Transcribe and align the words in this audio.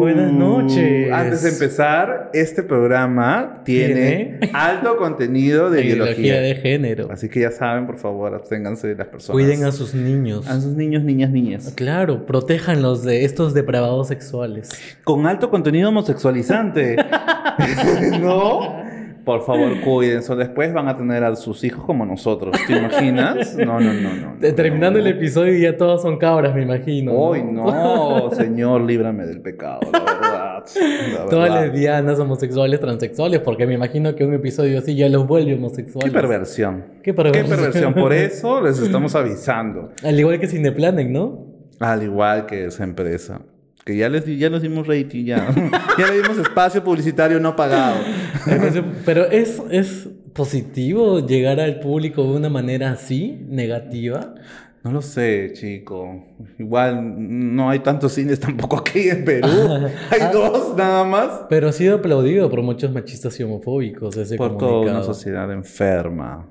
Buenas 0.00 0.32
noches. 0.32 1.12
Antes 1.12 1.42
de 1.42 1.50
empezar, 1.50 2.30
este 2.32 2.62
programa 2.62 3.60
tiene, 3.64 4.38
Tiene 4.40 4.50
alto 4.54 4.96
contenido 4.96 5.68
de 5.68 5.84
Ideología 5.84 6.14
biología. 6.14 6.40
de 6.40 6.54
género. 6.54 7.08
Así 7.10 7.28
que 7.28 7.40
ya 7.40 7.50
saben, 7.50 7.86
por 7.86 7.98
favor, 7.98 8.34
absténganse 8.34 8.88
de 8.88 8.94
las 8.94 9.08
personas. 9.08 9.34
Cuiden 9.34 9.64
a 9.64 9.72
sus 9.72 9.94
niños. 9.94 10.48
a 10.48 10.58
sus 10.58 10.74
niños, 10.74 11.04
niñas, 11.04 11.30
niñas. 11.30 11.72
Claro, 11.76 12.24
protéjanlos 12.24 13.04
de 13.04 13.26
estos 13.26 13.52
depravados 13.52 14.08
sexuales. 14.08 14.70
Con 15.04 15.26
alto 15.26 15.50
contenido 15.50 15.90
homosexualizante. 15.90 16.96
¿No? 18.20 18.82
Por 19.24 19.42
favor, 19.44 19.80
cuídense. 19.84 20.34
Después 20.36 20.72
van 20.72 20.88
a 20.88 20.96
tener 20.96 21.22
a 21.24 21.36
sus 21.36 21.62
hijos 21.64 21.84
como 21.84 22.06
nosotros. 22.06 22.56
¿Te 22.66 22.76
imaginas? 22.76 23.56
No, 23.60 23.78
no, 23.78 23.92
no, 23.92 24.14
no. 24.14 24.34
no, 24.40 24.54
Terminando 24.54 24.98
no. 24.98 25.04
el 25.04 25.10
episodio 25.12 25.52
ya 25.58 25.76
todos 25.76 26.02
son 26.02 26.16
cabras, 26.18 26.54
me 26.54 26.62
imagino. 26.62 27.12
Hoy 27.12 27.42
no, 27.42 28.30
Señor, 28.32 28.82
líbrame 28.82 29.26
del 29.26 29.40
pecado, 29.40 29.80
la 29.92 29.98
verdad. 30.00 30.64
la 31.12 31.26
Todas 31.30 31.48
verdad. 31.50 31.64
lesbianas, 31.66 32.18
homosexuales, 32.18 32.80
transexuales, 32.80 33.40
porque 33.40 33.66
me 33.66 33.74
imagino 33.74 34.14
que 34.14 34.24
un 34.24 34.34
episodio 34.34 34.78
así 34.78 34.96
ya 34.96 35.08
los 35.08 35.26
vuelve 35.26 35.54
homosexuales. 35.54 36.10
Qué 36.10 36.18
perversión. 36.18 36.84
Qué 37.02 37.12
perversión. 37.14 37.44
Qué 37.46 37.54
perversión. 37.56 37.94
Por 37.94 38.12
eso 38.12 38.60
les 38.60 38.78
estamos 38.78 39.14
avisando. 39.14 39.90
Al 40.02 40.18
igual 40.18 40.40
que 40.40 40.46
Cineplanet, 40.48 41.08
¿no? 41.08 41.46
Al 41.80 42.02
igual 42.02 42.46
que 42.46 42.66
esa 42.66 42.84
empresa. 42.84 43.40
Que 43.90 43.96
ya 43.96 44.08
les, 44.08 44.24
ya 44.38 44.48
les 44.50 44.62
dimos 44.62 44.86
rating, 44.86 45.24
ya. 45.24 45.52
ya 45.98 46.06
le 46.10 46.22
dimos 46.22 46.38
espacio 46.38 46.84
publicitario 46.84 47.40
no 47.40 47.56
pagado. 47.56 47.96
Pero 49.04 49.24
es, 49.30 49.60
es 49.70 50.08
positivo 50.32 51.26
llegar 51.26 51.58
al 51.58 51.80
público 51.80 52.22
de 52.22 52.36
una 52.36 52.48
manera 52.48 52.92
así, 52.92 53.44
negativa. 53.48 54.34
No 54.84 54.92
lo 54.92 55.02
sé, 55.02 55.50
chico. 55.54 56.24
Igual 56.58 57.14
no 57.56 57.68
hay 57.68 57.80
tantos 57.80 58.12
cines 58.12 58.38
tampoco 58.40 58.78
aquí 58.78 59.08
en 59.10 59.24
Perú. 59.24 59.48
Hay 60.10 60.20
Ah. 60.22 60.30
dos 60.32 60.74
nada 60.76 61.04
más. 61.04 61.42
Pero 61.50 61.68
ha 61.68 61.72
sido 61.72 61.96
aplaudido 61.96 62.48
por 62.48 62.62
muchos 62.62 62.90
machistas 62.92 63.38
y 63.40 63.42
homofóbicos 63.42 64.16
ese 64.16 64.36
Por 64.36 64.56
toda 64.56 64.70
comunicado. 64.70 64.96
una 64.98 65.04
sociedad 65.06 65.52
enferma. 65.52 66.46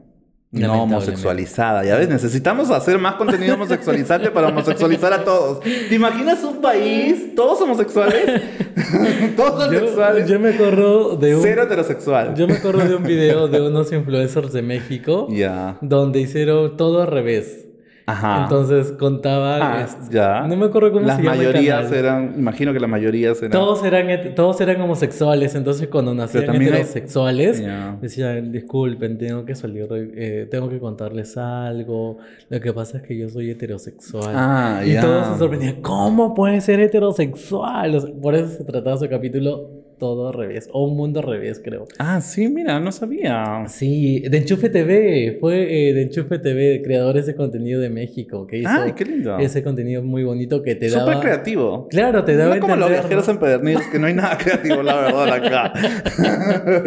No 0.52 0.81
homosexualizada. 0.83 1.83
Ya 1.86 1.95
ves, 1.97 2.09
necesitamos 2.09 2.72
hacer 2.72 2.97
más 2.97 3.16
contenido 3.16 3.53
homosexualizante 3.53 4.31
para 4.31 4.47
homosexualizar 4.47 5.14
a 5.14 5.23
todos. 5.23 5.59
¿Te 5.61 5.94
imaginas 5.94 6.44
un 6.44 6.59
país? 6.59 7.36
¿Todos 7.36 7.61
homosexuales? 7.61 8.41
¿Todos 9.36 9.67
homosexuales? 9.67 10.28
yo 10.28 10.39
me 10.39 10.50
acuerdo 10.50 11.16
de 11.17 11.36
un, 11.36 11.44
Cero 11.44 11.64
heterosexual. 11.64 12.33
yo 12.36 12.47
me 12.47 12.56
acuerdo 12.56 12.83
de 12.88 12.95
un 12.95 13.03
video 13.03 13.47
de 13.47 13.61
unos 13.61 13.91
influencers 13.91 14.52
de 14.52 14.64
México 14.64 15.28
Ya. 15.30 15.78
donde 15.81 16.19
hicieron 16.19 16.75
todo 16.78 17.03
al 17.03 17.08
revés. 17.09 17.69
Ajá. 18.11 18.43
Entonces 18.43 18.91
contaban 18.93 19.61
Ah, 19.61 19.81
este, 19.83 20.15
ya. 20.15 20.41
no 20.47 20.55
me 20.55 20.65
acuerdo 20.65 20.91
cómo 20.91 21.05
Las 21.05 21.17
se 21.17 21.23
llama 21.23 21.35
el 21.35 21.39
mayorías 21.39 21.91
eran, 21.91 22.33
imagino 22.38 22.73
que 22.73 22.79
las 22.79 22.89
mayorías 22.89 23.38
eran. 23.39 23.51
Todos 23.51 23.83
eran, 23.83 24.35
todos 24.35 24.59
eran 24.61 24.81
homosexuales, 24.81 25.55
entonces 25.55 25.88
cuando 25.88 26.13
nacían 26.13 26.45
también 26.45 26.73
hay- 26.73 26.79
heterosexuales, 26.81 27.61
Ya. 27.61 27.97
decían, 28.01 28.51
disculpen, 28.51 29.17
tengo 29.17 29.45
que 29.45 29.55
salir, 29.55 29.88
eh, 29.91 30.47
tengo 30.49 30.69
que 30.69 30.79
contarles 30.79 31.38
algo, 31.38 32.17
lo 32.49 32.59
que 32.59 32.73
pasa 32.73 32.97
es 32.97 33.03
que 33.03 33.17
yo 33.17 33.29
soy 33.29 33.51
heterosexual. 33.51 34.33
Ah, 34.35 34.81
y 34.85 34.95
todos 34.99 35.27
se 35.27 35.38
sorprendían, 35.38 35.81
¿cómo 35.81 36.33
puede 36.33 36.61
ser 36.61 36.79
heterosexual? 36.79 37.95
O 37.95 37.99
sea, 38.01 38.11
por 38.21 38.35
eso 38.35 38.47
se 38.57 38.63
trataba 38.63 38.97
su 38.97 39.07
capítulo 39.09 39.69
todo 40.00 40.30
al 40.30 40.33
revés, 40.33 40.67
o 40.73 40.88
un 40.88 40.97
mundo 40.97 41.19
al 41.19 41.28
revés, 41.28 41.61
creo. 41.64 41.86
Ah, 42.00 42.22
sí, 42.22 42.47
mira, 42.47 42.80
no 42.80 42.92
sabía. 42.92 43.66
Sí, 43.67 44.22
de 44.22 44.38
Enchufe 44.39 44.69
TV, 44.69 45.38
fue 45.39 45.89
eh, 45.89 45.94
de 45.94 46.02
Enchufe 46.03 46.39
TV, 46.39 46.81
creadores 46.83 47.28
de 47.28 47.36
contenido 47.36 47.80
de 47.80 47.89
México, 47.89 48.47
que 48.47 48.58
hizo 48.58 48.69
Ay, 48.69 48.94
qué 48.94 49.06
lindo. 49.06 49.38
ese 49.38 49.61
contenido 49.61 50.02
muy 50.02 50.23
bonito 50.23 50.64
que 50.64 50.73
te 50.73 50.89
daba... 50.89 51.06
Súper 51.06 51.19
creativo. 51.19 51.88
Claro, 51.89 52.23
te 52.23 52.36
daba 52.36 52.56
No 52.56 52.61
como 52.61 52.75
los 52.75 52.89
viajeros 52.89 53.28
empedernidos, 53.28 53.84
que 53.91 54.00
no 54.00 54.07
hay 54.07 54.16
nada 54.16 54.38
creativo, 54.38 54.81
la 54.81 54.96
verdad, 54.96 55.34
acá. 55.34 55.73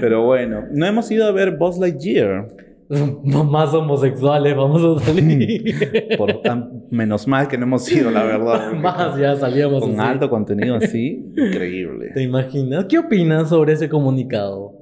Pero 0.00 0.24
bueno, 0.24 0.64
no 0.70 0.86
hemos 0.86 1.10
ido 1.10 1.26
a 1.26 1.32
ver 1.32 1.56
Buzz 1.56 1.78
Lightyear. 1.78 2.46
Más 3.50 3.72
homosexuales, 3.74 4.54
vamos 4.56 5.02
a 5.02 5.04
salir. 5.04 5.74
Por 6.18 6.42
tan- 6.42 6.84
menos 6.90 7.26
mal 7.26 7.48
que 7.48 7.56
no 7.58 7.64
hemos 7.64 7.90
ido, 7.90 8.10
la 8.10 8.24
verdad. 8.24 8.72
Más 8.76 9.18
ya 9.18 9.36
salíamos 9.36 9.80
Con 9.82 9.98
así. 9.98 10.10
alto 10.10 10.28
contenido 10.30 10.76
así, 10.76 11.32
increíble. 11.36 12.10
¿Te 12.14 12.22
imaginas? 12.22 12.84
¿Qué 12.86 12.98
opinas 12.98 13.48
sobre 13.48 13.72
ese 13.72 13.88
comunicado? 13.88 14.72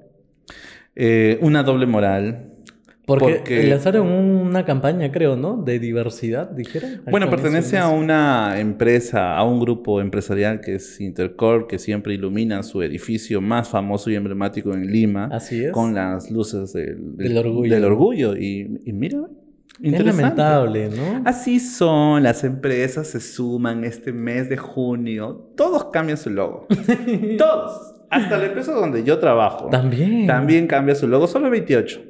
Eh, 0.95 1.39
una 1.43 1.63
doble 1.63 1.87
moral. 1.87 2.52
Porque, 3.19 3.37
Porque- 3.37 3.67
lanzaron 3.69 4.07
una 4.09 4.65
campaña, 4.65 5.11
creo, 5.13 5.37
¿no? 5.37 5.57
De 5.63 5.79
diversidad, 5.79 6.51
dijeron. 6.51 7.03
Bueno, 7.11 7.29
pertenece 7.31 7.79
a 7.79 7.89
una 7.89 8.59
empresa, 8.61 9.37
a 9.37 9.45
un 9.45 9.61
grupo 9.61 10.01
empresarial 10.01 10.61
que 10.61 10.77
es 10.77 11.01
Intercorp, 11.01 11.69
que 11.69 11.79
siempre 11.79 12.15
ilumina 12.15 12.63
su 12.63 12.83
edificio 12.83 13.41
más 13.41 13.69
famoso 13.69 14.11
y 14.11 14.15
emblemático 14.17 14.73
en 14.73 14.87
Lima, 14.91 15.29
Así 15.33 15.65
es. 15.65 15.73
con 15.73 15.95
las 15.95 16.31
luces 16.31 16.73
del, 16.73 17.17
Del 17.17 17.37
orgullo. 17.39 17.75
del 17.75 17.85
orgullo. 17.85 18.37
Y, 18.37 18.81
y 18.85 18.93
mira, 18.93 19.19
Es 19.83 20.05
lamentable, 20.05 20.89
¿no? 20.91 21.23
Así 21.25 21.59
son, 21.59 22.23
las 22.23 22.45
empresas 22.45 23.09
se 23.09 23.21
suman 23.21 23.85
este 23.85 24.13
mes 24.13 24.49
de 24.49 24.57
junio, 24.57 25.51
todos 25.57 25.87
cambian 25.87 26.19
su 26.19 26.31
logo. 26.31 26.67
todos. 27.39 27.95
Hasta 28.11 28.37
la 28.37 28.45
empresa 28.47 28.73
donde 28.73 29.05
yo 29.05 29.19
trabajo. 29.19 29.69
También. 29.71 30.27
También 30.27 30.67
cambia 30.67 30.95
su 30.95 31.09
logo, 31.09 31.27
solo 31.27 31.47
el 31.47 31.53
28. 31.53 32.03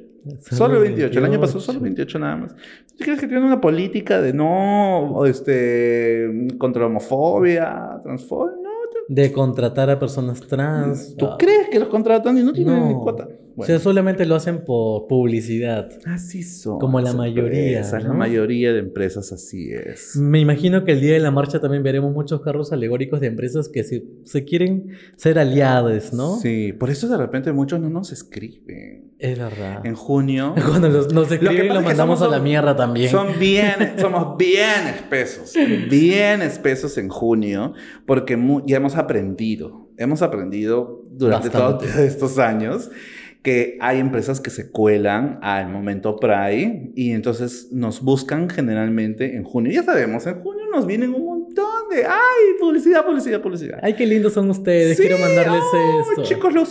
Solo 0.51 0.75
el 0.77 0.83
28. 0.83 1.19
El 1.19 1.25
año 1.25 1.39
pasado 1.39 1.59
solo 1.59 1.79
28 1.79 2.19
nada 2.19 2.35
más. 2.37 2.55
¿Tú 2.55 3.03
crees 3.03 3.19
que 3.19 3.27
tienen 3.27 3.45
una 3.45 3.59
política 3.59 4.21
de 4.21 4.33
no, 4.33 5.25
este, 5.25 6.47
contra 6.57 6.81
la 6.83 6.87
homofobia, 6.87 7.99
transfobia? 8.03 8.55
No. 8.55 8.69
te- 8.91 9.21
De 9.21 9.31
contratar 9.33 9.89
a 9.89 9.99
personas 9.99 10.39
trans. 10.41 11.15
¿Tú 11.17 11.25
Ah, 11.25 11.35
crees 11.37 11.69
que 11.69 11.79
los 11.79 11.89
contratan 11.89 12.37
y 12.37 12.43
no 12.43 12.53
tienen 12.53 12.79
No. 12.79 12.87
ni 12.87 12.93
cuota? 12.93 13.27
O 13.55 13.65
sea, 13.65 13.77
solamente 13.79 14.25
lo 14.25 14.35
hacen 14.35 14.63
por 14.65 15.07
publicidad. 15.07 15.89
así 16.05 16.41
son. 16.43 16.79
como 16.79 16.99
la 17.01 17.13
mayoría, 17.13 17.67
empresas, 17.77 18.03
La 18.03 18.09
¿no? 18.09 18.15
mayoría 18.15 18.73
de 18.73 18.79
empresas 18.79 19.31
así 19.31 19.71
es. 19.71 20.15
Me 20.15 20.39
imagino 20.39 20.83
que 20.85 20.93
el 20.93 21.01
día 21.01 21.13
de 21.13 21.19
la 21.19 21.31
marcha 21.31 21.59
también 21.59 21.83
veremos 21.83 22.11
muchos 22.13 22.41
carros 22.41 22.71
alegóricos 22.71 23.19
de 23.19 23.27
empresas 23.27 23.69
que 23.69 23.83
se, 23.83 24.03
se 24.23 24.43
quieren 24.43 24.89
ser 25.15 25.37
aliados, 25.37 26.13
¿no? 26.13 26.37
Sí, 26.37 26.73
por 26.73 26.89
eso 26.89 27.07
de 27.07 27.17
repente 27.17 27.51
muchos 27.51 27.79
no 27.79 27.89
nos 27.89 28.11
escriben. 28.11 29.11
Es 29.19 29.37
verdad. 29.37 29.85
En 29.85 29.95
junio. 29.95 30.55
Cuando 30.67 30.89
los- 30.89 31.13
nos 31.13 31.29
Lo 31.29 31.33
escriben, 31.35 31.67
lo, 31.69 31.79
que 31.79 31.85
mandamos 31.85 32.19
somos- 32.19 32.33
a 32.33 32.37
la 32.37 32.43
mierda 32.43 32.75
también. 32.75 33.09
Son 33.09 33.27
bien, 33.39 33.93
somos 33.97 34.37
bien 34.37 34.87
espesos, 34.93 35.53
bien 35.89 36.41
espesos 36.41 36.97
en 36.97 37.09
junio, 37.09 37.73
porque 38.05 38.37
ya 38.65 38.77
hemos 38.77 38.95
aprendido, 38.95 39.89
hemos 39.97 40.21
aprendido 40.21 41.03
durante 41.11 41.49
Bastante. 41.49 41.85
todos 41.85 41.99
estos 41.99 42.39
años 42.39 42.89
que 43.43 43.77
hay 43.81 43.99
empresas 43.99 44.39
que 44.39 44.49
se 44.49 44.71
cuelan 44.71 45.37
al 45.41 45.67
momento 45.67 46.15
Pride 46.15 46.91
y 46.95 47.11
entonces 47.11 47.67
nos 47.71 48.01
buscan 48.01 48.49
generalmente 48.49 49.35
en 49.35 49.43
junio. 49.43 49.71
Ya 49.71 49.83
sabemos, 49.83 50.25
en 50.25 50.41
junio 50.41 50.63
nos 50.71 50.87
vienen 50.87 51.13
un 51.13 51.25
montón 51.25 51.89
de, 51.91 52.05
ay, 52.05 52.55
publicidad, 52.59 53.05
publicidad, 53.05 53.41
publicidad. 53.41 53.79
Ay, 53.83 53.95
qué 53.95 54.05
lindos 54.07 54.33
son 54.33 54.49
ustedes. 54.49 54.95
Sí, 54.95 55.03
Quiero 55.03 55.19
mandarles 55.19 55.61
oh, 55.73 56.01
esto. 56.11 56.23
Chicos, 56.23 56.53
los 56.53 56.69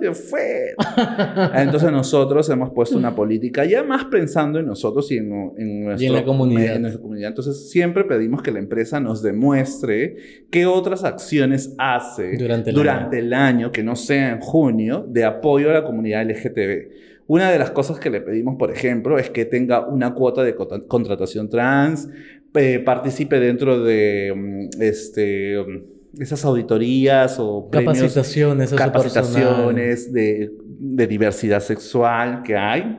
de 0.00 0.08
afuera. 0.08 1.52
Entonces 1.62 1.90
nosotros 1.92 2.48
hemos 2.50 2.70
puesto 2.70 2.96
una 2.96 3.14
política 3.14 3.64
ya 3.64 3.82
más 3.82 4.04
pensando 4.06 4.58
en 4.58 4.66
nosotros 4.66 5.10
y 5.12 5.18
en, 5.18 5.52
en 5.56 5.84
nuestro- 5.84 6.12
la 6.12 6.24
comunidad. 6.24 6.76
en 6.76 6.82
nuestra 6.82 7.02
comunidad. 7.02 7.28
Entonces 7.28 7.70
siempre 7.70 8.04
pedimos 8.04 8.42
que 8.42 8.50
la 8.52 8.58
empresa 8.58 9.00
nos 9.00 9.22
demuestre 9.22 10.16
qué 10.50 10.66
otras 10.66 11.04
acciones 11.04 11.74
hace 11.78 12.36
Durante 12.36 12.70
el 12.70 12.76
durante 12.76 13.18
el 13.18 13.32
año, 13.32 13.70
que 13.72 13.82
no 13.82 13.96
sea 13.96 14.30
en 14.30 14.40
junio, 14.40 15.04
de 15.08 15.24
apoyo 15.24 15.70
a 15.70 15.74
la 15.74 15.84
comunidad 15.84 16.24
LGTB. 16.28 17.00
Una 17.26 17.50
de 17.52 17.58
las 17.58 17.70
cosas 17.70 18.00
que 18.00 18.10
le 18.10 18.20
pedimos, 18.20 18.56
por 18.58 18.72
ejemplo, 18.72 19.18
es 19.18 19.30
que 19.30 19.44
tenga 19.44 19.86
una 19.86 20.14
cuota 20.14 20.42
de 20.42 20.54
contratación 20.88 21.48
trans, 21.48 22.08
eh, 22.54 22.80
participe 22.84 23.38
dentro 23.38 23.84
de 23.84 24.32
mm, 24.34 24.82
este, 24.82 25.56
mm, 25.62 25.99
esas 26.18 26.44
auditorías 26.44 27.36
o 27.38 27.68
premios, 27.70 27.94
Capacitaciones, 27.94 28.72
capacitaciones 28.72 30.12
de, 30.12 30.50
de 30.78 31.06
diversidad 31.06 31.60
sexual 31.60 32.42
que 32.42 32.56
hay. 32.56 32.98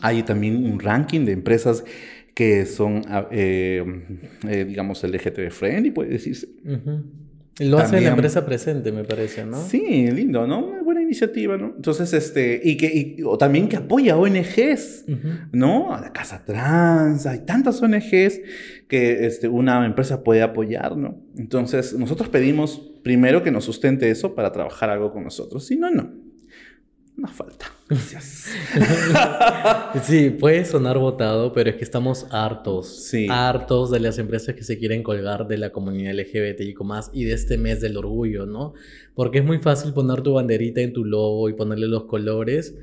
Hay 0.00 0.22
también 0.22 0.64
un 0.64 0.80
ranking 0.80 1.24
de 1.24 1.32
empresas 1.32 1.84
que 2.34 2.64
son, 2.66 3.02
ah, 3.08 3.28
eh, 3.30 3.84
eh, 4.48 4.64
digamos, 4.64 5.02
LGTB 5.04 5.50
friendly, 5.50 5.90
puede 5.90 6.10
decirse. 6.10 6.48
Lo 7.60 7.76
hace 7.78 7.84
También- 7.88 8.04
la 8.04 8.10
empresa 8.10 8.46
presente, 8.46 8.90
me 8.90 9.04
parece, 9.04 9.44
¿no? 9.44 9.62
Sí, 9.62 10.10
lindo, 10.10 10.46
¿no? 10.46 10.81
Iniciativa, 11.12 11.56
¿no? 11.58 11.74
Entonces, 11.76 12.12
este, 12.14 12.60
y 12.64 12.76
que, 12.78 12.86
y- 13.18 13.22
o 13.22 13.36
también 13.36 13.68
que 13.68 13.76
apoya 13.76 14.16
ONGs. 14.16 15.04
¿no? 15.52 15.94
A 15.94 16.00
la 16.00 16.12
Casa 16.12 16.42
Trans, 16.44 17.26
hay 17.26 17.40
tantas 17.40 17.82
ONGs 17.82 18.40
que 18.88 19.26
este, 19.26 19.48
una 19.48 19.84
empresa 19.84 20.24
puede 20.24 20.40
apoyar, 20.42 20.96
¿no? 20.96 21.20
Entonces, 21.36 21.92
nosotros 21.98 22.28
pedimos 22.30 22.78
primero 23.02 23.42
que 23.42 23.50
nos 23.50 23.64
sustente 23.64 24.10
eso 24.10 24.34
para 24.34 24.52
trabajar 24.52 24.88
algo 24.90 25.12
con 25.12 25.24
nosotros, 25.24 25.66
si 25.66 25.76
no, 25.76 25.90
no. 25.90 26.21
No 27.16 27.28
falta. 27.28 27.66
Gracias. 27.88 28.50
Sí, 30.02 30.30
puede 30.30 30.64
sonar 30.64 30.98
votado, 30.98 31.52
pero 31.52 31.70
es 31.70 31.76
que 31.76 31.84
estamos 31.84 32.26
hartos. 32.30 33.04
Sí. 33.04 33.26
Hartos 33.30 33.90
de 33.90 34.00
las 34.00 34.18
empresas 34.18 34.54
que 34.54 34.64
se 34.64 34.78
quieren 34.78 35.02
colgar 35.02 35.46
de 35.46 35.58
la 35.58 35.70
comunidad 35.70 36.14
LGBTIQ 36.14 36.80
y 37.12 37.24
de 37.24 37.34
este 37.34 37.58
mes 37.58 37.80
del 37.80 37.98
orgullo, 37.98 38.46
¿no? 38.46 38.72
Porque 39.14 39.38
es 39.38 39.44
muy 39.44 39.58
fácil 39.58 39.92
poner 39.92 40.22
tu 40.22 40.32
banderita 40.32 40.80
en 40.80 40.92
tu 40.92 41.04
logo 41.04 41.48
y 41.48 41.52
ponerle 41.52 41.88
los 41.88 42.04
colores, 42.04 42.74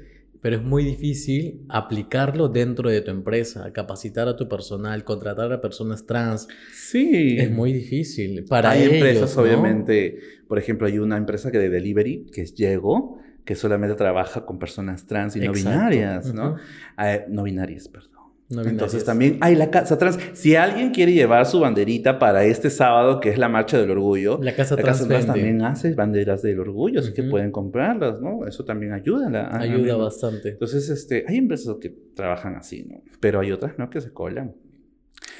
pero 0.41 0.55
es 0.55 0.63
muy 0.63 0.83
difícil 0.83 1.61
aplicarlo 1.67 2.47
dentro 2.47 2.89
de 2.89 3.01
tu 3.01 3.11
empresa, 3.11 3.73
capacitar 3.73 4.27
a 4.27 4.35
tu 4.35 4.47
personal, 4.47 5.03
contratar 5.03 5.51
a 5.51 5.59
personas 5.59 6.05
trans. 6.05 6.47
Sí. 6.71 7.37
Es 7.39 7.51
muy 7.51 7.73
difícil. 7.73 8.45
Para 8.45 8.71
hay 8.71 8.83
ellos, 8.83 8.93
empresas, 8.93 9.35
¿no? 9.35 9.43
obviamente, 9.43 10.19
por 10.47 10.59
ejemplo, 10.59 10.87
hay 10.87 10.99
una 10.99 11.17
empresa 11.17 11.51
que 11.51 11.57
de 11.57 11.69
delivery, 11.69 12.27
que 12.31 12.41
es 12.41 12.53
Llego, 12.53 13.19
que 13.49 13.55
solamente 13.55 13.95
trabaja 13.95 14.45
con 14.45 14.59
personas 14.59 15.07
trans 15.07 15.35
y 15.35 15.39
no 15.39 15.45
Exacto. 15.45 15.69
binarias, 15.71 16.33
¿no? 16.35 16.57
Eh, 17.03 17.25
no 17.29 17.41
binarias, 17.41 17.87
perdón. 17.87 18.11
No 18.47 18.61
Entonces 18.61 19.03
también 19.03 19.39
hay 19.41 19.55
la 19.55 19.71
casa 19.71 19.97
trans. 19.97 20.19
Si 20.33 20.55
alguien 20.55 20.91
quiere 20.91 21.13
llevar 21.13 21.47
su 21.47 21.59
banderita 21.59 22.19
para 22.19 22.43
este 22.43 22.69
sábado, 22.69 23.19
que 23.19 23.29
es 23.29 23.39
la 23.39 23.49
marcha 23.49 23.79
del 23.81 23.89
orgullo, 23.89 24.37
La 24.43 24.55
casa 24.55 24.75
la 24.75 24.83
casa 24.83 25.07
trans 25.07 25.25
también 25.25 25.63
hace 25.63 25.95
banderas 25.95 26.43
del 26.43 26.59
orgullo, 26.59 26.99
así 26.99 27.11
que 27.11 27.23
pueden 27.23 27.51
comprarlas, 27.51 28.21
¿no? 28.21 28.45
Eso 28.45 28.63
también 28.65 28.93
ayuda. 28.93 29.25
a 29.25 29.29
la- 29.31 29.45
a- 29.47 29.55
a 29.57 29.59
ayuda 29.61 29.95
bastante. 29.95 30.49
Entonces, 30.49 30.87
este, 30.91 31.25
hay 31.27 31.37
empresas 31.37 31.75
que 31.81 31.89
trabajan 32.15 32.55
así, 32.55 32.83
¿no? 32.87 33.01
Pero 33.19 33.39
hay 33.39 33.51
otras, 33.51 33.79
¿no? 33.79 33.89
Que 33.89 33.99
se 33.99 34.11
colan. 34.13 34.53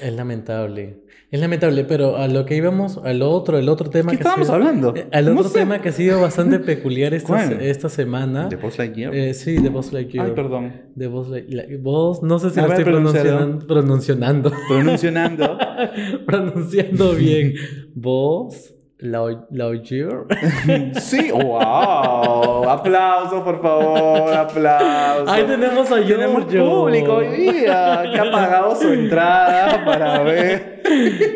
Es 0.00 0.12
lamentable. 0.12 0.98
Es 1.32 1.38
lamentable, 1.38 1.84
pero 1.84 2.16
a 2.16 2.26
lo 2.26 2.44
que 2.44 2.56
íbamos, 2.56 2.98
al 3.04 3.22
otro, 3.22 3.56
el 3.56 3.68
otro 3.68 3.88
tema 3.88 4.10
¿Qué 4.10 4.18
que 4.18 4.22
ha 4.24 4.26
estábamos 4.34 4.48
sido- 4.48 4.56
hablando? 4.56 4.96
eh, 4.96 5.06
Al 5.12 5.26
No 5.26 5.32
otro 5.40 5.44
sé. 5.52 5.60
tema 5.60 5.78
que 5.80 5.90
ha 5.90 5.92
sido 5.92 6.20
bastante 6.20 6.58
peculiar 6.58 7.14
esta, 7.14 7.44
esta 7.52 7.88
semana. 7.88 8.48
¿De 8.48 8.56
Buzz 8.56 8.78
Lightyear? 8.78 9.14
Eh, 9.14 9.32
sí, 9.34 9.58
de 9.58 9.68
Buzz 9.68 9.92
Lightyear. 9.92 10.26
Ay, 10.26 10.32
perdón. 10.34 10.72
De 10.96 11.06
Buzz 11.06 11.28
Lightyear. 11.28 11.78
Buzz, 11.78 12.22
no 12.24 12.40
sé 12.40 12.50
si 12.50 12.58
A 12.58 12.64
lo 12.64 12.68
estoy 12.70 12.84
pronunciando, 12.84 13.64
pronunciando, 13.64 14.52
Pronunciando. 14.68 15.56
pronunciando 16.26 17.12
bien. 17.12 17.54
Lau- 19.02 19.46
Lightyear. 19.50 20.26
sí, 21.00 21.30
wow. 21.30 22.68
Aplauso, 22.68 23.42
por 23.42 23.62
favor, 23.62 24.30
aplauso. 24.34 25.30
Ahí 25.32 25.44
tenemos 25.44 25.90
a 25.90 26.00
Tenemos 26.02 26.44
público 26.44 27.14
hoy 27.14 27.28
día 27.28 28.02
que 28.12 28.18
ha 28.18 28.30
pagado 28.30 28.76
su 28.76 28.88
entrada 28.92 29.82
para 29.86 30.22
ver. 30.22 30.79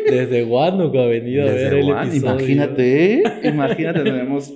Desde 0.09 0.43
Huánuco 0.43 0.99
ha 0.99 1.07
venido 1.07 1.43
a 1.43 1.45
ver 1.45 1.55
Desde 1.55 1.79
el 1.79 1.89
episodio. 1.89 2.31
imagínate, 2.31 3.23
imagínate, 3.43 3.99
tenemos 4.03 4.53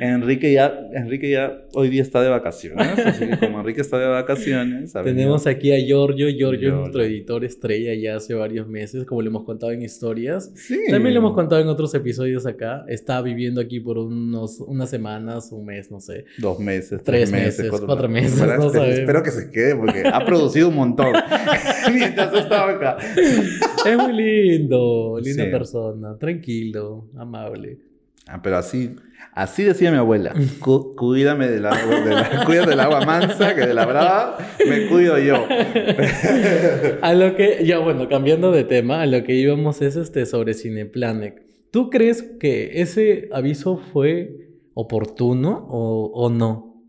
Enrique 0.00 0.52
ya, 0.52 0.74
Enrique 0.94 1.30
ya 1.30 1.62
hoy 1.74 1.88
día 1.90 2.02
está 2.02 2.20
de 2.22 2.28
vacaciones, 2.28 2.98
así 2.98 3.26
que 3.26 3.38
como 3.38 3.60
Enrique 3.60 3.80
está 3.80 3.98
de 3.98 4.08
vacaciones, 4.08 4.92
Tenemos 4.92 5.44
venido- 5.44 5.58
aquí 5.58 5.72
a 5.72 5.78
Giorgio. 5.78 6.28
Giorgio 6.30 6.68
es 6.68 6.74
nuestro 6.74 7.02
editor 7.04 7.44
estrella 7.44 7.94
ya 7.94 8.16
hace 8.16 8.34
varios 8.34 8.66
meses, 8.68 9.04
como 9.04 9.22
le 9.22 9.28
hemos 9.28 9.44
contado 9.44 9.70
en 9.72 9.82
historias. 9.82 10.50
Sí. 10.56 10.76
También 10.90 11.14
lo 11.14 11.20
hemos 11.20 11.34
contado 11.34 11.60
en 11.60 11.68
otros 11.68 11.94
episodios 11.94 12.46
acá. 12.46 12.84
Está 12.88 13.22
viviendo 13.22 13.60
aquí 13.60 13.78
por 13.80 13.98
unos, 13.98 14.58
unas 14.60 14.90
semanas, 14.90 15.52
un 15.52 15.64
mes, 15.66 15.90
no 15.90 16.00
sé. 16.00 16.24
Dos 16.38 16.58
meses, 16.58 17.00
Tres 17.04 17.30
tres, 17.30 17.32
meses, 17.32 17.64
meses, 17.66 17.80
cuatro 17.86 18.08
meses, 18.08 18.32
Espera, 18.34 18.56
no. 18.56 18.84
Espero 18.84 19.22
que 19.22 19.30
se 19.30 19.50
quede 19.50 19.76
porque 19.76 20.02
ha 20.04 20.24
producido 20.24 20.68
un 20.68 20.74
montón 20.76 21.12
mientras 21.94 22.34
estaba 22.34 22.72
acá. 22.72 22.96
Es 23.16 23.96
muy 23.96 24.12
lindo, 24.12 24.39
linda 24.40 25.44
Sí. 25.44 25.50
persona, 25.50 26.16
tranquilo, 26.18 27.08
amable. 27.16 27.78
Ah, 28.26 28.40
pero 28.42 28.58
así, 28.58 28.94
así 29.32 29.64
decía 29.64 29.90
mi 29.90 29.96
abuela. 29.96 30.32
Cu- 30.60 30.94
cuídame 30.94 31.48
del 31.48 31.66
agua, 31.66 32.00
de 32.00 32.10
la, 32.14 32.44
cuídate 32.46 32.70
del 32.70 32.80
agua 32.80 33.04
mansa, 33.04 33.54
que 33.54 33.66
de 33.66 33.74
la 33.74 33.86
brava 33.86 34.38
me 34.68 34.86
cuido 34.88 35.18
yo. 35.18 35.46
A 37.02 37.14
lo 37.14 37.34
que, 37.36 37.64
ya 37.64 37.78
bueno, 37.78 38.08
cambiando 38.08 38.52
de 38.52 38.64
tema, 38.64 39.02
a 39.02 39.06
lo 39.06 39.22
que 39.24 39.34
íbamos 39.34 39.82
es 39.82 39.96
este 39.96 40.26
sobre 40.26 40.54
Cineplanet. 40.54 41.42
¿Tú 41.70 41.90
crees 41.90 42.22
que 42.22 42.80
ese 42.82 43.28
aviso 43.32 43.78
fue 43.92 44.48
oportuno 44.74 45.66
o, 45.70 46.10
o 46.14 46.30
no? 46.30 46.82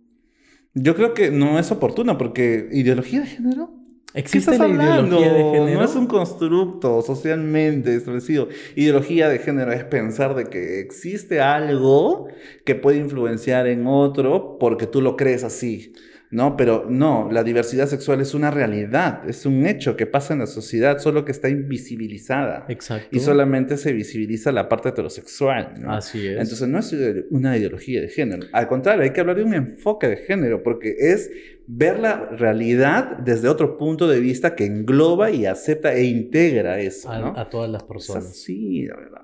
Yo 0.73 0.95
creo 0.95 1.13
que 1.13 1.31
no 1.31 1.59
es 1.59 1.71
oportuno 1.71 2.17
porque 2.17 2.67
ideología 2.71 3.21
de 3.21 3.27
género. 3.27 3.71
¿Qué 4.13 4.19
¿Existe 4.19 4.51
estás 4.51 4.59
la 4.59 4.65
hablando? 4.65 5.19
ideología 5.19 5.33
de 5.33 5.43
género? 5.51 5.79
No 5.79 5.85
es 5.85 5.95
un 5.95 6.07
constructo 6.07 7.01
socialmente 7.01 7.95
establecido. 7.95 8.49
Ideología 8.75 9.29
de 9.29 9.39
género 9.39 9.71
es 9.71 9.83
pensar 9.85 10.35
de 10.35 10.45
que 10.45 10.79
existe 10.79 11.39
algo 11.39 12.27
que 12.65 12.75
puede 12.75 12.97
influenciar 12.97 13.67
en 13.67 13.87
otro 13.87 14.57
porque 14.59 14.87
tú 14.87 15.01
lo 15.01 15.15
crees 15.15 15.43
así. 15.43 15.93
No, 16.31 16.55
pero 16.55 16.85
no, 16.89 17.27
la 17.29 17.43
diversidad 17.43 17.87
sexual 17.87 18.21
es 18.21 18.33
una 18.33 18.51
realidad, 18.51 19.27
es 19.29 19.45
un 19.45 19.65
hecho 19.65 19.97
que 19.97 20.07
pasa 20.07 20.31
en 20.33 20.39
la 20.39 20.47
sociedad, 20.47 20.97
solo 20.99 21.25
que 21.25 21.33
está 21.33 21.49
invisibilizada. 21.49 22.65
Exacto. 22.69 23.09
Y 23.11 23.19
solamente 23.19 23.75
se 23.75 23.91
visibiliza 23.91 24.53
la 24.53 24.69
parte 24.69 24.89
heterosexual. 24.89 25.73
¿no? 25.79 25.91
Así 25.91 26.25
es. 26.25 26.39
Entonces 26.39 26.69
no 26.69 26.79
es 26.79 26.95
una 27.31 27.57
ideología 27.57 27.99
de 27.99 28.07
género. 28.07 28.47
Al 28.53 28.69
contrario, 28.69 29.03
hay 29.03 29.11
que 29.11 29.19
hablar 29.19 29.35
de 29.35 29.43
un 29.43 29.53
enfoque 29.53 30.07
de 30.07 30.17
género, 30.17 30.63
porque 30.63 30.95
es 30.97 31.29
ver 31.73 31.99
la 31.99 32.25
realidad 32.31 33.17
desde 33.17 33.47
otro 33.47 33.77
punto 33.77 34.07
de 34.07 34.19
vista 34.19 34.55
que 34.55 34.65
engloba 34.65 35.31
y 35.31 35.45
acepta 35.45 35.93
e 35.93 36.03
integra 36.03 36.79
eso. 36.79 37.09
a, 37.09 37.19
¿no? 37.19 37.33
a 37.37 37.49
todas 37.49 37.69
las 37.69 37.83
personas. 37.83 38.25
así, 38.25 38.85
la 38.87 38.97
verdad. 38.97 39.21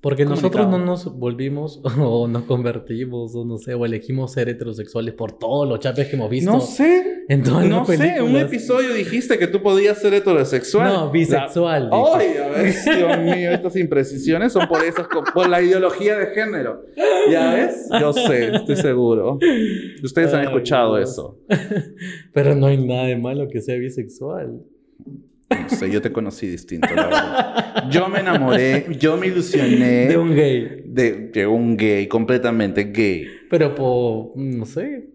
Porque 0.00 0.24
nosotros 0.24 0.68
no 0.68 0.78
nos 0.78 1.18
volvimos 1.18 1.80
o 1.98 2.28
nos 2.28 2.42
convertimos 2.44 3.34
o 3.34 3.44
no 3.44 3.58
sé, 3.58 3.74
o 3.74 3.84
elegimos 3.84 4.32
ser 4.32 4.48
heterosexuales 4.48 5.14
por 5.14 5.32
todos 5.38 5.68
los 5.68 5.80
chapes 5.80 6.08
que 6.08 6.16
hemos 6.16 6.30
visto. 6.30 6.52
No 6.52 6.60
sé. 6.60 7.24
en 7.28 7.42
todas 7.42 7.66
No 7.66 7.78
las 7.78 7.88
sé, 7.88 8.16
en 8.16 8.22
un 8.22 8.36
episodio 8.36 8.94
dijiste 8.94 9.38
que 9.38 9.46
tú 9.46 9.62
podías 9.62 10.00
ser 10.00 10.14
heterosexual. 10.14 10.92
No, 10.92 11.10
bisexual, 11.10 11.90
La-. 11.90 12.04
Ay, 12.14 12.36
a 12.36 12.48
ver, 12.48 12.74
Dios 12.96 13.18
mío, 13.18 13.50
estas 13.50 13.76
imprecisiones 13.76 14.52
son 14.52 14.68
por 14.68 14.84
esas, 14.84 15.06
por 15.34 15.48
la 15.48 15.62
ideología 15.62 16.16
de 16.18 16.26
género. 16.26 16.84
¿Ya 17.30 17.54
ves? 17.54 17.88
Yo 18.00 18.12
sé, 18.12 18.54
estoy 18.54 18.76
seguro. 18.76 19.38
Ustedes 20.02 20.32
han 20.34 20.44
escuchado 20.44 20.96
Dios. 20.96 21.10
eso. 21.10 21.38
Pero 22.32 22.54
no 22.54 22.66
hay 22.66 22.76
nada 22.84 23.04
de 23.06 23.16
malo 23.16 23.48
que 23.48 23.60
sea 23.60 23.76
bisexual. 23.76 24.62
No 25.48 25.68
sé, 25.68 25.90
yo 25.90 26.02
te 26.02 26.10
conocí 26.12 26.46
distinto, 26.48 26.88
la 26.94 27.06
verdad. 27.06 27.88
Yo 27.90 28.08
me 28.08 28.20
enamoré, 28.20 28.86
yo 28.98 29.16
me 29.16 29.28
ilusioné 29.28 30.06
De 30.08 30.16
un 30.18 30.34
gay. 30.34 30.82
de, 30.84 31.12
de 31.32 31.46
un 31.46 31.76
gay, 31.76 32.08
completamente 32.08 32.84
gay. 32.84 33.26
Pero 33.48 33.74
por, 33.74 34.32
no 34.36 34.66
sé. 34.66 35.06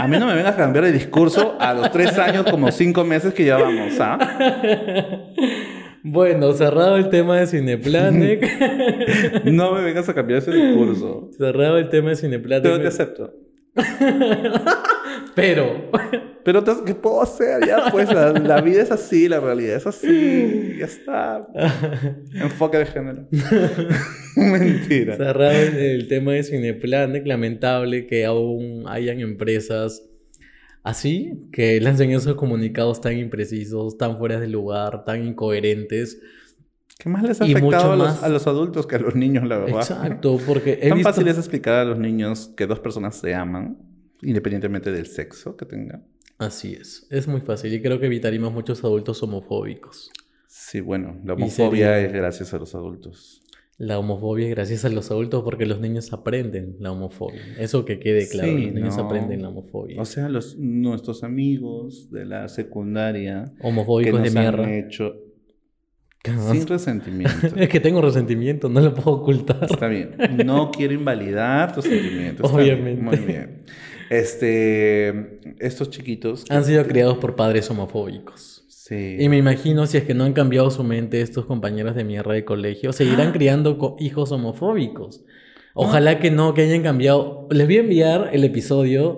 A 0.00 0.06
mí 0.08 0.18
no 0.18 0.26
me 0.26 0.34
vengas 0.34 0.54
a 0.54 0.56
cambiar 0.56 0.84
de 0.84 0.92
discurso 0.92 1.56
a 1.58 1.74
los 1.74 1.90
tres 1.90 2.16
años, 2.18 2.46
como 2.50 2.70
cinco 2.70 3.04
meses 3.04 3.32
que 3.34 3.44
llevamos, 3.44 3.94
¿ah? 4.00 4.18
Bueno, 6.04 6.52
cerrado 6.52 6.96
el 6.96 7.08
tema 7.08 7.38
de 7.38 7.46
Cineplanet. 7.46 9.44
No 9.44 9.72
me 9.74 9.82
vengas 9.82 10.08
a 10.08 10.14
cambiar 10.14 10.38
ese 10.40 10.52
discurso. 10.52 11.30
cerrado 11.36 11.78
el 11.78 11.88
tema 11.88 12.10
de 12.10 12.16
Cineplanet. 12.16 12.62
Pero 12.62 12.80
te 12.80 12.88
acepto. 12.88 13.32
Pero. 15.34 15.90
Pero 16.44 16.64
¿qué 16.84 16.94
puedo 16.94 17.22
hacer? 17.22 17.66
Ya, 17.66 17.90
pues 17.90 18.12
la, 18.12 18.32
la 18.32 18.60
vida 18.60 18.82
es 18.82 18.90
así, 18.90 19.28
la 19.28 19.40
realidad 19.40 19.76
es 19.76 19.86
así. 19.86 20.74
Ya 20.78 20.86
está. 20.86 21.46
Enfoque 22.34 22.78
de 22.78 22.86
género. 22.86 23.28
Mentira. 24.36 25.16
Cerrado 25.16 25.52
el, 25.52 25.76
el 25.76 26.08
tema 26.08 26.32
de 26.32 26.42
Cineplanet, 26.42 27.26
lamentable 27.26 28.06
que 28.06 28.24
aún 28.24 28.84
hayan 28.88 29.20
empresas 29.20 30.02
así 30.84 31.48
que 31.52 31.80
lancen 31.80 32.10
esos 32.10 32.34
comunicados 32.34 33.00
tan 33.00 33.16
imprecisos, 33.16 33.96
tan 33.98 34.18
fuera 34.18 34.40
de 34.40 34.48
lugar, 34.48 35.04
tan 35.04 35.24
incoherentes. 35.24 36.20
¿Qué 36.98 37.08
más 37.08 37.22
les 37.22 37.40
ha 37.40 37.44
afectado 37.44 37.92
a 37.92 37.96
los, 37.96 38.06
más- 38.08 38.22
a 38.22 38.28
los 38.28 38.46
adultos 38.46 38.86
que 38.86 38.96
a 38.96 38.98
los 38.98 39.14
niños, 39.14 39.44
la 39.46 39.58
verdad? 39.58 39.80
Exacto, 39.80 40.38
porque 40.46 40.72
he 40.82 40.88
Tan 40.88 40.98
visto... 40.98 41.10
fácil 41.12 41.28
es 41.28 41.38
explicar 41.38 41.74
a 41.74 41.84
los 41.84 41.98
niños 41.98 42.52
que 42.56 42.66
dos 42.66 42.78
personas 42.80 43.16
se 43.16 43.34
aman, 43.34 43.78
independientemente 44.22 44.90
del 44.92 45.06
sexo 45.06 45.56
que 45.56 45.66
tengan. 45.66 46.04
Así 46.42 46.74
es, 46.74 47.06
es 47.10 47.28
muy 47.28 47.40
fácil 47.40 47.72
y 47.72 47.80
creo 47.80 48.00
que 48.00 48.06
evitaríamos 48.06 48.52
muchos 48.52 48.82
adultos 48.84 49.22
homofóbicos. 49.22 50.10
Sí, 50.48 50.80
bueno, 50.80 51.20
la 51.24 51.34
homofobia 51.34 51.98
es 52.00 52.12
gracias 52.12 52.52
a 52.52 52.58
los 52.58 52.74
adultos. 52.74 53.42
La 53.78 53.98
homofobia 53.98 54.46
es 54.46 54.50
gracias 54.50 54.84
a 54.84 54.88
los 54.90 55.10
adultos 55.10 55.42
porque 55.42 55.66
los 55.66 55.80
niños 55.80 56.12
aprenden 56.12 56.76
la 56.78 56.92
homofobia. 56.92 57.42
Eso 57.58 57.84
que 57.84 57.98
quede 57.98 58.28
claro, 58.28 58.56
Sí, 58.56 58.66
los 58.66 58.74
niños 58.74 58.96
no. 58.96 59.04
aprenden 59.04 59.42
la 59.42 59.48
homofobia. 59.48 60.00
O 60.00 60.04
sea, 60.04 60.28
los, 60.28 60.56
nuestros 60.58 61.24
amigos 61.24 62.10
de 62.10 62.26
la 62.26 62.48
secundaria 62.48 63.52
que 63.60 63.66
Homofóbicos 63.66 64.22
de 64.22 64.30
nos 64.30 64.54
han 64.54 64.68
hecho 64.68 65.14
sin 66.24 66.66
resentimiento. 66.66 67.32
Es 67.56 67.68
que 67.68 67.80
tengo 67.80 68.00
resentimiento, 68.00 68.68
no 68.68 68.80
lo 68.80 68.94
puedo 68.94 69.18
ocultar. 69.18 69.64
Está 69.64 69.88
bien. 69.88 70.14
No 70.44 70.70
quiero 70.70 70.94
invalidar 70.94 71.74
tus 71.74 71.84
sentimientos. 71.84 72.50
Bien, 72.54 72.62
Obviamente. 72.64 73.02
Muy 73.02 73.16
bien. 73.16 73.64
Este, 74.12 75.38
estos 75.58 75.88
chiquitos. 75.90 76.44
Han 76.50 76.64
sido 76.64 76.84
criados 76.86 77.16
por 77.18 77.34
padres 77.34 77.70
homofóbicos. 77.70 78.64
Sí. 78.68 79.16
Y 79.18 79.28
me 79.30 79.38
imagino 79.38 79.86
si 79.86 79.96
es 79.96 80.04
que 80.04 80.12
no 80.12 80.24
han 80.24 80.34
cambiado 80.34 80.70
su 80.70 80.84
mente 80.84 81.22
estos 81.22 81.46
compañeros 81.46 81.94
de 81.94 82.04
mierda 82.04 82.34
de 82.34 82.44
colegio, 82.44 82.92
seguirán 82.92 83.28
Ah. 83.28 83.32
criando 83.32 83.96
hijos 83.98 84.30
homofóbicos. 84.32 85.24
Ojalá 85.74 86.18
que 86.18 86.30
no, 86.30 86.52
que 86.52 86.62
hayan 86.62 86.82
cambiado. 86.82 87.48
Les 87.50 87.66
voy 87.66 87.78
a 87.78 87.80
enviar 87.80 88.30
el 88.34 88.44
episodio 88.44 89.16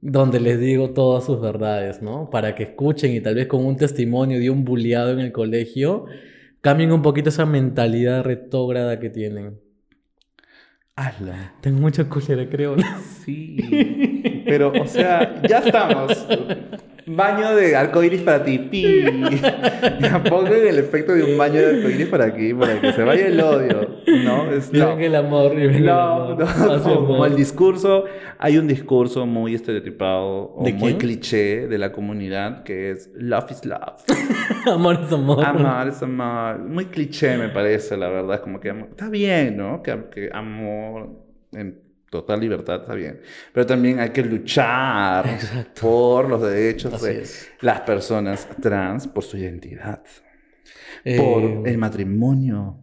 donde 0.00 0.40
les 0.40 0.58
digo 0.58 0.90
todas 0.90 1.24
sus 1.24 1.40
verdades, 1.40 2.02
¿no? 2.02 2.28
Para 2.30 2.56
que 2.56 2.64
escuchen 2.64 3.14
y 3.14 3.20
tal 3.20 3.36
vez 3.36 3.46
con 3.46 3.64
un 3.64 3.76
testimonio 3.76 4.40
de 4.40 4.50
un 4.50 4.64
bulleado 4.64 5.12
en 5.12 5.20
el 5.20 5.30
colegio, 5.30 6.06
cambien 6.60 6.90
un 6.90 7.02
poquito 7.02 7.28
esa 7.28 7.46
mentalidad 7.46 8.24
retrógrada 8.24 8.98
que 8.98 9.10
tienen. 9.10 9.60
Hazlo. 10.96 11.32
Tengo 11.60 11.80
mucha 11.80 12.08
cólera, 12.08 12.48
creo. 12.48 12.76
Sí. 13.24 14.44
Pero, 14.46 14.72
o 14.80 14.86
sea, 14.86 15.42
ya 15.48 15.58
estamos. 15.58 16.26
Baño 17.06 17.54
de 17.54 17.76
arcoíris 17.76 18.22
para 18.22 18.42
ti. 18.44 18.58
¡Pi! 18.58 19.04
Pongan 20.28 20.52
el 20.66 20.78
efecto 20.78 21.12
de 21.12 21.22
un 21.24 21.36
baño 21.36 21.54
de 21.60 21.76
arcoíris 21.76 22.06
para 22.08 22.24
aquí, 22.26 22.54
para 22.54 22.80
que 22.80 22.92
se 22.92 23.02
vaya 23.04 23.26
el 23.26 23.40
odio. 23.40 23.88
¿No? 24.24 24.50
Es 24.50 24.72
love. 24.72 25.00
el 25.00 25.14
amor, 25.14 25.54
viven 25.54 25.74
el 25.76 25.84
No, 25.86 25.92
amor. 26.00 26.38
no, 26.38 26.44
Hacia 26.46 26.66
como, 26.82 26.94
como 27.06 27.14
amor. 27.16 27.28
el 27.28 27.36
discurso, 27.36 28.04
hay 28.38 28.56
un 28.58 28.66
discurso 28.66 29.26
muy 29.26 29.54
estereotipado 29.54 30.54
o 30.56 30.62
¿De 30.64 30.72
muy 30.72 30.90
quién? 30.94 30.98
cliché 30.98 31.68
de 31.68 31.78
la 31.78 31.92
comunidad 31.92 32.62
que 32.62 32.90
es 32.92 33.10
love 33.14 33.50
is 33.50 33.64
love. 33.64 34.02
amor 34.66 35.00
es 35.04 35.12
amor. 35.12 35.44
Amar 35.44 35.88
es 35.88 36.02
amar. 36.02 36.58
Muy 36.58 36.86
cliché 36.86 37.36
me 37.36 37.48
parece, 37.48 37.96
la 37.96 38.08
verdad. 38.08 38.40
Como 38.40 38.60
que 38.60 38.70
amor- 38.70 38.88
está 38.90 39.08
bien, 39.10 39.56
¿no? 39.56 39.82
Que, 39.82 39.96
que 40.12 40.30
amor 40.32 41.10
en 41.52 41.83
total 42.18 42.40
libertad 42.40 42.82
está 42.82 42.94
bien. 42.94 43.20
Pero 43.52 43.66
también 43.66 43.98
hay 44.00 44.10
que 44.10 44.22
luchar 44.22 45.26
Exacto. 45.26 45.80
por 45.80 46.28
los 46.28 46.40
derechos 46.42 46.94
Así 46.94 47.06
de 47.06 47.22
es. 47.22 47.48
las 47.60 47.80
personas 47.80 48.48
trans, 48.62 49.06
por 49.08 49.24
su 49.24 49.36
identidad, 49.36 50.02
Eh, 51.04 51.16
por 51.18 51.68
el 51.68 51.76
matrimonio 51.76 52.78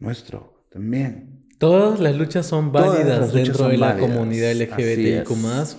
nuestro 0.00 0.60
también. 0.70 1.46
Todas 1.58 1.98
las 2.00 2.14
luchas 2.16 2.46
son 2.46 2.70
válidas 2.72 3.18
luchas 3.20 3.32
dentro 3.32 3.54
son 3.54 3.70
de 3.70 3.78
la 3.78 3.86
válidas, 3.88 4.10
comunidad 4.10 4.52
LGBTIQ+. 4.52 5.78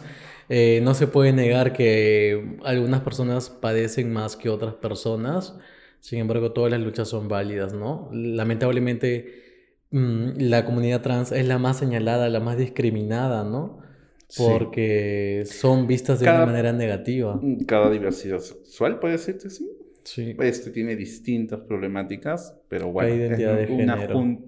Eh, 0.52 0.80
no 0.84 0.94
se 0.96 1.06
puede 1.08 1.32
negar 1.32 1.74
que 1.74 2.58
algunas 2.66 3.02
personas 3.02 3.50
padecen 3.50 4.12
más 4.12 4.36
que 4.36 4.50
otras 4.50 4.74
personas. 4.76 5.56
Sin 6.00 6.20
embargo, 6.20 6.52
todas 6.54 6.72
las 6.72 6.82
luchas 6.82 7.08
son 7.10 7.28
válidas, 7.28 7.74
¿no? 7.74 8.10
Lamentablemente, 8.14 9.49
la 9.92 10.66
comunidad 10.66 11.02
trans 11.02 11.32
es 11.32 11.46
la 11.48 11.58
más 11.58 11.78
señalada, 11.78 12.30
la 12.30 12.40
más 12.40 12.58
discriminada, 12.58 13.44
¿no? 13.44 13.80
Sí. 14.28 14.44
Porque 14.48 15.44
son 15.48 15.88
vistas 15.88 16.20
de 16.20 16.26
Cada- 16.26 16.38
una 16.44 16.46
manera 16.48 16.72
negativa. 16.72 17.40
Cada 17.66 17.90
diversidad 17.90 18.40
sexual, 18.40 19.00
puede 19.00 19.14
decirte 19.14 19.48
así. 19.48 19.70
Sí. 20.04 20.36
Este 20.40 20.70
tiene 20.70 20.96
distintas 20.96 21.60
problemáticas, 21.62 22.56
pero 22.68 22.92
bueno, 22.92 23.14
identidad 23.16 23.60
es, 23.60 23.68
de 23.70 23.74
una 23.76 23.96
género. 23.98 24.16
jun- 24.20 24.46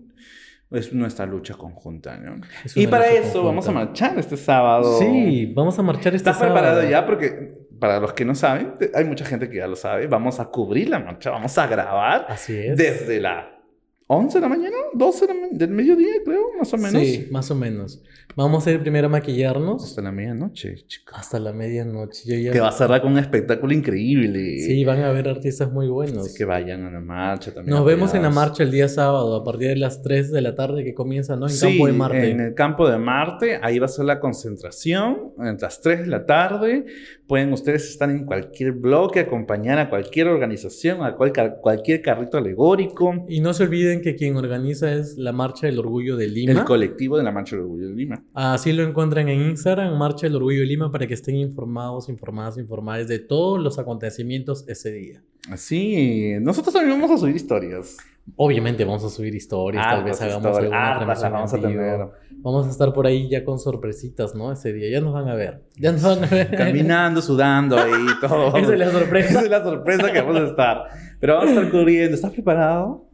es 0.72 0.94
nuestra 0.94 1.26
lucha 1.26 1.56
conjunta, 1.56 2.18
¿no? 2.18 2.40
Es 2.64 2.78
Y 2.78 2.88
para 2.88 3.12
eso 3.12 3.44
vamos 3.44 3.68
a 3.68 3.72
marchar 3.72 4.18
este 4.18 4.38
sábado. 4.38 5.00
Sí, 5.00 5.52
vamos 5.54 5.78
a 5.78 5.82
marchar 5.82 6.16
este 6.16 6.30
¿Estás 6.30 6.38
preparado 6.38 6.76
sábado. 6.82 6.90
ya? 6.90 7.06
Porque 7.06 7.54
para 7.80 8.00
los 8.00 8.14
que 8.14 8.24
no 8.24 8.36
saben, 8.36 8.76
hay 8.94 9.04
mucha 9.04 9.26
gente 9.26 9.50
que 9.50 9.58
ya 9.58 9.68
lo 9.68 9.76
sabe, 9.76 10.06
vamos 10.08 10.40
a 10.40 10.46
cubrir 10.46 10.90
la 10.90 11.00
marcha, 11.00 11.32
vamos 11.32 11.58
a 11.58 11.66
grabar 11.68 12.26
Así 12.30 12.56
es. 12.56 12.78
desde 12.78 13.20
la 13.20 13.60
11 14.08 14.38
de 14.38 14.42
la 14.42 14.48
mañana, 14.50 14.78
12 14.94 15.28
de 15.28 15.34
la 15.34 15.40
ma- 15.40 15.48
del 15.52 15.70
mediodía, 15.72 16.08
creo, 16.26 16.42
más 16.60 16.74
o 16.74 16.78
menos. 16.78 17.02
Sí, 17.02 17.28
más 17.32 17.50
o 17.52 17.56
menos. 17.56 18.02
Vamos 18.36 18.66
a 18.66 18.72
ir 18.72 18.80
primero 18.80 19.08
a 19.08 19.10
maquillarnos 19.10 19.84
Hasta 19.84 20.02
la 20.02 20.12
medianoche, 20.14 20.76
chicos. 20.88 21.14
hasta 21.18 21.38
la 21.38 21.52
medianoche. 21.52 22.22
Yo 22.26 22.36
ya... 22.40 22.52
Que 22.54 22.62
va 22.62 22.70
a 22.70 22.72
cerrar 22.72 23.02
con 23.02 23.12
un 23.12 23.18
espectáculo 23.20 23.74
increíble. 23.74 24.60
Sí, 24.60 24.86
van 24.86 25.00
a 25.02 25.12
ver 25.12 25.28
artistas 25.28 25.70
muy 25.70 25.88
buenos. 25.90 26.28
Así 26.28 26.38
que 26.38 26.46
vayan 26.46 26.86
a 26.86 26.92
la 26.92 27.02
marcha 27.02 27.54
también. 27.54 27.76
Nos 27.76 27.86
vemos 27.86 28.14
en 28.14 28.22
la 28.24 28.30
marcha 28.30 28.64
el 28.64 28.72
día 28.72 28.88
sábado 28.88 29.36
a 29.36 29.44
partir 29.44 29.68
de 29.68 29.76
las 29.76 30.02
3 30.02 30.32
de 30.32 30.42
la 30.42 30.56
tarde 30.56 30.86
que 30.86 30.94
comienza, 30.94 31.36
¿no? 31.36 31.48
En 31.48 31.52
sí, 31.54 31.66
Campo 31.68 31.88
de 31.88 31.94
Marte. 31.94 32.30
en 32.32 32.40
el 32.40 32.54
campo 32.54 32.90
de 32.90 32.98
Marte, 32.98 33.60
ahí 33.62 33.80
va 33.80 33.86
a 33.88 33.90
ser 33.90 34.06
la 34.06 34.22
concentración, 34.22 35.34
a 35.38 35.52
las 35.60 35.82
3 35.82 36.02
de 36.02 36.08
la 36.08 36.26
tarde. 36.26 36.86
Pueden 37.28 37.52
ustedes 37.54 37.90
estar 37.90 38.10
en 38.10 38.26
cualquier 38.26 38.74
bloque, 38.74 39.22
acompañar 39.22 39.78
a 39.80 39.90
cualquier 39.90 40.28
organización, 40.28 41.04
a 41.04 41.16
cual- 41.16 41.58
cualquier 41.62 42.02
carrito 42.02 42.38
alegórico. 42.38 43.26
Y 43.30 43.40
no 43.42 43.54
se 43.54 43.64
olviden 43.64 44.02
que 44.02 44.16
quien 44.16 44.36
organiza 44.38 44.81
es 44.82 45.18
la 45.18 45.32
Marcha 45.32 45.68
del 45.68 45.80
Orgullo 45.80 46.16
de 46.16 46.28
Lima. 46.28 46.52
El 46.52 46.64
colectivo 46.64 47.18
de 47.18 47.24
la 47.24 47.32
Marcha 47.32 47.56
del 47.56 47.66
Orgullo 47.66 47.90
de 47.90 47.96
Lima. 47.96 48.24
Así 48.34 48.74
lo 48.74 48.84
encuentran 48.84 49.28
en 49.30 49.42
Instagram, 49.50 49.98
Marcha 49.98 50.28
del 50.28 50.36
Orgullo 50.36 50.62
de 50.62 50.66
Lima, 50.66 50.92
para 50.92 51.08
que 51.08 51.14
estén 51.14 51.36
informados, 51.36 52.10
informadas, 52.10 52.58
informadas 52.58 53.08
de 53.08 53.20
todos 53.20 53.60
los 53.60 53.80
acontecimientos 53.80 54.68
ese 54.68 54.92
día. 54.92 55.24
Así, 55.50 56.34
nosotros 56.40 56.74
también 56.74 57.00
vamos 57.00 57.18
a 57.18 57.20
subir 57.20 57.36
historias. 57.36 57.98
Obviamente 58.36 58.86
vamos 58.86 59.04
a 59.04 59.10
subir 59.10 59.34
historias, 59.34 59.84
tal 59.84 60.04
vez 60.04 60.22
Hartas 60.22 60.22
hagamos 60.22 60.58
alguna 60.58 61.06
las 61.06 61.20
transmisión 61.20 61.32
vamos 61.32 61.54
a 61.54 61.60
tener. 61.60 62.22
Vamos 62.44 62.68
a 62.68 62.70
estar 62.70 62.94
por 62.94 63.06
ahí 63.06 63.30
ya 63.30 63.44
con 63.44 63.60
sorpresitas, 63.60 64.34
¿no? 64.36 64.52
Ese 64.52 64.74
día. 64.74 64.90
Ya 64.90 65.02
nos 65.02 65.14
van 65.14 65.28
a 65.28 65.36
ver. 65.36 65.64
Ya 65.78 65.92
nos 65.92 66.04
van 66.04 66.24
a 66.24 66.28
ver. 66.28 66.50
Caminando, 66.58 67.22
sudando 67.22 67.78
ahí, 67.78 68.06
todo. 68.22 68.56
Esa 68.56 68.74
es 68.74 68.80
la 68.80 68.92
sorpresa. 68.92 69.30
Esa 69.30 69.42
es 69.42 69.50
la 69.50 69.64
sorpresa 69.64 70.12
que 70.12 70.22
vamos 70.22 70.38
a 70.38 70.46
estar. 70.46 70.84
Pero 71.20 71.36
vamos 71.36 71.50
a 71.50 71.54
estar 71.54 71.72
corriendo. 71.72 72.16
¿Estás 72.16 72.32
preparado? 72.32 73.11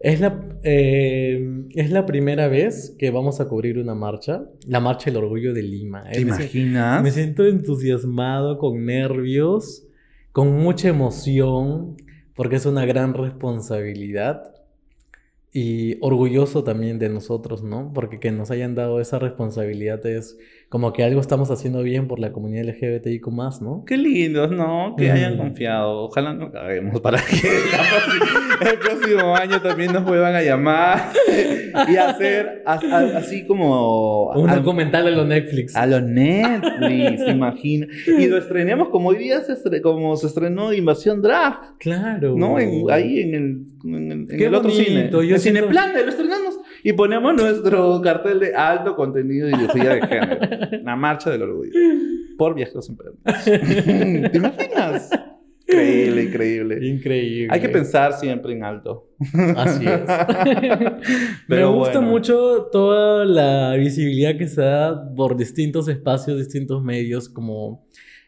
Es 0.00 0.18
la, 0.18 0.42
eh, 0.62 1.66
es 1.74 1.90
la 1.90 2.06
primera 2.06 2.48
vez 2.48 2.96
que 2.98 3.10
vamos 3.10 3.38
a 3.40 3.48
cubrir 3.48 3.78
una 3.78 3.94
marcha, 3.94 4.46
la 4.66 4.80
Marcha 4.80 5.10
del 5.10 5.18
Orgullo 5.18 5.52
de 5.52 5.62
Lima. 5.62 6.04
¿Te 6.04 6.10
Eh, 6.12 6.14
si- 6.14 6.20
imaginas? 6.22 7.02
me 7.02 7.10
siento 7.10 7.44
entusiasmado, 7.46 8.56
con 8.56 8.86
nervios, 8.86 9.86
con 10.32 10.52
mucha 10.58 10.88
emoción, 10.88 11.96
porque 12.34 12.56
es 12.56 12.64
una 12.64 12.86
gran 12.86 13.12
responsabilidad 13.12 14.54
y 15.52 15.98
orgulloso 16.00 16.64
también 16.64 16.98
de 16.98 17.10
nosotros, 17.10 17.62
¿no? 17.62 17.92
Porque 17.92 18.18
que 18.20 18.30
nos 18.30 18.50
hayan 18.50 18.74
dado 18.74 19.00
esa 19.00 19.18
responsabilidad 19.18 20.04
es 20.06 20.38
como 20.70 20.92
que 20.92 21.02
algo 21.02 21.20
estamos 21.20 21.50
haciendo 21.50 21.82
bien 21.82 22.06
por 22.06 22.20
la 22.20 22.30
comunidad 22.30 22.64
LGBTIQ+, 22.64 23.26
¿no? 23.60 23.84
Qué 23.84 23.96
lindos, 23.96 24.52
¿no? 24.52 24.94
Que 24.96 25.08
Mm. 25.08 25.12
hayan 25.16 25.36
confiado. 25.36 26.04
Ojalá 26.04 26.32
no 26.32 26.52
caguemos 26.52 27.00
para 27.00 27.18
que 27.18 27.48
el 28.70 28.78
próximo 28.78 29.34
año 29.34 29.60
también 29.60 29.92
nos 29.92 30.04
vuelvan 30.04 30.32
a 30.36 30.42
llamar 30.42 31.10
y 31.88 31.96
hacer 31.96 32.62
as- 32.64 32.84
a- 32.84 33.18
así 33.18 33.44
como 33.46 34.30
Un 34.30 34.48
a, 34.48 34.56
documental 34.56 35.04
de 35.06 35.10
los 35.10 35.26
Netflix. 35.26 35.74
a 35.74 35.86
lo 35.86 36.00
Netflix, 36.00 37.24
¿te 37.24 37.30
imaginas? 37.32 37.88
Y 38.06 38.28
lo 38.28 38.38
estrenemos 38.38 38.90
como 38.90 39.08
hoy 39.08 39.18
día 39.18 39.40
se, 39.40 39.54
estre- 39.54 39.80
como 39.80 40.14
se 40.16 40.28
estrenó 40.28 40.72
Invasión 40.72 41.20
Drag, 41.20 41.78
Claro. 41.78 42.36
¿no? 42.36 42.60
En- 42.60 42.88
ahí 42.92 43.20
en 43.22 43.34
el, 43.34 43.66
en 43.84 44.12
el, 44.12 44.20
en 44.20 44.26
Qué 44.38 44.46
el 44.46 44.54
otro 44.54 44.70
bonito, 44.70 44.84
cine. 44.88 45.10
yo 45.10 45.20
en 45.34 45.40
siento- 45.40 45.60
Cineplan, 45.62 45.92
lo 45.94 46.08
estrenamos. 46.10 46.58
Y 46.84 46.92
ponemos 46.92 47.34
nuestro 47.34 48.00
cartel 48.02 48.40
de 48.40 48.54
alto 48.54 48.96
contenido 48.96 49.48
y 49.48 49.54
ideología 49.54 49.94
de 49.94 50.06
género. 50.06 50.38
La 50.82 50.96
marcha 50.96 51.30
del 51.30 51.42
orgullo. 51.42 51.72
Por 52.38 52.54
viajeros 52.54 52.88
emprendedores. 52.88 54.30
¿Te 54.32 54.36
imaginas? 54.38 55.10
Increíble, 55.68 56.22
increíble. 56.24 56.86
Increíble. 56.88 57.48
Hay 57.50 57.60
que 57.60 57.68
pensar 57.68 58.14
siempre 58.14 58.52
en 58.54 58.64
alto. 58.64 59.10
Así 59.56 59.84
es. 59.86 60.00
Me 61.48 61.64
gusta 61.64 61.98
bueno. 61.98 62.02
mucho 62.02 62.68
toda 62.72 63.24
la 63.24 63.74
visibilidad 63.76 64.36
que 64.36 64.48
se 64.48 64.62
da 64.62 65.14
por 65.14 65.36
distintos 65.36 65.86
espacios, 65.88 66.38
distintos 66.38 66.82
medios, 66.82 67.28
como 67.28 67.86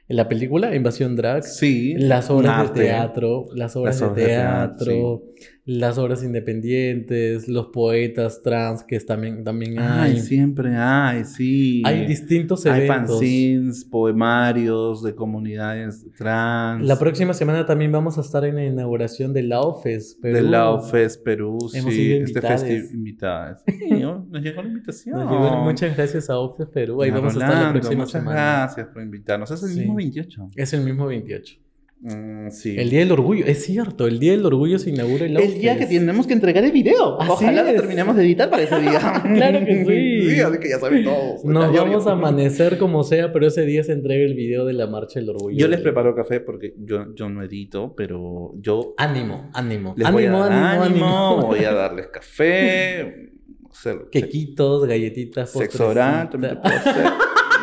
en 0.09 0.17
la 0.17 0.29
película 0.29 0.75
Invasión 0.77 1.17
Drag, 1.17 1.43
Sí. 1.43 1.95
las 1.97 2.31
obras 2.31 2.73
de 2.75 2.83
teatro, 2.83 3.47
las 3.55 3.75
obras, 3.77 4.01
Las 4.01 4.03
obras 4.11 4.17
de 4.17 4.23
de 4.23 4.29
teatro, 4.29 4.85
teatro, 4.85 5.23
las 5.65 5.99
obras 5.99 6.23
independientes, 6.25 7.49
los 7.49 7.67
poetas 7.69 8.41
trans 8.43 8.83
que 8.85 8.99
también, 9.01 9.45
también 9.45 9.79
hay. 9.79 10.13
Ay, 10.13 10.19
siempre 10.21 10.75
hay, 10.77 11.25
sí. 11.25 11.83
Hay 11.85 12.07
distintos 12.07 12.67
Hay 12.67 12.85
eventos. 12.87 13.17
fanzines, 13.19 13.85
poemarios 13.85 15.03
de 15.03 15.15
comunidades 15.15 16.05
trans. 16.17 16.85
La 16.87 16.99
próxima 16.99 17.35
semana 17.35 17.67
también 17.67 17.93
vamos 17.93 18.19
a 18.19 18.21
estar 18.23 18.45
en 18.45 18.57
la 18.57 18.65
inauguración 18.65 19.33
de 19.33 19.43
la 19.43 19.61
OFES. 19.61 20.19
Perú. 20.21 20.35
De 20.37 20.43
la 20.43 20.81
Fest 20.81 21.23
Perú, 21.25 21.59
Hemos 21.75 21.93
sí. 21.95 22.01
sido 22.01 22.25
Este 22.25 22.41
festival 22.41 22.89
invitadas. 22.93 23.63
Sí, 23.67 23.91
¿no? 24.01 24.27
nos 24.31 24.43
llegó 24.43 24.63
la 24.63 24.69
invitación. 24.69 25.19
Nos 25.19 25.31
llegó- 25.31 25.65
muchas 25.65 25.97
gracias 25.97 26.31
a 26.31 26.39
OFES 26.39 26.69
Perú. 26.69 27.03
Ahí 27.03 27.11
vamos 27.11 27.37
a 27.37 27.39
estar 27.39 27.63
la 27.65 27.71
próxima 27.73 27.95
muchas 28.05 28.11
semana. 28.13 28.41
gracias 28.41 28.87
por 28.89 29.03
invitarnos. 29.03 29.51
Es 29.51 29.63
el 29.63 29.69
Sí. 29.71 29.79
mismo 29.81 29.95
28. 29.97 30.49
Es 30.57 30.73
el 30.73 30.81
mismo 30.85 31.07
28. 31.07 31.57
Mm, 32.05 32.51
sí. 32.51 32.75
El 32.77 32.91
Día 32.91 32.99
del 32.99 33.13
Orgullo, 33.13 33.47
es 33.47 33.65
cierto, 33.65 34.09
el 34.09 34.19
Día 34.19 34.33
del 34.33 34.45
Orgullo 34.45 34.81
se 34.81 34.91
inaugura 34.91 35.25
en 35.25 35.35
la 35.35 35.41
El 35.41 35.55
día 35.55 35.79
que 35.79 35.87
tenemos 35.87 36.27
que 36.27 36.33
entregar 36.33 36.65
el 36.65 36.73
video. 36.73 37.21
Así 37.21 37.31
Ojalá 37.31 37.63
lo 37.63 37.73
terminemos 37.73 38.17
de 38.17 38.25
editar 38.25 38.51
para 38.51 38.65
ese 38.65 38.81
día. 38.81 39.23
Claro 39.35 39.65
que 39.65 39.85
sí. 39.85 40.31
Sí, 40.33 40.41
así 40.41 40.59
que 40.59 40.69
ya 40.69 40.79
saben 40.81 41.05
todos. 41.05 41.45
Nos 41.45 41.73
vamos 41.73 42.07
a 42.09 42.13
amanecer 42.13 42.77
como 42.79 43.05
sea, 43.05 43.33
pero 43.33 43.47
ese 43.47 43.65
día 43.65 43.85
se 43.85 43.93
entrega 43.93 44.25
el 44.25 44.35
video 44.35 44.65
de 44.65 44.73
la 44.73 44.89
Marcha 44.89 45.21
del 45.21 45.31
Orgullo. 45.31 45.57
Yo 45.57 45.69
les 45.69 45.81
preparo 45.81 46.15
café 46.17 46.41
porque 46.41 46.75
yo, 46.79 47.15
yo 47.15 47.29
no 47.29 47.43
edito, 47.43 47.95
pero 47.97 48.53
yo 48.57 48.95
Ánimo, 48.97 49.51
ánimo. 49.55 49.95
les 49.97 50.07
ánimo, 50.09 50.19
voy 50.19 50.27
a 50.27 50.49
dar 50.49 50.53
ánimo, 50.53 50.83
ánimo, 50.83 51.47
voy 51.47 51.65
a 51.65 51.73
darles 51.73 52.09
café, 52.09 53.31
Quequitos, 54.11 54.87
galletitas, 54.87 55.51
sexo 55.51 55.89
oral, 55.89 56.31
también 56.31 56.55
te 56.55 56.61
puedo 56.61 56.77
hacer. 56.77 57.07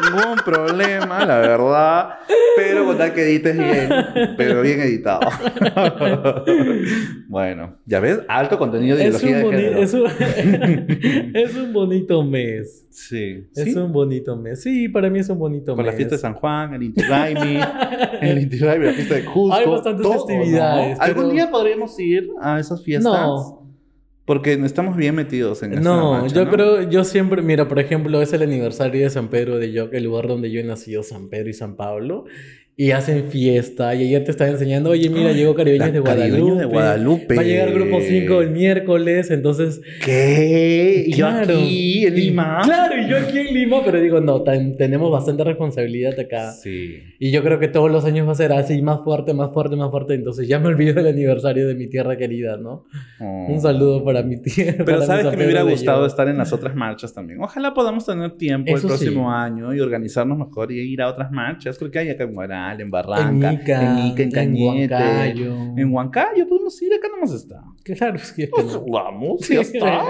Ningún 0.09 0.37
problema, 0.45 1.25
la 1.25 1.39
verdad. 1.39 2.09
Pero 2.57 2.85
con 2.85 2.97
tal 2.97 3.13
que 3.13 3.23
edites 3.23 3.57
bien, 3.57 3.89
pero 4.37 4.61
bien 4.61 4.81
editado. 4.81 5.21
bueno, 7.27 7.77
ya 7.85 7.99
ves, 7.99 8.19
alto 8.27 8.57
contenido 8.57 8.97
de 8.97 9.07
Es 9.07 9.23
ideología 9.23 9.45
un, 9.45 9.51
de 9.51 9.57
género. 9.57 9.81
es, 9.81 9.93
un, 9.93 10.05
es 11.35 11.55
un 11.55 11.73
bonito 11.73 12.23
mes. 12.23 12.87
Sí. 12.89 13.47
Es 13.55 13.63
¿Sí? 13.65 13.75
un 13.75 13.93
bonito 13.93 14.35
mes. 14.35 14.61
Sí, 14.61 14.89
para 14.89 15.09
mí 15.09 15.19
es 15.19 15.29
un 15.29 15.39
bonito 15.39 15.75
Por 15.75 15.85
mes. 15.85 15.93
la 15.93 15.97
fiesta 15.97 16.15
de 16.15 16.21
San 16.21 16.33
Juan, 16.33 16.73
el 16.73 16.83
Inti 16.83 17.01
Raimi, 17.01 17.59
el 18.21 18.39
Inti 18.39 18.57
Raimi, 18.57 18.85
la 18.85 18.93
fiesta 18.93 19.15
de 19.15 19.25
Cusco. 19.25 19.53
Hay 19.53 19.65
bastantes 19.65 20.03
todo, 20.03 20.13
festividades, 20.27 20.97
¿no? 20.97 21.03
¿Algún 21.03 21.31
día 21.31 21.49
podríamos 21.49 21.97
ir 21.99 22.29
a 22.41 22.59
esas 22.59 22.83
fiestas? 22.83 23.13
No. 23.13 23.58
Porque 24.29 24.53
estamos 24.53 24.95
bien 24.95 25.15
metidos 25.15 25.63
en 25.63 25.73
esa 25.73 25.81
No, 25.81 26.27
yo 26.27 26.45
¿no? 26.45 26.51
creo, 26.51 26.87
yo 26.87 27.03
siempre, 27.03 27.41
mira, 27.41 27.67
por 27.67 27.79
ejemplo, 27.79 28.21
es 28.21 28.31
el 28.31 28.43
aniversario 28.43 29.01
de 29.01 29.09
San 29.09 29.29
Pedro 29.29 29.57
de 29.57 29.71
Yoc, 29.71 29.91
el 29.91 30.03
lugar 30.03 30.27
donde 30.27 30.51
yo 30.51 30.59
he 30.59 30.63
nacido, 30.63 31.01
San 31.01 31.29
Pedro 31.29 31.49
y 31.49 31.53
San 31.53 31.75
Pablo, 31.75 32.25
y 32.81 32.91
hacen 32.91 33.25
fiesta, 33.29 33.93
y 33.93 34.03
ella 34.07 34.23
te 34.23 34.31
está 34.31 34.47
enseñando, 34.47 34.91
oye, 34.91 35.09
mira, 35.09 35.33
llegó 35.33 35.53
Caribeños 35.53 35.91
de 35.91 35.99
Guadalupe, 35.99 36.29
Caribeños 36.31 36.59
de 36.59 36.65
Guadalupe. 36.65 37.35
va 37.35 37.41
a 37.41 37.43
llegar 37.43 37.73
Grupo 37.73 37.99
5 37.99 38.41
el 38.41 38.51
miércoles, 38.51 39.31
entonces... 39.31 39.81
¿Qué? 40.05 41.03
¿Y 41.07 41.11
yo 41.11 41.27
Claro. 41.27 41.57
aquí 41.57 42.05
en 42.05 42.15
Lima? 42.15 42.61
Claro, 42.63 43.01
y 43.01 43.09
yo 43.09 43.17
aquí 43.17 43.37
en 43.37 43.53
Lima, 43.53 43.81
pero 43.83 43.99
digo, 43.99 44.21
no, 44.21 44.43
tan- 44.43 44.77
tenemos 44.77 45.11
bastante 45.11 45.43
responsabilidad 45.43 46.17
acá. 46.17 46.51
Sí. 46.53 47.03
Y 47.19 47.31
yo 47.31 47.43
creo 47.43 47.59
que 47.59 47.67
todos 47.67 47.91
los 47.91 48.05
años 48.05 48.25
va 48.25 48.31
a 48.31 48.35
ser 48.35 48.53
así, 48.53 48.81
más 48.81 49.01
fuerte, 49.03 49.33
más 49.33 49.51
fuerte, 49.53 49.75
más 49.75 49.91
fuerte. 49.91 50.13
Entonces 50.13 50.47
ya 50.47 50.57
me 50.59 50.67
olvido 50.69 50.93
del 50.93 51.07
aniversario 51.07 51.67
de 51.67 51.75
mi 51.75 51.87
tierra 51.87 52.15
querida, 52.15 52.55
¿no? 52.55 52.85
Oh. 53.19 53.47
Un 53.49 53.59
saludo 53.59 54.05
para 54.05 54.23
mi 54.23 54.41
tierra. 54.41 54.85
Pero 54.85 55.01
sabes 55.01 55.27
que 55.27 55.35
me 55.35 55.43
hubiera 55.43 55.63
gustado 55.63 56.05
estar 56.05 56.29
en 56.29 56.37
las 56.37 56.53
otras 56.53 56.75
marchas 56.75 57.13
también. 57.13 57.41
Ojalá 57.41 57.73
podamos 57.73 58.05
tener 58.05 58.37
tiempo 58.37 58.71
Eso 58.73 58.87
el 58.87 58.93
próximo 58.93 59.29
sí. 59.29 59.35
año 59.35 59.73
y 59.73 59.81
organizarnos 59.81 60.37
mejor 60.37 60.71
y 60.71 60.79
ir 60.79 61.01
a 61.01 61.09
otras 61.09 61.29
marchas. 61.29 61.77
Creo 61.77 61.91
que 61.91 61.99
hay 61.99 62.09
acá 62.09 62.23
en 62.23 62.33
En 62.77 62.91
Barranca, 62.91 63.49
En 63.49 63.61
Ica, 63.61 63.99
en, 63.99 64.07
Ica, 64.07 64.23
en 64.23 64.31
Cañete, 64.31 64.93
Huancayo. 64.93 65.55
en 65.77 65.93
Huancayo. 65.93 66.47
Podemos 66.47 66.81
ir, 66.81 66.93
acá 66.93 67.07
no 67.09 67.17
hemos 67.17 67.31
Claro, 67.95 68.15
es 68.15 68.31
que... 68.31 68.47
Pues 68.47 68.79
vamos, 68.87 69.47
ya 69.47 69.61
está. 69.61 70.03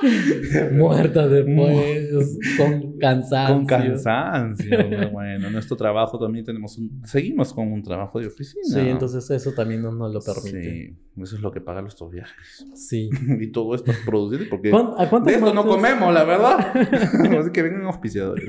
Muerta 0.72 1.26
después, 1.28 2.38
con 2.56 2.98
cansancio. 2.98 3.54
Con 3.56 3.66
cansancio. 3.66 5.10
bueno, 5.10 5.50
nuestro 5.50 5.76
trabajo 5.76 6.18
también 6.18 6.44
tenemos 6.44 6.78
un... 6.78 7.02
Seguimos 7.04 7.52
con 7.52 7.72
un 7.72 7.82
trabajo 7.82 8.20
de 8.20 8.28
oficina. 8.28 8.62
Sí, 8.64 8.88
entonces 8.88 9.28
eso 9.30 9.52
también 9.52 9.82
no 9.82 9.92
nos 9.92 10.12
lo 10.12 10.20
permite. 10.20 10.62
Sí, 10.62 10.96
eso 11.22 11.36
es 11.36 11.42
lo 11.42 11.50
que 11.50 11.60
paga 11.60 11.82
nuestros 11.82 12.10
viajes. 12.10 12.64
Sí. 12.74 13.10
y 13.40 13.50
todo 13.50 13.74
esto 13.74 13.90
es 13.90 13.98
producido 13.98 14.44
porque... 14.48 14.70
¿Cuán- 14.70 14.92
¿A 14.98 15.08
cuántas 15.08 15.32
De 15.32 15.38
esto 15.38 15.52
no 15.54 15.66
comemos, 15.66 16.12
la 16.14 16.24
verdad. 16.24 16.58
Así 17.40 17.50
que 17.52 17.62
vengan 17.62 17.84
auspiciadores. 17.86 18.44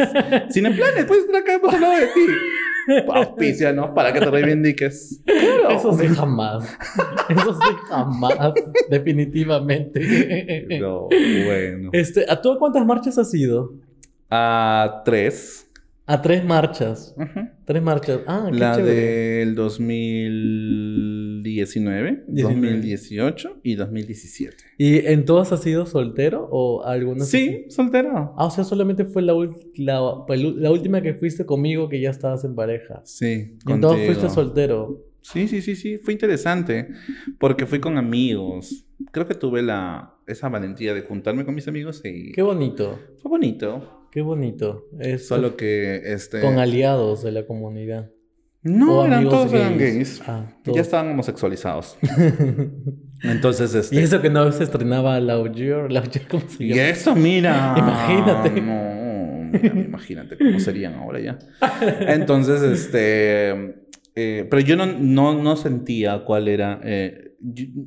Sin 0.50 0.64
planes, 0.64 1.06
puedes 1.06 1.26
estar 1.26 1.42
acá, 1.42 1.56
hemos 1.56 1.74
hablado 1.74 1.96
de 1.96 2.06
ti. 2.08 3.02
Auspicianos 3.14 3.92
para 3.92 4.12
que 4.14 4.20
te 4.20 4.32
reivindiques. 4.32 5.22
Claro. 5.26 5.70
Eso 5.70 5.94
sí 5.94 6.08
jamás. 6.08 6.78
Eso 7.30 7.54
sí 7.54 7.76
jamás. 7.88 7.99
Definitivamente. 8.90 10.02
No, 10.80 11.08
bueno. 11.46 11.90
Este, 11.94 12.26
¿A 12.30 12.42
tú 12.42 12.52
a 12.52 12.60
cuántas 12.60 12.86
marchas 12.86 13.18
has 13.18 13.34
ido? 13.34 13.74
A 14.30 15.02
tres. 15.06 15.66
A 16.06 16.22
tres 16.24 16.44
marchas. 16.44 17.16
Tres 17.66 17.84
marchas. 17.84 18.22
Ah, 18.26 18.50
qué 18.52 18.58
La 18.58 18.76
chévere. 18.76 18.96
del 19.46 19.54
2019, 19.56 22.24
19. 22.28 22.68
2018 22.72 23.58
y 23.64 23.76
2017. 23.76 24.56
¿Y 24.78 25.06
en 25.06 25.26
todas 25.26 25.52
has 25.52 25.62
sido 25.62 25.86
soltero 25.86 26.48
o 26.52 26.84
algunas? 26.84 27.28
Sí, 27.30 27.66
soltero. 27.70 28.34
Ah, 28.38 28.46
o 28.46 28.52
sea, 28.52 28.64
solamente 28.64 29.06
fue 29.06 29.22
la, 29.22 29.34
ul- 29.34 29.56
la, 29.76 30.02
la 30.58 30.72
última 30.72 31.02
que 31.02 31.14
fuiste 31.14 31.46
conmigo 31.46 31.90
que 31.90 32.02
ya 32.02 32.10
estabas 32.10 32.44
en 32.44 32.56
pareja. 32.56 33.02
Sí, 33.06 33.58
Y 33.68 33.72
en 33.72 33.82
todas 33.82 34.00
fuiste 34.06 34.30
soltero. 34.30 35.06
Sí, 35.22 35.48
sí, 35.48 35.62
sí, 35.62 35.76
sí, 35.76 35.98
fue 35.98 36.14
interesante 36.14 36.90
porque 37.40 37.66
fui 37.66 37.80
con 37.80 37.98
amigos. 37.98 38.86
Creo 39.12 39.28
que 39.28 39.36
tuve 39.36 39.62
la 39.62 40.16
esa 40.28 40.50
valentía 40.50 40.94
de 40.94 41.02
juntarme 41.02 41.46
con 41.46 41.56
mis 41.56 41.68
amigos 41.68 42.02
y 42.06 42.32
Qué 42.32 42.42
bonito. 42.42 43.00
fue 43.22 43.30
bonito. 43.30 44.08
Qué 44.12 44.22
bonito. 44.22 44.88
Es 45.00 45.28
Solo 45.28 45.56
que 45.56 46.02
este 46.14 46.42
con 46.42 46.58
aliados 46.60 47.24
de 47.24 47.32
la 47.32 47.46
comunidad. 47.46 48.10
no 48.64 49.06
eran 49.06 49.24
todos 49.30 49.54
eran 49.54 49.78
gays. 49.78 49.94
gays. 50.20 50.22
Ah, 50.28 50.46
Ya 50.66 50.82
estaban 50.82 51.10
homosexualizados. 51.12 51.98
Entonces 53.24 53.74
este 53.76 53.96
Y 53.96 54.00
eso 54.00 54.22
que 54.22 54.30
no 54.30 54.52
se 54.52 54.64
estrenaba 54.64 55.20
Laugier, 55.20 55.92
Laugier, 55.92 56.28
¿cómo 56.28 56.44
se 56.48 56.64
y 56.64 56.70
llama? 56.70 56.90
eso, 56.90 57.16
mira. 57.16 57.76
Imagínate. 57.78 58.62
No, 58.62 59.52
mira, 59.52 59.82
imagínate 59.82 60.38
cómo 60.38 60.60
serían 60.60 60.94
ahora 60.96 61.20
ya. 61.20 61.40
Entonces, 62.02 62.62
este. 62.62 63.79
Eh, 64.16 64.48
pero 64.50 64.62
yo 64.62 64.76
no, 64.76 64.86
no, 64.86 65.34
no 65.42 65.56
sentía 65.56 66.24
cuál 66.26 66.48
era 66.48 66.80
eh, 66.84 67.36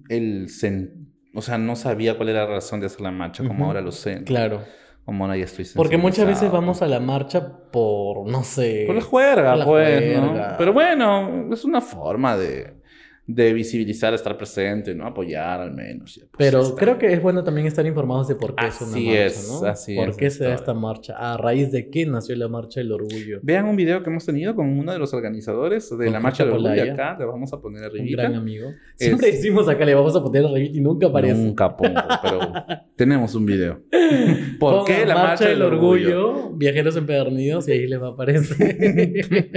el. 0.09 0.49
sen- 0.49 1.09
o 1.35 1.41
sea, 1.43 1.57
no 1.59 1.77
sabía 1.77 2.17
cuál 2.17 2.29
era 2.29 2.41
la 2.47 2.55
razón 2.55 2.81
de 2.81 2.87
hacer 2.87 3.01
la 3.01 3.11
marcha, 3.11 3.47
como 3.47 3.67
ahora 3.67 3.81
lo 3.81 3.93
sé. 3.93 4.23
Claro. 4.25 4.63
Como 5.05 5.25
ahora 5.25 5.37
ya 5.37 5.45
estoy 5.45 5.67
Porque 5.75 5.97
muchas 5.97 6.27
veces 6.27 6.51
vamos 6.53 6.81
a 6.83 6.87
la 6.87 7.01
marcha 7.01 7.71
por, 7.73 8.29
no 8.29 8.45
sé. 8.45 8.85
Por 8.87 8.95
la 8.95 9.01
juerga, 9.03 9.51
Por 9.51 9.59
la 9.59 9.65
pues, 9.65 10.21
¿no? 10.21 10.35
Pero 10.59 10.73
bueno, 10.73 11.49
es 11.53 11.65
una 11.65 11.81
forma 11.81 12.37
de, 12.37 12.82
de 13.25 13.53
visibilizar, 13.53 14.13
estar 14.15 14.37
presente, 14.37 14.95
¿no? 14.97 15.07
Apoyar 15.07 15.61
al 15.61 15.73
menos. 15.73 16.19
pues, 16.19 16.29
Pero 16.37 16.61
está. 16.61 16.75
creo 16.77 16.99
que 16.99 17.13
es 17.13 17.23
bueno 17.23 17.45
también 17.45 17.69
estar 17.69 17.87
informados 17.87 18.27
de 18.27 18.35
por 18.35 18.57
qué 18.57 18.67
es 18.67 18.81
una 18.81 18.91
Así 18.91 19.07
marcha, 19.07 19.25
es, 19.27 19.49
¿no? 19.63 19.69
así 19.69 19.95
¿Por 19.95 20.09
es, 20.11 20.17
qué 20.17 20.31
se 20.31 20.45
da 20.45 20.55
esta 20.55 20.75
marcha? 20.75 21.15
¿A 21.17 21.37
raíz 21.37 21.71
de 21.71 21.89
qué 21.89 22.05
nació 22.05 22.35
la 22.35 22.49
marcha 22.49 22.81
del 22.81 22.91
orgullo? 22.91 23.39
Vean 23.43 23.67
un 23.67 23.77
video 23.77 24.03
que 24.03 24.11
hemos 24.11 24.27
tenido 24.27 24.57
con 24.57 24.67
uno 24.77 24.93
de 24.93 24.99
los 24.99 25.15
organizadores 25.15 25.89
de 25.97 26.05
Con 26.05 26.13
la 26.13 26.19
Marcha 26.21 26.45
del 26.45 26.53
Orgullo 26.55 26.93
acá. 26.93 27.17
Le 27.19 27.25
vamos 27.25 27.53
a 27.53 27.61
poner 27.61 27.83
Un 27.83 27.87
arribita. 27.87 28.23
gran 28.23 28.35
amigo. 28.35 28.71
Siempre 28.97 29.29
Es- 29.29 29.37
decimos 29.37 29.69
acá, 29.69 29.85
le 29.85 29.95
vamos 29.95 30.17
a 30.17 30.23
poner 30.23 30.45
arriba 30.45 30.71
y 30.77 30.81
nunca 30.81 31.07
aparece. 31.07 31.35
Nunca 31.41 31.77
pongo, 31.77 32.01
pero 32.23 32.41
tenemos 32.97 33.35
un 33.37 33.47
video. 33.47 33.83
¿Por 34.59 34.79
Pongan 34.81 34.85
qué 34.85 35.07
la 35.07 35.15
Marcha 35.15 35.49
del 35.49 35.63
Orgullo? 35.63 36.51
Viajeros 36.55 36.97
empedernidos 36.97 37.69
y 37.69 37.73
ahí 37.73 37.87
les 37.87 38.01
va 38.03 38.09
a 38.09 38.11
aparecer. 38.11 39.49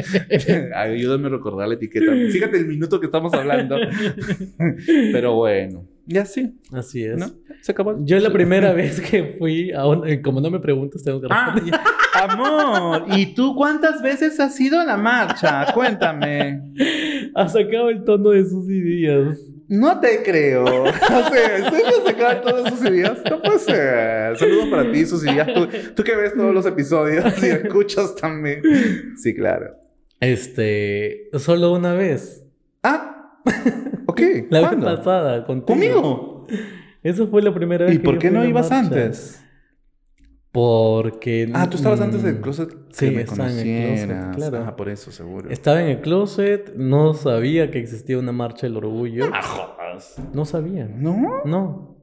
Ayúdame 0.75 1.27
a 1.27 1.29
recordar 1.31 1.67
la 1.67 1.73
etiqueta. 1.73 2.11
Fíjate 2.31 2.57
el 2.57 2.67
minuto 2.67 2.99
que 2.99 3.07
estamos 3.07 3.33
hablando. 3.33 3.54
pero 5.11 5.35
bueno, 5.35 5.85
y 6.07 6.17
así, 6.17 6.55
Así 6.71 7.03
es. 7.03 7.17
¿no? 7.17 7.27
Se 7.61 7.71
acabó. 7.71 7.95
Yo 8.05 8.19
la 8.19 8.31
primera 8.31 8.73
vez 8.73 9.01
que 9.01 9.35
fui 9.39 9.71
a 9.71 9.87
un... 9.87 10.07
eh, 10.07 10.21
Como 10.21 10.39
no 10.39 10.51
me 10.51 10.59
preguntas, 10.59 11.03
tengo 11.03 11.19
que 11.21 11.27
Ah. 11.29 11.51
responder. 11.53 11.79
Amor, 12.29 13.05
¿y 13.17 13.33
tú 13.33 13.55
cuántas 13.55 14.01
veces 14.01 14.39
has 14.39 14.57
ido 14.61 14.79
a 14.79 14.85
la 14.85 14.95
marcha? 14.97 15.65
Cuéntame. 15.73 16.61
Ha 17.35 17.49
sacado 17.49 17.89
el 17.89 18.03
tono 18.05 18.29
de 18.29 18.45
sus 18.45 18.69
ideas. 18.69 19.37
No 19.67 19.99
te 19.99 20.23
creo. 20.23 20.63
O 20.63 20.85
sea, 20.93 21.57
¿en 21.57 21.63
serio 21.71 21.91
sacar 22.05 22.41
todos 22.41 22.67
esos 22.67 22.85
ideas? 22.89 23.17
No 23.29 23.41
puede 23.41 23.59
ser. 23.59 24.37
Saludos 24.37 24.67
para 24.69 24.89
ti, 24.91 25.05
sus 25.05 25.23
ideas. 25.25 25.47
Tú, 25.53 25.67
tú 25.95 26.03
que 26.03 26.15
ves 26.15 26.33
todos 26.35 26.53
los 26.53 26.65
episodios 26.65 27.25
y 27.43 27.47
escuchas 27.47 28.15
también. 28.15 28.61
Sí, 29.17 29.35
claro. 29.35 29.75
Este... 30.21 31.29
Solo 31.33 31.73
una 31.73 31.93
vez. 31.95 32.45
Ah, 32.83 33.14
ok. 34.07 34.21
La 34.49 34.61
¿Cuándo? 34.61 34.87
vez 34.87 34.97
pasada, 34.97 35.45
contigo. 35.45 35.65
¿Conmigo? 35.67 36.47
Eso 37.03 37.27
fue 37.27 37.41
la 37.41 37.53
primera 37.53 37.85
vez 37.85 37.95
¿Y 37.95 37.97
que 37.99 38.03
por 38.03 38.17
qué 38.17 38.31
no 38.31 38.43
ibas 38.45 38.69
marcha. 38.69 38.85
antes? 38.87 39.41
Porque... 40.51 41.51
Ah, 41.53 41.69
tú 41.69 41.75
estabas 41.77 41.99
antes 41.99 42.23
del 42.23 42.35
mm, 42.35 42.41
closet 42.41 42.69
sí, 42.91 43.05
que 43.09 43.11
me 43.11 43.21
estaba 43.23 43.51
en 43.51 43.59
el 43.59 44.07
closet, 44.07 44.35
claro. 44.35 44.65
Ah, 44.65 44.75
por 44.75 44.89
eso, 44.89 45.11
seguro. 45.11 45.49
Estaba 45.49 45.81
en 45.81 45.89
el 45.89 46.01
closet, 46.01 46.73
no 46.75 47.13
sabía 47.13 47.69
que 47.71 47.79
existía 47.79 48.17
una 48.17 48.31
marcha 48.31 48.65
del 48.65 48.77
orgullo. 48.77 49.25
Ah, 49.33 49.41
jodas. 49.41 50.15
No 50.33 50.45
sabía. 50.45 50.85
¿No? 50.87 51.43
No. 51.45 51.97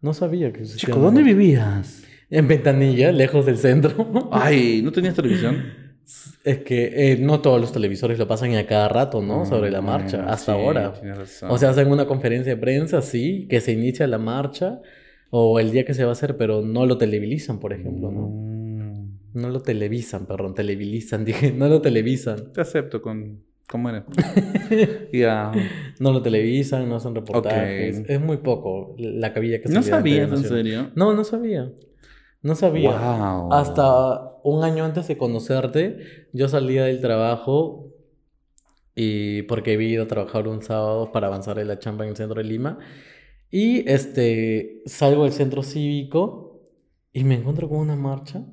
No 0.00 0.14
sabía 0.14 0.50
que 0.52 0.60
existía. 0.60 0.86
Chico, 0.88 0.98
¿dónde 0.98 1.22
vivías? 1.22 2.04
En 2.30 2.48
Ventanilla, 2.48 3.12
lejos 3.12 3.44
del 3.44 3.58
centro. 3.58 4.28
Ay, 4.32 4.80
¿no 4.84 4.92
tenías 4.92 5.14
televisión? 5.14 5.62
Es 6.44 6.58
que 6.58 7.12
eh, 7.12 7.16
no 7.18 7.40
todos 7.40 7.60
los 7.60 7.72
televisores 7.72 8.18
lo 8.18 8.26
pasan 8.26 8.54
a 8.56 8.66
cada 8.66 8.88
rato, 8.88 9.22
¿no? 9.22 9.44
Sobre 9.46 9.70
la 9.70 9.80
Mm, 9.80 9.84
marcha, 9.86 10.16
bueno, 10.18 10.32
hasta 10.32 10.54
sí, 10.54 10.60
ahora. 10.60 10.94
O 11.48 11.58
sea, 11.58 11.70
hacen 11.70 11.90
una 11.90 12.06
conferencia 12.06 12.54
de 12.54 12.60
prensa, 12.60 13.02
sí, 13.02 13.46
que 13.48 13.60
se 13.60 13.72
inicia 13.72 14.06
la 14.06 14.18
marcha, 14.18 14.80
o 15.30 15.60
el 15.60 15.70
día 15.70 15.84
que 15.84 15.94
se 15.94 16.02
va 16.04 16.10
a 16.10 16.12
hacer, 16.12 16.36
pero 16.36 16.62
no 16.62 16.86
lo 16.86 16.98
televisan, 16.98 17.60
por 17.60 17.72
ejemplo, 17.72 18.10
¿no? 18.10 18.28
Mm. 18.28 18.60
No 19.34 19.48
lo 19.50 19.60
televisan, 19.60 20.26
perdón, 20.26 20.54
televisan, 20.54 21.24
dije, 21.26 21.52
no 21.52 21.68
lo 21.68 21.80
televisan. 21.80 22.52
Te 22.52 22.60
acepto 22.60 23.00
con... 23.00 23.42
¿Cómo 23.68 23.88
eres? 23.88 24.02
Ya. 25.12 25.52
No 26.00 26.12
lo 26.12 26.22
televisan, 26.22 26.88
no 26.88 26.96
hacen 26.96 27.14
reportajes. 27.14 28.02
Es 28.08 28.20
muy 28.20 28.38
poco 28.38 28.96
la 28.98 29.32
cabilla 29.32 29.60
que 29.60 29.68
se 29.68 29.74
¿No 29.74 29.82
sabías, 29.82 30.32
en 30.32 30.42
serio? 30.42 30.90
No, 30.96 31.14
no 31.14 31.22
sabía. 31.22 31.70
No 32.42 32.54
sabía. 32.54 32.90
Wow. 32.90 33.52
Hasta 33.52 34.38
un 34.42 34.64
año 34.64 34.84
antes 34.84 35.08
de 35.08 35.18
conocerte, 35.18 36.28
yo 36.32 36.48
salía 36.48 36.84
del 36.84 37.00
trabajo 37.00 37.86
y 38.94 39.42
porque 39.42 39.74
había 39.74 39.88
ido 39.88 40.04
a 40.04 40.08
trabajar 40.08 40.48
un 40.48 40.62
sábado 40.62 41.12
para 41.12 41.28
avanzar 41.28 41.58
en 41.58 41.68
la 41.68 41.78
chamba 41.78 42.04
en 42.04 42.10
el 42.10 42.16
centro 42.16 42.40
de 42.40 42.48
Lima. 42.48 42.78
Y 43.50 43.88
este, 43.90 44.82
salgo 44.86 45.24
del 45.24 45.32
centro 45.32 45.62
cívico 45.62 46.62
y 47.12 47.24
me 47.24 47.34
encuentro 47.34 47.68
con 47.68 47.78
una 47.78 47.96
marcha 47.96 48.44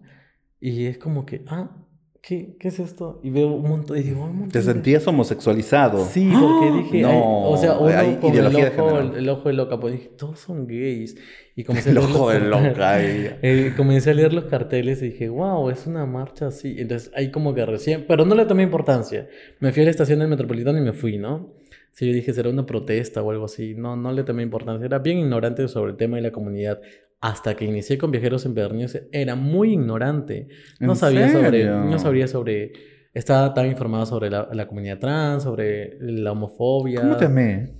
Y 0.60 0.86
es 0.88 0.97
como 0.97 1.26
que, 1.26 1.43
ah, 1.47 1.87
¿qué, 2.28 2.56
qué 2.60 2.68
es 2.68 2.80
esto? 2.80 3.20
Y 3.24 3.30
veo 3.30 3.48
un 3.54 3.70
montón, 3.70 3.98
y 3.98 4.02
digo, 4.04 4.24
un 4.24 4.32
montón 4.34 4.50
¿Te 4.50 4.60
de- 4.60 4.66
sentías 4.66 5.08
homosexualizado? 5.08 6.06
Sí, 6.06 6.30
porque 6.40 6.78
dije, 6.84 7.02
No, 7.02 7.10
ay, 7.10 7.54
o 7.54 7.58
sea, 7.58 7.78
uno 7.80 7.98
hay 7.98 8.16
con 8.18 8.36
el 8.36 8.52
de 8.54 8.68
ojo, 8.68 9.00
el, 9.00 9.16
el 9.16 9.30
ojo 9.30 9.50
de 9.50 9.54
loca, 9.54 9.80
pues 9.80 9.94
dije, 9.94 10.12
todos 10.18 10.40
son 10.40 10.68
gays. 10.68 11.16
Y 11.56 11.63
comencé 11.63 11.90
El 11.92 11.98
a 11.98 12.02
leer 12.02 12.12
ojo 12.16 12.26
los 12.26 12.34
de 12.34 12.40
carteles- 12.74 13.24
loca. 13.24 13.38
eh, 13.42 13.74
comencé 13.78 14.10
a 14.10 14.13
leer 14.13 14.34
los 14.34 14.44
carteles 14.46 15.02
y 15.02 15.10
dije, 15.10 15.30
wow, 15.30 15.70
es 15.70 15.88
una 15.88 16.06
marcha 16.06 16.48
así. 16.48 16.76
Entonces 16.78 17.12
ahí 17.16 17.32
como 17.32 17.54
que 17.54 17.66
recién, 17.66 18.06
pero 18.08 18.26
no 18.26 18.36
le 18.36 18.46
tomé 18.46 18.63
importancia. 18.63 19.28
Me 19.60 19.72
fui 19.72 19.82
a 19.82 19.86
la 19.86 19.92
estación 19.92 20.20
del 20.20 20.28
Metropolitano 20.28 20.78
y 20.78 20.82
me 20.82 20.94
fui, 20.94 21.18
¿no? 21.18 21.54
Sí, 21.94 22.06
yo 22.06 22.13
dije, 22.13 22.32
será 22.32 22.50
una 22.52 22.66
protesta 22.68 23.24
o 23.24 23.32
algo 23.32 23.46
así. 23.46 23.74
No, 23.76 23.96
no 23.96 24.12
le 24.12 24.22
tomé 24.24 24.44
importancia. 24.44 24.86
Era 24.86 25.00
bien 25.00 25.18
ignorante 25.18 25.68
sobre 25.68 25.92
el 25.92 25.98
tema 25.98 26.18
de 26.18 26.22
la 26.24 26.32
comunidad. 26.32 26.80
Hasta 27.20 27.56
que 27.56 27.66
inicié 27.66 27.98
con 27.98 28.12
Viajeros 28.12 28.46
Empedernidos, 28.46 28.98
era 29.12 29.36
muy 29.36 29.74
ignorante. 29.74 30.48
No 30.80 30.92
¿En 30.92 30.98
sabía 30.98 31.32
sobre, 31.32 31.66
no 31.66 31.98
sabría 31.98 32.28
sobre, 32.28 32.74
estaba 33.14 33.54
tan 33.54 33.66
informado 33.66 34.06
sobre 34.06 34.30
la, 34.30 34.48
la 34.52 34.68
comunidad 34.68 35.00
trans, 35.00 35.44
sobre 35.44 35.98
la 36.00 36.34
homofobia. 36.34 37.02
¿Cómo 37.02 37.18
te 37.18 37.26
amé? 37.26 37.74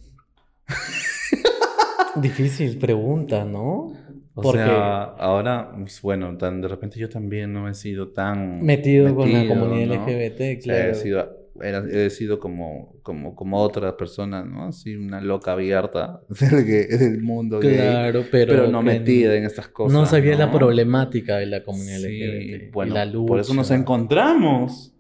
Difícil 2.16 2.78
pregunta, 2.80 3.46
¿no? 3.46 3.94
O 4.34 4.42
Porque 4.42 4.60
sea, 4.60 5.04
ahora, 5.04 5.72
pues, 5.76 6.00
bueno, 6.02 6.38
tan, 6.38 6.62
de 6.62 6.68
repente 6.68 7.00
yo 7.00 7.10
también 7.10 7.52
no 7.54 7.68
he 7.68 7.74
sido 7.74 8.10
tan... 8.10 8.62
metido, 8.64 9.16
con 9.16 9.32
la 9.32 9.48
comunidad 9.48 9.96
¿no? 9.96 10.04
LGBT, 10.06 10.34
O 10.36 10.38
sea, 10.38 10.60
claro. 10.60 10.92
he 10.92 10.94
sido, 10.94 11.37
era- 11.62 11.86
he 11.90 12.10
sido 12.10 12.40
como, 12.40 12.96
como, 13.04 13.36
como 13.36 13.58
otra 13.62 13.96
persona, 13.98 14.44
¿no? 14.44 14.66
Así, 14.68 14.96
una 14.96 15.22
loca 15.22 15.54
abierta 15.54 16.22
del, 16.40 16.66
gay- 16.66 16.88
del 16.88 17.22
mundo 17.22 17.60
gay. 17.60 17.76
Claro, 17.76 18.24
pero, 18.32 18.54
Pero, 18.54 18.68
no 18.68 18.82
metida 18.82 19.36
en 19.36 19.44
estas 19.46 19.68
cosas. 19.68 19.94
No 19.98 20.06
sabía 20.06 20.36
la 20.38 20.52
problemática 20.52 21.38
de 21.38 21.46
la 21.48 21.64
comunidad 21.64 22.00
Sí, 22.00 22.20
LGBT. 22.22 22.74
bueno, 22.74 22.94
la 22.96 23.06
lucha. 23.06 23.28
por 23.28 23.40
eso 23.40 23.54
nos 23.54 23.72
encontramos. 23.72 24.94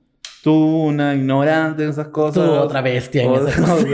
Tú, 0.43 0.53
una 0.53 1.13
ignorante 1.15 1.83
en 1.83 1.89
esas 1.89 2.05
Tú, 2.07 2.11
cosas. 2.13 2.47
otra 2.49 2.81
bestia 2.81 3.23
en 3.23 3.29
Otra- 3.31 3.49
esa 3.49 3.61
cosa. 3.61 3.85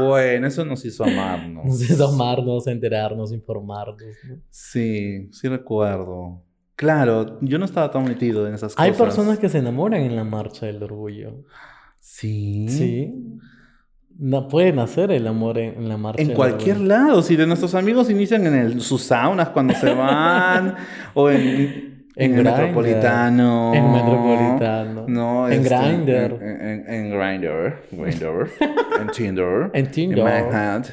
bueno, 0.00 0.46
eso 0.46 0.64
nos 0.64 0.84
hizo 0.84 1.04
amarnos. 1.04 1.64
Nos 1.66 1.82
hizo 1.90 2.08
amarnos, 2.08 2.66
enterarnos, 2.66 3.32
informarnos. 3.32 3.98
¿no? 4.28 4.36
Sí, 4.50 5.28
sí 5.30 5.48
recuerdo. 5.48 6.42
Claro, 6.74 7.38
yo 7.42 7.58
no 7.58 7.66
estaba 7.66 7.90
tan 7.90 8.04
metido 8.04 8.48
en 8.48 8.54
esas 8.54 8.74
Hay 8.78 8.92
cosas. 8.92 9.06
personas 9.08 9.38
que 9.38 9.48
se 9.50 9.58
enamoran 9.58 10.00
en 10.00 10.16
la 10.16 10.24
marcha 10.24 10.64
del 10.66 10.82
orgullo. 10.82 11.44
Sí. 12.00 12.66
Sí. 12.68 13.14
No 14.18 14.48
pueden 14.48 14.78
hacer 14.78 15.10
el 15.12 15.26
amor 15.26 15.56
en, 15.56 15.88
la 15.88 15.96
marcha 15.96 16.22
En 16.22 16.32
cualquier 16.32 16.78
lado, 16.78 17.22
si 17.22 17.36
de 17.36 17.46
nuestros 17.46 17.74
amigos 17.74 18.10
inician 18.10 18.46
en 18.46 18.54
el, 18.54 18.80
sus 18.82 19.02
saunas 19.02 19.48
cuando 19.48 19.72
se 19.74 19.94
van, 19.94 20.74
o 21.14 21.30
en, 21.30 22.04
En 22.16 22.32
en 22.32 22.38
el 22.38 22.44
metropolitano. 22.44 23.72
En 23.74 23.92
Metropolitano. 23.92 25.04
No, 25.08 25.48
En 25.48 25.62
este, 25.62 25.74
Grindr. 25.74 26.42
En, 26.42 26.60
en, 26.60 26.94
en 26.94 27.10
Grindr. 27.10 27.82
Grindr. 27.90 28.50
en 29.00 29.08
Tinder. 29.10 29.70
En 29.74 29.90
Tinder. 29.90 30.18
En 30.18 30.24
Manhunt. 30.24 30.86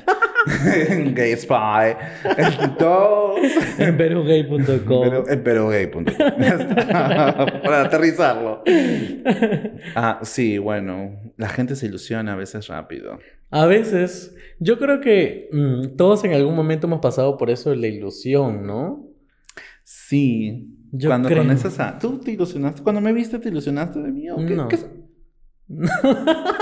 en 0.89 1.13
Gay 1.13 1.35
Spy. 1.35 1.95
En 2.37 2.77
todos. 2.77 3.39
En 3.77 3.97
perugay.com. 3.97 5.23
En 5.27 6.43
está. 6.43 7.61
Para 7.63 7.81
aterrizarlo. 7.83 8.63
Ah, 9.95 10.19
sí, 10.23 10.57
bueno. 10.57 11.11
La 11.37 11.49
gente 11.49 11.75
se 11.75 11.85
ilusiona 11.87 12.33
a 12.33 12.35
veces 12.35 12.67
rápido. 12.67 13.19
A 13.49 13.65
veces, 13.65 14.35
yo 14.59 14.77
creo 14.77 14.99
que 14.99 15.49
mm, 15.51 15.95
todos 15.95 16.23
en 16.23 16.33
algún 16.33 16.55
momento 16.55 16.87
hemos 16.87 16.99
pasado 16.99 17.37
por 17.37 17.49
eso 17.49 17.69
de 17.69 17.77
la 17.77 17.87
ilusión, 17.87 18.65
¿no? 18.65 19.07
Sí. 19.83 20.73
Yo 20.91 21.09
cuando 21.09 21.29
creo. 21.29 21.43
conoces 21.43 21.79
a... 21.79 21.97
¿Tú 21.99 22.19
te 22.19 22.31
ilusionaste? 22.31 22.81
Cuando 22.81 23.01
me 23.01 23.13
viste, 23.13 23.39
¿te 23.39 23.49
ilusionaste 23.49 23.99
de 23.99 24.11
mí? 24.11 24.29
¿O 24.29 24.37
qué? 24.37 24.55
No. 24.55 24.67
¿Qué 24.67 24.77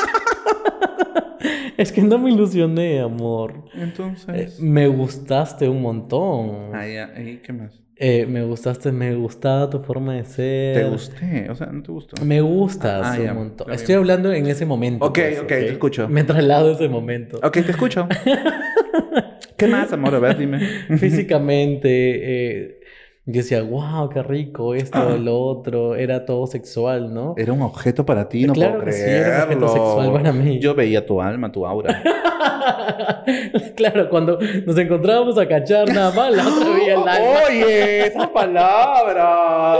es- 1.77 1.91
que 1.91 2.01
no 2.01 2.17
me 2.17 2.31
ilusioné, 2.31 2.99
amor. 2.99 3.65
Eh, 3.73 3.79
Entonces... 3.83 4.59
me 4.59 4.87
gustaste 4.87 5.67
un 5.69 5.81
montón. 5.81 6.71
Ah, 6.73 6.87
ya. 6.87 7.13
¿Y 7.21 7.37
qué 7.37 7.53
más? 7.53 7.81
Eh, 7.97 8.25
me 8.25 8.43
gustaste, 8.43 8.91
me 8.91 9.15
gustaba 9.15 9.69
tu 9.69 9.79
forma 9.79 10.15
de 10.15 10.25
ser. 10.25 10.75
¿Te 10.75 10.83
gusté? 10.83 11.49
O 11.49 11.55
sea, 11.55 11.67
¿no 11.67 11.81
te 11.81 11.91
gustó? 11.93 12.25
Me 12.25 12.41
gustas 12.41 13.01
Ah, 13.07 13.17
ya, 13.17 13.31
un 13.31 13.37
montón. 13.37 13.67
bien. 13.67 13.75
Estoy 13.79 13.95
hablando 13.95 14.33
en 14.33 14.47
ese 14.47 14.65
momento. 14.65 15.05
Ok, 15.05 15.13
pues, 15.13 15.39
ok, 15.39 15.47
te 15.47 15.71
escucho. 15.71 16.09
Me 16.09 16.25
traslado 16.25 16.69
a 16.71 16.73
ese 16.73 16.89
momento. 16.89 17.37
Ok, 17.41 17.53
te 17.53 17.71
escucho. 17.71 18.07
¿Qué 19.57 19.67
más, 19.67 19.93
amor? 19.93 20.13
A 20.15 20.19
ver, 20.19 20.37
dime. 20.37 20.59
Físicamente, 20.97 21.89
eh, 21.89 22.79
yo 23.27 23.33
decía, 23.41 23.63
wow, 23.63 24.09
qué 24.09 24.21
rico, 24.21 24.75
esto, 24.75 24.97
Ah. 24.99 25.17
lo 25.19 25.39
otro. 25.39 25.95
Era 25.95 26.25
todo 26.25 26.45
sexual, 26.47 27.13
¿no? 27.13 27.33
Era 27.37 27.53
un 27.53 27.61
objeto 27.63 28.05
para 28.05 28.29
ti, 28.29 28.45
no 28.45 28.53
Claro 28.53 28.73
puedo 28.73 28.85
que 28.85 28.91
sí, 28.93 29.01
era 29.09 29.37
un 29.37 29.41
objeto 29.43 29.67
sexual 29.69 30.13
para 30.13 30.31
mí. 30.31 30.59
Yo 30.59 30.75
veía 30.75 31.05
tu 31.05 31.21
alma, 31.21 31.51
tu 31.51 31.65
aura. 31.65 32.01
claro, 33.75 34.09
cuando 34.09 34.39
nos 34.65 34.77
encontrábamos 34.77 35.37
a 35.37 35.47
cachar 35.47 35.87
nada 35.93 36.11
más, 36.11 36.35
la 36.35 36.47
otra 36.47 36.69
veía 36.69 36.93
el 36.93 37.07
alma. 37.07 37.39
Oye, 37.47 38.07
esa 38.07 38.31
palabra. 38.31 39.75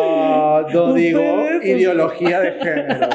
No 0.74 0.94
digo 0.94 1.22
ideología 1.64 2.42
de 2.42 2.52
género. 2.54 3.10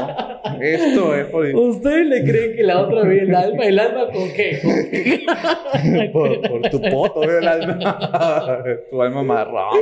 Esto 0.60 1.14
es 1.14 1.26
por, 1.26 1.46
¿Ustedes 1.46 2.06
le 2.06 2.24
creen 2.24 2.56
que 2.56 2.62
la 2.62 2.80
otra 2.80 3.02
veía 3.02 3.22
el 3.22 3.34
alma? 3.34 3.64
¿El 3.64 3.78
alma 3.78 4.06
con 4.12 4.32
qué? 4.32 4.60
¿Con 4.62 4.90
qué? 4.90 6.10
por, 6.12 6.40
por 6.40 6.70
tu 6.70 6.80
poto, 6.82 7.20
veo 7.20 7.38
el 7.38 7.48
alma. 7.48 7.98
tu 8.90 9.02
alma 9.02 9.22
marrón. 9.22 9.78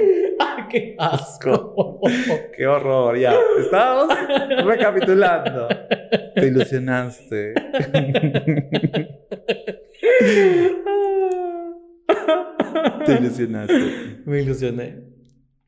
¡Qué 0.70 0.94
asco! 0.98 2.00
Qué 2.56 2.66
horror, 2.66 3.16
ya. 3.18 3.34
Estamos 3.60 4.14
recapitulando. 4.64 5.68
Te 6.34 6.46
ilusionaste. 6.46 7.54
Te 13.06 13.12
ilusionaste. 13.14 13.74
Me 14.26 14.42
ilusioné. 14.42 15.02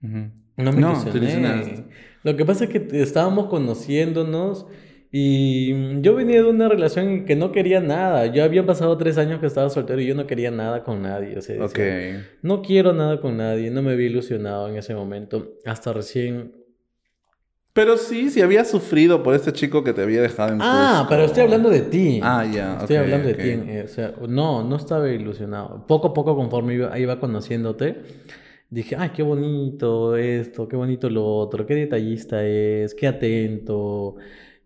No 0.03 0.73
me 0.73 0.81
No, 0.81 0.91
ilusioné. 0.93 1.13
te 1.13 1.19
ilusionaste. 1.19 1.85
Lo 2.23 2.37
que 2.37 2.45
pasa 2.45 2.65
es 2.65 2.71
que 2.71 2.87
estábamos 3.01 3.47
conociéndonos 3.47 4.67
y 5.13 5.73
mm, 5.75 6.03
yo 6.03 6.15
venía 6.15 6.43
de 6.43 6.49
una 6.51 6.69
relación 6.69 7.09
en 7.09 7.25
que 7.25 7.35
no 7.35 7.51
quería 7.51 7.81
nada. 7.81 8.27
Yo 8.27 8.45
había 8.45 8.65
pasado 8.67 8.97
tres 8.97 9.19
años 9.19 9.41
que 9.41 9.47
estaba 9.47 9.69
soltero 9.71 10.01
y 10.01 10.07
yo 10.07 10.15
no 10.15 10.27
quería 10.27 10.51
nada 10.51 10.85
con 10.85 11.03
nadie. 11.03 11.37
O 11.39 11.41
sea, 11.41 11.57
decía, 11.61 12.17
Ok. 12.19 12.25
no 12.43 12.63
quiero 12.63 12.93
nada 12.93 13.21
con 13.21 13.37
nadie. 13.39 13.71
No 13.71 13.83
me 13.83 13.93
había 13.93 14.07
ilusionado 14.07 14.69
en 14.69 14.77
ese 14.77 14.95
momento. 14.95 15.55
Hasta 15.65 15.93
recién. 15.93 16.53
Pero 17.81 17.97
sí, 17.97 18.29
sí 18.29 18.43
habías 18.43 18.69
sufrido 18.71 19.23
por 19.23 19.35
este 19.35 19.55
chico 19.55 19.83
que 19.83 19.95
te 19.95 20.03
había 20.03 20.21
dejado 20.21 20.53
en 20.53 20.59
Ah, 20.61 20.97
Cusco. 20.99 21.09
pero 21.09 21.25
estoy 21.25 21.45
hablando 21.45 21.71
de 21.71 21.81
ti. 21.81 22.21
Ah, 22.23 22.45
ya. 22.45 22.77
Estoy 22.79 22.97
ok, 22.97 23.03
hablando 23.05 23.29
de 23.29 23.35
ti. 23.35 23.49
eh, 23.49 23.83
o 23.87 23.89
sea, 23.89 24.13
no, 24.29 24.63
no 24.63 24.77
estaba 24.77 25.09
ilusionado. 25.11 25.87
Poco 25.87 26.09
a 26.09 26.13
poco, 26.13 26.37
conforme 26.37 26.75
iba, 26.75 26.99
iba 26.99 27.19
conociéndote, 27.19 27.97
dije, 28.69 28.97
ay, 28.99 29.13
qué 29.17 29.23
bonito 29.23 30.15
esto, 30.17 30.69
qué 30.69 30.77
bonito 30.77 31.09
lo 31.09 31.25
otro, 31.25 31.65
qué 31.65 31.75
detallista 31.75 32.45
es, 32.45 32.95
qué 32.95 33.07
atento. 33.07 34.17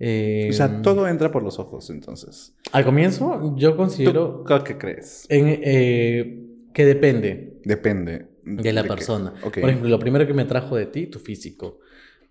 eh, 0.00 0.48
O 0.50 0.52
sea, 0.52 0.82
todo 0.82 1.06
entra 1.06 1.30
por 1.30 1.44
los 1.44 1.60
ojos, 1.60 1.90
entonces. 1.90 2.56
Al 2.72 2.84
comienzo, 2.84 3.54
yo 3.56 3.70
¿Tú 3.70 3.76
considero 3.76 4.44
qué 4.64 4.76
crees? 4.76 5.24
en, 5.28 5.60
eh, 5.62 6.40
que 6.72 6.84
depende 6.84 7.60
Depende. 7.64 8.26
de 8.42 8.72
la 8.72 8.82
qué. 8.82 8.88
persona. 8.88 9.34
Ok. 9.44 9.60
Por 9.60 9.68
ejemplo, 9.70 9.88
lo 9.88 10.00
primero 10.00 10.26
que 10.26 10.34
me 10.34 10.42
atrajo 10.42 10.74
de 10.74 10.86
ti, 10.86 11.06
tu 11.06 11.20
físico. 11.20 11.78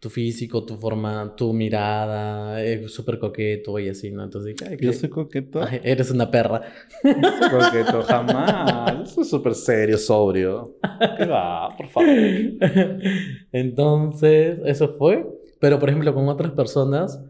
Tu 0.04 0.10
físico, 0.10 0.66
tu 0.66 0.76
forma, 0.76 1.34
tu 1.34 1.54
mirada, 1.54 2.62
eh, 2.62 2.90
súper 2.90 3.18
coqueto 3.18 3.80
y 3.80 3.88
así, 3.88 4.12
¿no? 4.12 4.22
Entonces 4.26 4.54
dije, 4.54 4.70
ay, 4.70 4.78
Yo 4.82 4.92
soy 4.92 5.08
coqueto. 5.08 5.64
ay, 5.64 5.80
eres 5.82 6.12
una 6.12 6.30
perra. 6.30 6.62
No 7.06 7.38
soy 7.40 7.50
coqueto, 7.50 8.04
jamás. 8.04 8.98
Yo 9.00 9.06
soy 9.06 9.24
súper 9.24 9.56
serio, 9.56 9.98
sobrio. 9.98 10.76
¿Qué 11.18 11.26
va? 11.26 11.70
Por 11.78 11.88
favor. 11.88 12.10
Entonces, 13.54 14.60
eso 14.66 14.90
fue. 14.90 15.26
Pero, 15.62 15.80
por 15.80 15.88
ejemplo, 15.88 16.14
con 16.14 16.28
otras 16.28 16.52
personas, 16.52 17.24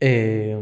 eh, 0.00 0.58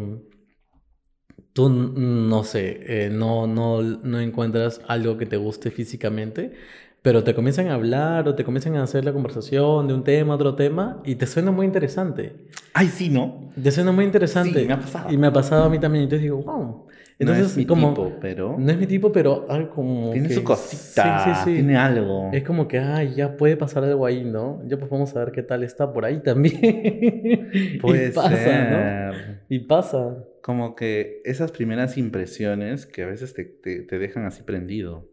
tú, 1.55 1.71
no 1.71 2.45
sé, 2.45 2.81
eh, 3.07 3.11
no, 3.11 3.47
no, 3.47 3.81
no 3.81 4.21
encuentras 4.21 4.83
algo 4.87 5.17
que 5.17 5.25
te 5.25 5.38
guste 5.38 5.71
físicamente, 5.71 6.53
pero 7.01 7.23
te 7.23 7.35
comienzan 7.35 7.69
a 7.69 7.75
hablar 7.75 8.29
o 8.29 8.35
te 8.35 8.45
comienzan 8.45 8.77
a 8.77 8.83
hacer 8.83 9.05
la 9.05 9.12
conversación 9.12 9.87
de 9.88 9.95
un 9.95 10.05
tema, 10.05 10.35
otro 10.35 10.55
tema, 10.57 11.01
y 11.05 11.14
te 11.14 11.27
suena 11.27 11.51
muy 11.51 11.64
interesante. 11.64 12.33
Ay, 12.73 12.88
sí, 12.88 13.09
¿no? 13.09 13.51
Te 13.62 13.71
suena 13.71 13.93
muy 13.93 14.05
interesante. 14.05 14.61
Sí, 14.61 14.67
me 14.67 14.73
ha 14.73 14.81
pasado. 14.81 15.12
Y 15.12 15.17
me 15.17 15.27
ha 15.29 15.33
pasado 15.33 15.64
a 15.64 15.69
mí 15.71 15.79
también. 15.79 16.05
Entonces 16.05 16.23
digo, 16.23 16.38
wow. 16.43 16.87
Entonces, 17.17 17.45
no 17.45 17.51
es 17.51 17.57
mi 17.57 17.64
como, 17.67 17.90
tipo, 17.90 18.12
pero 18.21 18.57
no 18.59 18.73
es 18.73 18.77
mi 18.77 18.87
tipo, 18.87 19.12
pero 19.12 19.47
algo 19.49 19.71
como. 19.71 20.11
tiene 20.11 20.27
que- 20.29 20.35
su 20.35 20.43
cosita, 20.43 21.25
Sí, 21.25 21.35
sí, 21.35 21.40
sí. 21.45 21.55
tiene 21.57 21.77
algo. 21.77 22.31
Es 22.33 22.43
como 22.43 22.67
que, 22.67 22.81
ay, 22.81 23.14
ya 23.14 23.37
puede 23.37 23.57
pasar 23.57 23.85
algo 23.85 24.05
ahí, 24.05 24.25
¿no? 24.25 24.61
Ya 24.67 24.77
pues 24.77 24.90
vamos 24.90 25.14
a 25.14 25.21
ver 25.21 25.31
qué 25.31 25.45
tal 25.45 25.62
está 25.62 25.93
por 25.93 26.05
ahí 26.05 26.21
también. 26.21 26.59
Puede 27.81 28.09
y 28.09 28.12
pasa, 28.12 28.64
¿no? 28.71 29.14
Y 29.49 29.59
pasa. 29.61 30.17
Como 30.44 30.74
que 30.76 31.22
esas 31.24 31.52
primeras 31.52 31.96
impresiones 31.96 32.85
que 32.85 33.02
a 33.02 33.07
veces 33.07 33.33
te, 33.33 33.44
te- 33.44 33.80
te 33.80 33.98
dejan 33.98 34.26
así 34.26 34.42
prendido. 34.42 35.09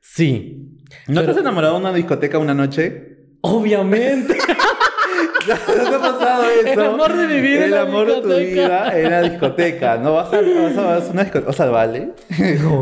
Sí. 0.00 0.78
¿No 1.06 1.20
te 1.20 1.26
Pero- 1.26 1.32
has 1.32 1.36
enamorado 1.38 1.74
de 1.74 1.80
una 1.80 1.92
discoteca 1.92 2.38
una 2.38 2.54
noche? 2.54 3.18
Obviamente. 3.42 4.38
¿No 5.48 5.54
te 5.90 5.94
ha 5.96 5.98
pasado 5.98 6.44
eso? 6.64 6.72
El 6.72 6.80
amor 6.80 7.14
de 7.16 7.26
mi 7.26 7.40
vida 7.40 7.64
El 7.66 7.74
amor 7.76 8.06
de 8.06 8.20
tu 8.22 8.28
vida 8.28 8.98
en 8.98 9.10
la 9.10 9.22
discoteca. 9.22 9.96
¿No? 9.98 10.14
Vas 10.14 10.32
a, 10.32 10.40
vas 10.40 10.76
a, 10.78 10.80
vas 10.82 11.08
a 11.08 11.12
una 11.12 11.22
discoteca. 11.24 11.46
Vas 11.50 11.60
al 11.60 11.70
Vale. 11.70 12.12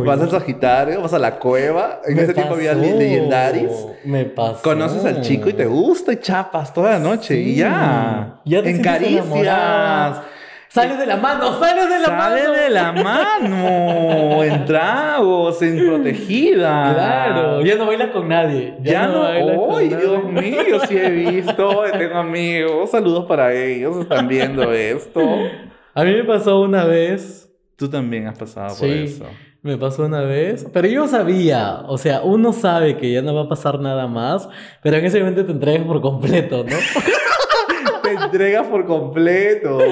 vas 0.07 0.21
al 0.21 0.31
Sagitario. 0.31 1.01
Vas 1.03 1.13
a 1.15 1.19
la 1.19 1.37
cueva. 1.41 2.01
En 2.07 2.15
Me 2.17 2.23
ese 2.23 2.35
tiempo 2.35 2.55
había 2.55 2.75
pasó, 2.75 2.83
le- 2.83 2.97
legendaris. 2.99 3.71
Me 4.05 4.25
pasó. 4.25 4.63
Conoces 4.63 5.05
al 5.05 5.21
chico 5.23 5.49
y 5.49 5.53
te 5.55 5.67
gusta 5.67 6.13
y 6.13 6.19
chapas 6.19 6.73
toda 6.73 6.91
la 6.93 6.99
noche. 7.01 7.35
Sí. 7.35 7.41
Y 7.53 7.55
ya. 7.57 8.41
Ya 8.45 8.63
te 8.63 8.71
en 8.71 8.77
sientes 8.77 8.93
caricias. 8.93 9.25
enamorada. 9.27 10.25
Sale 10.71 10.97
de 10.97 11.07
la 11.07 11.17
mano, 11.17 11.59
sale 11.59 11.83
de 11.87 11.99
la 11.99 12.05
Sale 12.05 12.43
mano. 12.43 12.53
de 12.53 12.71
la 12.71 12.93
mano. 12.93 14.45
en 14.45 14.65
tragos, 14.67 15.63
en 15.63 15.79
protegida. 15.87 16.93
Claro, 16.95 17.63
ya 17.63 17.77
no 17.77 17.87
baila 17.87 18.13
con 18.13 18.29
nadie. 18.29 18.75
Ya, 18.83 19.07
no. 19.07 19.21
baila 19.21 19.57
con 19.57 19.75
¡Ay, 19.79 19.89
nadie. 19.89 20.05
Dios 20.07 20.25
mío! 20.25 20.81
Sí 20.87 20.97
he 20.99 21.11
visto. 21.11 21.83
Tengo 21.99 22.19
amigos. 22.19 22.91
Saludos 22.91 23.25
para 23.27 23.55
ellos. 23.55 23.97
Están 23.97 24.29
viendo 24.29 24.71
esto. 24.73 25.21
A 25.95 26.05
mí 26.05 26.13
me 26.13 26.25
pasó 26.25 26.61
una 26.61 26.85
vez. 26.85 27.51
Tú 27.77 27.89
también 27.89 28.27
has 28.27 28.39
pasado 28.39 28.69
por 28.69 28.77
Sí. 28.89 29.05
eso. 29.05 29.25
Me 29.63 29.77
pasó 29.77 30.05
una 30.07 30.21
vez, 30.21 30.67
pero 30.73 30.87
yo 30.87 31.09
sabía, 31.09 31.81
o 31.89 31.99
sea, 31.99 32.23
uno 32.23 32.53
sabe 32.53 32.97
que 32.97 33.11
ya 33.11 33.23
no 33.23 33.35
va 33.35 33.43
a 33.43 33.49
pasar 33.49 33.81
nada 33.81 34.07
más, 34.07 34.49
pero 34.85 34.97
en 34.99 35.05
ese 35.05 35.19
momento 35.19 35.45
te 35.45 35.51
entregas 35.51 35.85
por 35.85 36.01
completo, 36.01 36.65
¿no? 36.65 36.77
Entregas 38.33 38.67
por 38.67 38.87
completo. 38.87 39.79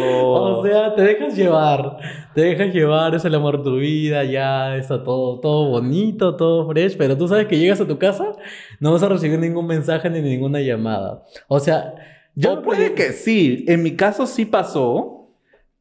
O 0.57 0.64
sea, 0.64 0.94
te 0.94 1.03
dejas 1.03 1.37
llevar, 1.37 1.99
te 2.35 2.42
dejas 2.42 2.72
llevar, 2.75 3.14
es 3.14 3.25
el 3.25 3.35
amor 3.35 3.59
de 3.59 3.64
tu 3.64 3.77
vida, 3.77 4.25
ya 4.25 4.77
está 4.77 5.03
todo, 5.03 5.40
todo 5.40 5.68
bonito, 5.70 6.37
todo 6.37 6.68
fresh, 6.68 6.96
pero 6.96 7.16
tú 7.16 7.29
sabes 7.29 7.46
que 7.46 7.59
llegas 7.59 7.81
a 7.81 7.87
tu 7.87 7.99
casa, 7.99 8.33
no 8.81 8.92
vas 8.92 9.03
a 9.03 9.09
recibir 9.09 9.38
ningún 9.38 9.66
mensaje 9.66 10.09
ni 10.11 10.20
ninguna 10.20 10.61
llamada. 10.61 11.22
O 11.49 11.61
sea, 11.61 11.94
yo... 12.35 12.55
O 12.55 12.62
puede 12.62 12.94
que 12.94 13.12
sí. 13.12 13.64
En 13.68 13.83
mi 13.83 13.96
caso 13.96 14.27
sí 14.27 14.44
pasó, 14.44 15.31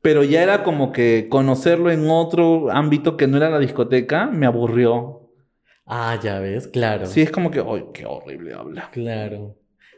pero 0.02 0.24
ya 0.24 0.44
era 0.44 0.63
como 0.63 0.91
que 0.91 1.28
conocerlo 1.30 1.91
en 1.91 2.10
otro 2.10 2.72
ámbito 2.72 3.18
que 3.18 3.28
no 3.28 3.38
era 3.38 3.50
la 3.50 3.60
discoteca 3.60 4.28
me 4.28 4.46
aburrió. 4.46 5.32
Ah, 5.86 6.20
ya 6.22 6.39
ves, 6.39 6.68
claro. 6.68 7.06
Sí, 7.06 7.22
es 7.22 7.32
como 7.32 7.52
que, 7.52 7.60
¡ay, 7.60 7.86
qué 7.94 8.06
horrible 8.06 8.54
habla! 8.54 8.89
Claro. 8.91 9.56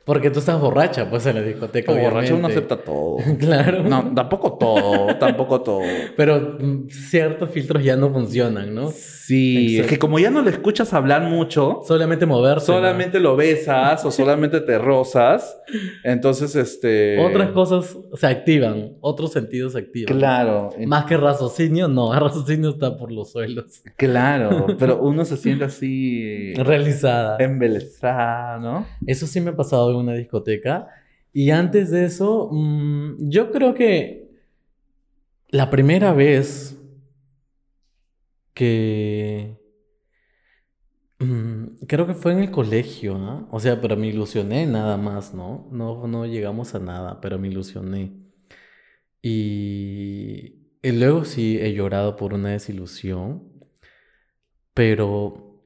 Porque 0.07 0.31
tú 0.31 0.39
estás 0.39 0.59
borracha, 0.59 1.09
pues, 1.09 1.25
en 1.25 1.35
la 1.35 1.41
discoteca, 1.41 1.91
Como 1.91 2.01
borracho 2.01 2.37
uno 2.37 2.47
acepta 2.47 2.77
todo. 2.77 3.17
Claro. 3.39 3.83
No, 3.83 4.13
tampoco 4.15 4.53
todo, 4.57 5.15
tampoco 5.17 5.61
todo. 5.61 5.81
Pero 6.15 6.57
ciertos 6.89 7.49
filtros 7.51 7.83
ya 7.83 7.97
no 7.97 8.09
funcionan, 8.09 8.73
¿no? 8.73 8.89
Sí, 8.89 9.77
es 9.77 9.87
que 9.87 9.99
como 9.99 10.17
ya 10.19 10.29
no 10.31 10.41
le 10.41 10.51
escuchas 10.51 10.93
hablar 10.93 11.23
mucho, 11.23 11.81
Solamente 11.85 12.25
moverse. 12.25 12.67
solamente 12.67 13.19
lo 13.19 13.35
besas 13.35 14.05
o 14.05 14.11
solamente 14.11 14.61
te 14.61 14.77
rozas, 14.77 15.59
entonces 16.05 16.55
este... 16.55 17.19
Otras 17.19 17.49
cosas 17.51 17.97
se 18.13 18.25
activan, 18.27 18.93
otros 19.01 19.33
sentidos 19.33 19.73
se 19.73 19.79
activan. 19.79 20.17
Claro, 20.17 20.69
Más 20.85 21.03
que 21.03 21.17
raciocinio, 21.17 21.89
no, 21.89 22.13
el 22.13 22.19
raciocinio 22.21 22.69
está 22.69 22.95
por 22.95 23.11
los 23.11 23.33
suelos. 23.33 23.83
claro, 23.97 24.67
pero 24.79 24.99
uno 25.01 25.25
se 25.25 25.35
siente 25.35 25.65
así 25.65 26.53
Realizada. 26.55 27.35
embelesada, 27.39 28.59
¿no? 28.59 28.85
Eso 29.05 29.27
sí 29.27 29.41
me 29.41 29.49
ha 29.49 29.55
pasado 29.57 29.96
una 29.97 30.13
discoteca. 30.13 30.87
Y 31.33 31.51
antes 31.51 31.91
de 31.91 32.05
eso, 32.05 32.49
mm, 32.51 33.29
yo 33.29 33.51
creo 33.51 33.73
que 33.73 34.29
la 35.49 35.69
primera 35.69 36.13
vez 36.13 36.77
que... 38.53 39.57
mm, 41.19 41.85
creo 41.87 42.07
que 42.07 42.13
fue 42.13 42.31
en 42.33 42.39
el 42.39 42.51
colegio. 42.51 43.47
O 43.51 43.59
sea, 43.59 43.79
pero 43.81 43.95
me 43.97 44.07
ilusioné 44.07 44.65
nada 44.65 44.97
más, 44.97 45.33
¿no? 45.33 45.67
No, 45.71 46.07
no 46.07 46.25
llegamos 46.25 46.75
a 46.75 46.79
nada, 46.79 47.21
pero 47.21 47.39
me 47.39 47.47
ilusioné. 47.49 48.13
Y, 49.21 50.69
y 50.81 50.91
luego 50.91 51.25
sí 51.25 51.57
he 51.59 51.73
llorado 51.73 52.15
por 52.15 52.33
una 52.33 52.49
desilusión, 52.49 53.43
pero 54.73 55.61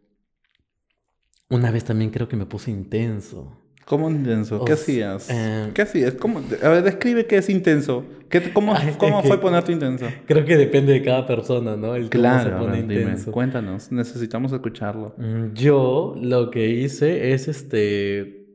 una 1.49 1.69
vez 1.71 1.83
también 1.85 2.09
creo 2.11 2.27
que 2.27 2.35
me 2.35 2.47
puse 2.47 2.71
intenso. 2.71 3.60
¿Cómo 3.85 4.09
intenso? 4.09 4.63
¿Qué 4.63 4.73
hacías? 4.73 5.27
eh, 5.29 5.71
¿Qué 5.73 5.81
hacías? 5.81 6.13
¿Cómo? 6.13 6.41
A 6.63 6.69
ver, 6.69 6.83
describe 6.83 7.25
qué 7.25 7.37
es 7.37 7.49
intenso. 7.49 8.05
¿Qué, 8.29 8.53
¿Cómo, 8.53 8.73
cómo 8.97 9.21
fue 9.23 9.39
ponerte 9.41 9.71
intenso? 9.73 10.05
Creo 10.25 10.45
que 10.45 10.55
depende 10.55 10.93
de 10.93 11.01
cada 11.01 11.25
persona, 11.27 11.75
¿no? 11.75 11.95
El 11.95 12.09
cómo 12.09 12.21
Claro, 12.21 12.55
a 12.55 12.59
pone 12.59 12.77
ver, 12.77 12.87
dime, 12.87 13.01
intenso. 13.01 13.31
cuéntanos, 13.31 13.91
necesitamos 13.91 14.53
escucharlo. 14.53 15.13
Mm, 15.17 15.53
Yo 15.53 16.15
lo 16.21 16.49
que 16.51 16.69
hice 16.69 17.33
es 17.33 17.47
este 17.49 18.45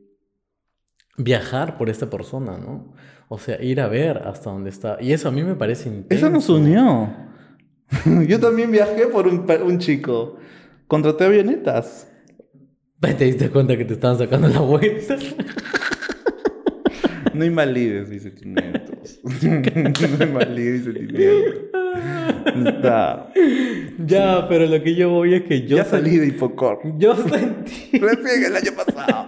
viajar 1.17 1.77
por 1.77 1.89
esta 1.89 2.09
persona, 2.09 2.57
¿no? 2.57 2.93
O 3.29 3.37
sea, 3.37 3.61
ir 3.61 3.81
a 3.81 3.87
ver 3.87 4.19
hasta 4.19 4.49
dónde 4.49 4.69
está. 4.69 4.97
Y 5.01 5.11
eso 5.11 5.27
a 5.27 5.31
mí 5.31 5.43
me 5.43 5.55
parece 5.55 5.89
intenso. 5.89 6.25
Eso 6.25 6.33
nos 6.33 6.49
unió. 6.49 7.09
Yo 8.27 8.39
también 8.39 8.71
viajé 8.71 9.07
por 9.07 9.27
un, 9.27 9.45
un 9.65 9.79
chico. 9.79 10.37
Contraté 10.87 11.25
avionetas. 11.25 12.11
¿Te 12.99 13.25
diste 13.25 13.49
cuenta 13.49 13.77
que 13.77 13.85
te 13.85 13.93
estaban 13.93 14.17
sacando 14.17 14.47
la 14.47 14.59
vuelta? 14.59 15.15
No 17.33 17.45
invalides 17.45 18.09
mis 18.09 18.23
sentimientos. 18.23 19.19
no 19.23 20.23
invalides 20.25 20.85
mis 20.87 20.95
sentimientos. 20.95 21.55
Está. 22.65 23.31
ya, 24.05 24.47
pero 24.49 24.65
lo 24.65 24.81
que 24.81 24.95
yo 24.95 25.09
voy 25.11 25.35
es 25.35 25.43
que 25.43 25.67
yo 25.67 25.77
ya 25.77 25.85
salí 25.85 26.17
de 26.17 26.27
Hipocor. 26.27 26.79
Yo 26.97 27.15
sentí, 27.15 27.99
Recién 27.99 28.43
el 28.45 28.55
año 28.55 28.71
pasado. 28.75 29.25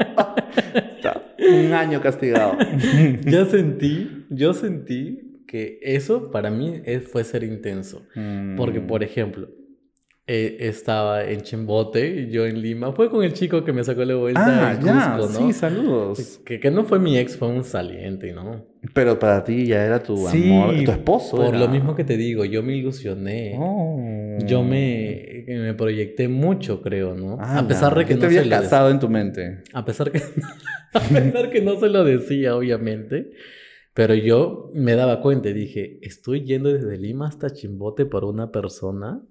Está. 0.74 1.22
Un 1.38 1.74
año 1.74 2.02
castigado. 2.02 2.58
yo 3.26 3.46
sentí, 3.46 4.26
yo 4.30 4.54
sentí 4.54 5.44
que 5.48 5.80
eso 5.84 6.32
para 6.32 6.50
mí 6.50 6.82
es- 6.86 7.08
fue 7.08 7.24
ser 7.24 7.44
intenso. 7.44 8.04
Porque, 8.58 8.80
Mm. 8.80 8.88
por 8.88 9.04
ejemplo, 9.04 9.50
eh, 10.32 10.58
estaba 10.68 11.24
en 11.28 11.42
Chimbote 11.42 12.08
y 12.22 12.30
yo 12.30 12.46
en 12.46 12.62
Lima. 12.62 12.92
Fue 12.94 13.10
con 13.10 13.24
el 13.24 13.34
chico 13.34 13.64
que 13.64 13.74
me 13.74 13.84
sacó 13.84 14.06
la 14.06 14.14
vuelta 14.16 14.70
Ah, 14.70 14.74
en 14.76 14.86
ya, 14.86 15.18
Cusco, 15.18 15.34
¿no? 15.42 15.48
sí, 15.48 15.54
saludos. 15.54 16.40
Que, 16.46 16.60
que 16.60 16.70
no 16.70 16.84
fue 16.86 17.00
mi 17.00 17.18
ex, 17.18 17.36
fue 17.36 17.48
un 17.48 17.64
saliente, 17.64 18.32
¿no? 18.32 18.64
Pero 18.94 19.18
para 19.18 19.44
ti 19.44 19.66
ya 19.66 19.84
era 19.84 20.04
tu 20.04 20.16
Sí, 20.28 20.52
amor, 20.52 20.76
tu 20.86 20.92
esposo. 20.92 21.38
Por 21.38 21.48
era. 21.48 21.60
lo 21.60 21.68
mismo 21.68 21.96
que 21.96 22.04
te 22.04 22.16
digo, 22.16 22.46
yo 22.46 22.62
me 22.62 22.76
ilusioné. 22.78 23.56
Oh. 23.58 24.38
Yo 24.46 24.62
me, 24.64 25.44
me 25.48 25.74
proyecté 25.74 26.28
mucho, 26.28 26.82
creo, 26.82 27.16
¿no? 27.16 27.38
Ah, 27.40 27.60
a 27.60 27.68
pesar 27.68 27.96
de 27.98 28.06
que 28.06 28.14
no 28.14 28.20
te 28.22 28.28
se 28.30 28.40
habías 28.40 28.46
lo 28.46 28.56
decía. 28.56 28.70
casado 28.70 28.92
en 28.92 29.00
tu 29.00 29.10
mente. 29.10 29.64
A 29.74 29.84
pesar 29.84 30.12
que, 30.12 30.20
a 30.94 31.00
pesar 31.10 31.50
que 31.50 31.62
no 31.62 31.80
se 31.80 31.90
lo 31.90 32.04
decía, 32.04 32.56
obviamente. 32.56 33.32
Pero 33.96 34.14
yo 34.14 34.70
me 34.76 34.94
daba 34.96 35.20
cuenta 35.22 35.50
y 35.50 35.54
dije, 35.54 35.98
estoy 36.04 36.46
yendo 36.46 36.72
desde 36.72 36.98
Lima 36.98 37.28
hasta 37.28 37.50
Chimbote 37.52 38.06
por 38.06 38.24
una 38.24 38.52
persona, 38.52 39.22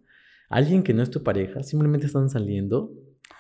alguien 0.49 0.83
que 0.83 0.95
no 0.95 1.03
es 1.03 1.11
tu 1.11 1.23
pareja, 1.23 1.63
simplemente 1.63 2.07
están 2.07 2.31
saliendo. 2.31 2.93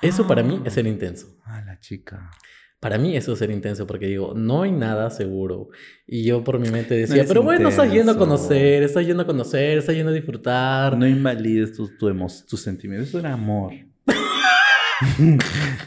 Eso 0.02 0.26
para 0.26 0.42
mí 0.42 0.60
es 0.64 0.74
ser 0.74 0.86
intenso. 0.86 1.36
Ah, 1.44 1.62
la 1.64 1.80
chica. 1.80 2.30
Para 2.80 2.96
mí 2.96 3.16
eso 3.16 3.32
es 3.32 3.40
ser 3.40 3.50
intenso 3.50 3.88
porque 3.88 4.06
digo, 4.06 4.34
no 4.34 4.62
hay 4.62 4.70
nada 4.70 5.10
seguro. 5.10 5.70
Y 6.06 6.24
yo 6.24 6.44
por 6.44 6.60
mi 6.60 6.70
mente 6.70 6.94
decía, 6.94 7.24
pero 7.26 7.42
bueno, 7.42 7.68
estás 7.70 7.92
yendo 7.92 8.12
a 8.12 8.16
conocer, 8.16 8.84
estás 8.84 9.04
yendo 9.04 9.24
a 9.24 9.26
conocer, 9.26 9.78
estás 9.78 9.96
yendo 9.96 10.12
a 10.12 10.14
disfrutar. 10.14 10.96
No 10.96 11.06
invalides 11.06 11.72
tus 11.72 11.98
tu 11.98 12.08
tus 12.48 12.60
sentimientos. 12.60 13.08
Eso 13.08 13.18
era 13.18 13.32
amor. 13.32 13.72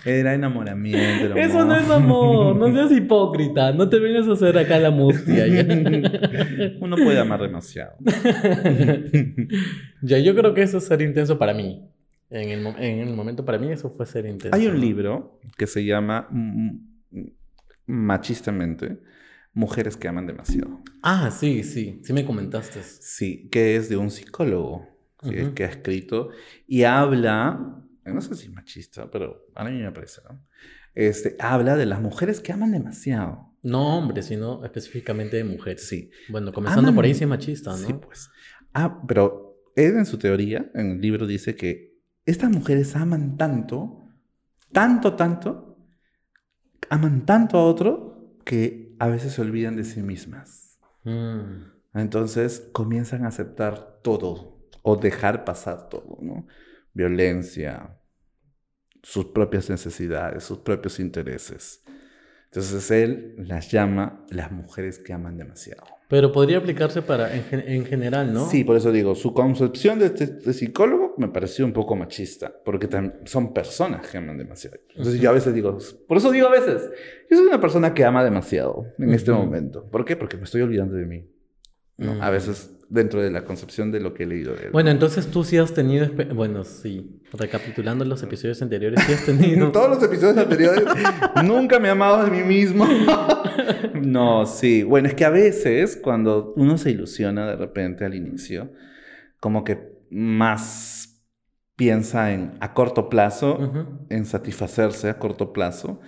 Era 0.05 0.33
enamoramiento. 0.33 1.25
era 1.25 1.41
Eso 1.41 1.65
no 1.65 1.75
es 1.75 1.89
amor, 1.89 2.55
no 2.55 2.71
seas 2.73 2.91
hipócrita, 2.91 3.71
no 3.73 3.89
te 3.89 3.99
vengas 3.99 4.27
a 4.27 4.33
hacer 4.33 4.57
acá 4.57 4.79
la 4.79 4.91
mustia. 4.91 5.45
Uno 6.79 6.95
puede 6.97 7.19
amar 7.19 7.41
demasiado. 7.41 7.93
ya, 10.01 10.17
yo 10.19 10.35
creo 10.35 10.53
que 10.53 10.61
eso 10.63 10.77
es 10.77 10.85
ser 10.85 11.01
intenso 11.01 11.37
para 11.37 11.53
mí. 11.53 11.87
En 12.29 12.49
el, 12.49 12.61
mo- 12.61 12.75
en 12.77 12.99
el 12.99 13.13
momento 13.13 13.43
para 13.43 13.57
mí 13.57 13.69
eso 13.71 13.89
fue 13.89 14.05
ser 14.05 14.25
intenso. 14.25 14.55
Hay 14.55 14.67
un 14.67 14.79
libro 14.79 15.39
que 15.57 15.67
se 15.67 15.83
llama 15.83 16.27
mm, 16.31 16.69
mm, 17.11 17.27
Machistamente 17.87 18.99
Mujeres 19.53 19.97
que 19.97 20.07
aman 20.07 20.25
demasiado. 20.27 20.79
Ah, 21.03 21.29
sí, 21.29 21.63
sí, 21.63 21.99
sí 22.05 22.13
me 22.13 22.23
comentaste. 22.23 22.79
Sí, 22.83 23.49
que 23.51 23.75
es 23.75 23.89
de 23.89 23.97
un 23.97 24.09
psicólogo 24.09 24.87
que 25.53 25.65
ha 25.65 25.67
escrito 25.67 26.29
y 26.67 26.83
habla, 26.83 27.80
no 28.05 28.21
sé 28.21 28.35
si 28.35 28.49
machista, 28.49 29.09
pero 29.11 29.45
a 29.55 29.63
mí 29.63 29.71
me 29.79 29.91
parece, 29.91 30.21
¿no? 30.29 30.43
Este, 30.93 31.35
habla 31.39 31.75
de 31.75 31.85
las 31.85 32.01
mujeres 32.01 32.39
que 32.41 32.51
aman 32.51 32.71
demasiado. 32.71 33.49
No 33.63 33.97
hombres, 33.97 34.25
sino 34.25 34.65
específicamente 34.65 35.37
de 35.37 35.43
mujeres. 35.43 35.87
Sí, 35.87 36.09
Bueno, 36.29 36.51
comenzando 36.51 36.89
Aman- 36.89 36.95
por 36.95 37.05
ahí 37.05 37.13
sí 37.13 37.23
es 37.23 37.29
machista, 37.29 37.71
¿no? 37.71 37.77
sí, 37.77 37.93
pues. 37.93 38.29
Ah, 38.73 39.01
pero 39.07 39.55
él 39.75 39.95
en 39.97 40.05
su 40.05 40.17
teoría, 40.17 40.71
en 40.73 40.91
el 40.91 41.01
libro, 41.01 41.27
dice 41.27 41.55
que 41.55 42.01
estas 42.25 42.49
mujeres 42.49 42.95
aman 42.95 43.37
tanto, 43.37 44.01
tanto, 44.71 45.15
tanto, 45.15 45.77
aman 46.89 47.25
tanto 47.25 47.57
a 47.57 47.65
otro 47.65 48.35
que 48.43 48.95
a 48.99 49.07
veces 49.07 49.33
se 49.33 49.41
olvidan 49.41 49.75
de 49.75 49.83
sí 49.83 50.01
mismas. 50.01 50.79
Mm. 51.03 51.71
Entonces 51.93 52.69
comienzan 52.73 53.25
a 53.25 53.29
aceptar 53.29 53.99
todo 54.03 54.59
o 54.81 54.95
dejar 54.95 55.45
pasar 55.45 55.89
todo, 55.89 56.17
¿no? 56.21 56.47
Violencia, 56.93 57.97
sus 59.03 59.25
propias 59.27 59.69
necesidades, 59.69 60.43
sus 60.43 60.59
propios 60.59 60.99
intereses. 60.99 61.83
Entonces 62.45 62.91
él 62.91 63.35
las 63.37 63.71
llama 63.71 64.25
las 64.29 64.51
mujeres 64.51 64.99
que 64.99 65.13
aman 65.13 65.37
demasiado. 65.37 65.83
Pero 66.09 66.33
podría 66.33 66.57
aplicarse 66.57 67.01
para 67.01 67.33
en, 67.33 67.43
gen- 67.45 67.63
en 67.65 67.85
general, 67.85 68.33
¿no? 68.33 68.45
Sí, 68.49 68.65
por 68.65 68.75
eso 68.75 68.91
digo, 68.91 69.15
su 69.15 69.33
concepción 69.33 69.97
de 69.99 70.07
este, 70.07 70.25
este 70.25 70.51
psicólogo 70.51 71.15
me 71.17 71.29
pareció 71.29 71.63
un 71.63 71.71
poco 71.71 71.95
machista, 71.95 72.53
porque 72.65 72.89
son 73.23 73.53
personas 73.53 74.05
que 74.05 74.17
aman 74.17 74.37
demasiado. 74.37 74.75
Entonces 74.89 75.13
Ujú. 75.13 75.23
yo 75.23 75.29
a 75.29 75.33
veces 75.33 75.53
digo, 75.53 75.77
por 76.09 76.17
eso 76.17 76.29
digo 76.29 76.47
a 76.47 76.51
veces, 76.51 76.89
yo 77.29 77.37
soy 77.37 77.45
una 77.47 77.61
persona 77.61 77.93
que 77.93 78.03
ama 78.03 78.21
demasiado 78.25 78.85
en 78.97 79.13
este 79.13 79.31
momento. 79.31 79.89
¿Por 79.89 80.03
qué? 80.03 80.17
Porque 80.17 80.35
me 80.35 80.43
estoy 80.43 80.61
olvidando 80.61 80.95
de 80.95 81.05
mí. 81.05 81.31
¿no? 81.95 82.21
A 82.21 82.29
veces 82.29 82.71
dentro 82.91 83.21
de 83.21 83.31
la 83.31 83.45
concepción 83.45 83.89
de 83.89 84.01
lo 84.01 84.13
que 84.13 84.23
he 84.23 84.27
leído 84.27 84.53
de 84.53 84.65
él. 84.65 84.71
Bueno, 84.71 84.89
entonces 84.89 85.27
tú 85.27 85.45
sí 85.45 85.57
has 85.57 85.73
tenido... 85.73 86.09
Bueno, 86.35 86.65
sí. 86.65 87.21
Recapitulando 87.31 88.03
los 88.03 88.21
episodios 88.21 88.61
anteriores, 88.61 89.01
sí 89.05 89.13
has 89.13 89.25
tenido... 89.25 89.67
En 89.67 89.71
todos 89.71 89.89
los 89.89 90.03
episodios 90.03 90.37
anteriores, 90.37 90.83
nunca 91.45 91.79
me 91.79 91.87
he 91.87 91.91
amado 91.91 92.25
de 92.25 92.31
mí 92.31 92.43
mismo. 92.43 92.85
no, 93.93 94.45
sí. 94.45 94.83
Bueno, 94.83 95.07
es 95.07 95.15
que 95.15 95.23
a 95.23 95.29
veces 95.29 95.97
cuando 96.03 96.53
uno 96.57 96.77
se 96.77 96.91
ilusiona 96.91 97.47
de 97.47 97.55
repente 97.55 98.03
al 98.03 98.13
inicio, 98.13 98.73
como 99.39 99.63
que 99.63 99.93
más 100.09 101.23
piensa 101.77 102.33
en 102.33 102.51
a 102.59 102.73
corto 102.73 103.07
plazo, 103.07 104.03
en 104.09 104.25
satisfacerse 104.25 105.09
a 105.09 105.17
corto 105.17 105.53
plazo 105.53 106.01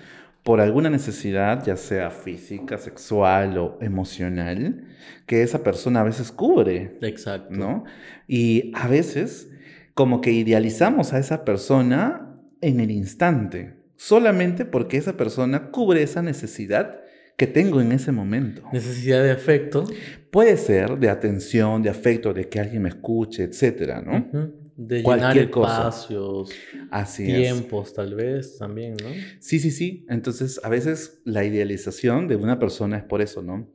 por 0.44 0.60
alguna 0.60 0.90
necesidad, 0.90 1.64
ya 1.66 1.78
sea 1.78 2.12
física, 2.12 2.78
sexual 2.78 3.58
o 3.58 3.78
emocional, 3.82 4.84
que 5.26 5.42
esa 5.42 5.64
persona 5.64 6.02
a 6.02 6.04
veces 6.04 6.32
cubre. 6.32 6.98
Exacto. 7.02 7.54
¿no? 7.54 7.86
Y 8.28 8.72
a 8.76 8.88
veces 8.88 9.50
como 9.94 10.22
que 10.22 10.32
idealizamos 10.32 11.14
a 11.14 11.20
esa 11.20 11.46
persona 11.46 12.40
en 12.62 12.80
el 12.80 12.92
instante, 12.92 13.76
solamente 13.96 14.66
porque 14.66 14.98
esa 14.98 15.16
persona 15.16 15.72
cubre 15.72 16.04
esa 16.04 16.22
necesidad 16.22 17.00
que 17.38 17.48
tengo 17.48 17.82
en 17.82 17.92
ese 17.92 18.12
momento. 18.12 18.64
Necesidad 18.72 19.24
de 19.24 19.32
afecto. 19.32 19.86
Puede 20.30 20.58
ser 20.58 20.98
de 20.98 21.10
atención, 21.10 21.82
de 21.82 21.90
afecto, 21.90 22.34
de 22.34 22.50
que 22.50 22.60
alguien 22.60 22.84
me 22.84 22.90
escuche, 22.90 23.44
etcétera, 23.44 24.02
¿no? 24.02 24.18
Ujú. 24.18 24.63
De 24.76 24.98
llenar 25.04 25.20
Cualquier 25.20 25.50
cosa. 25.52 25.88
espacios, 25.90 26.52
Así 26.90 27.30
es. 27.32 27.42
tiempos, 27.54 27.94
tal 27.94 28.16
vez, 28.16 28.58
también, 28.58 28.96
¿no? 29.04 29.10
Sí, 29.40 29.60
sí, 29.60 29.70
sí. 29.72 30.06
Entonces, 30.10 30.60
a 30.64 30.70
veces 30.70 31.22
la 31.26 31.44
idealización 31.44 32.28
de 32.28 32.36
una 32.36 32.58
persona 32.60 32.98
es 32.98 33.04
por 33.04 33.22
eso, 33.22 33.42
¿no? 33.42 33.72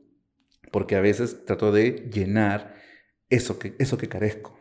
Porque 0.71 0.95
a 0.95 1.01
veces 1.01 1.45
trato 1.45 1.71
de 1.71 2.09
llenar 2.13 2.75
eso 3.29 3.57
que, 3.59 3.75
eso 3.79 3.97
que 3.97 4.07
carezco. 4.07 4.57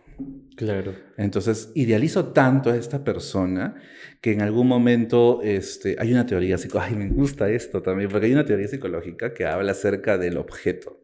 Claro. 0.57 0.95
Entonces, 1.17 1.71
idealizo 1.75 2.33
tanto 2.33 2.71
a 2.71 2.77
esta 2.77 3.05
persona 3.05 3.77
que 4.21 4.33
en 4.33 4.43
algún 4.43 4.67
momento 4.67 5.41
este, 5.43 5.97
hay 5.99 6.13
una 6.13 6.27
teoría 6.27 6.59
psicológica, 6.59 6.97
ay, 6.99 7.09
me 7.09 7.15
gusta 7.15 7.49
esto 7.51 7.83
también, 7.83 8.11
porque 8.11 8.27
hay 8.27 8.33
una 8.33 8.45
teoría 8.45 8.67
psicológica 8.67 9.33
que 9.35 9.45
habla 9.47 9.73
acerca 9.73 10.19
del 10.19 10.37
objeto. 10.37 11.01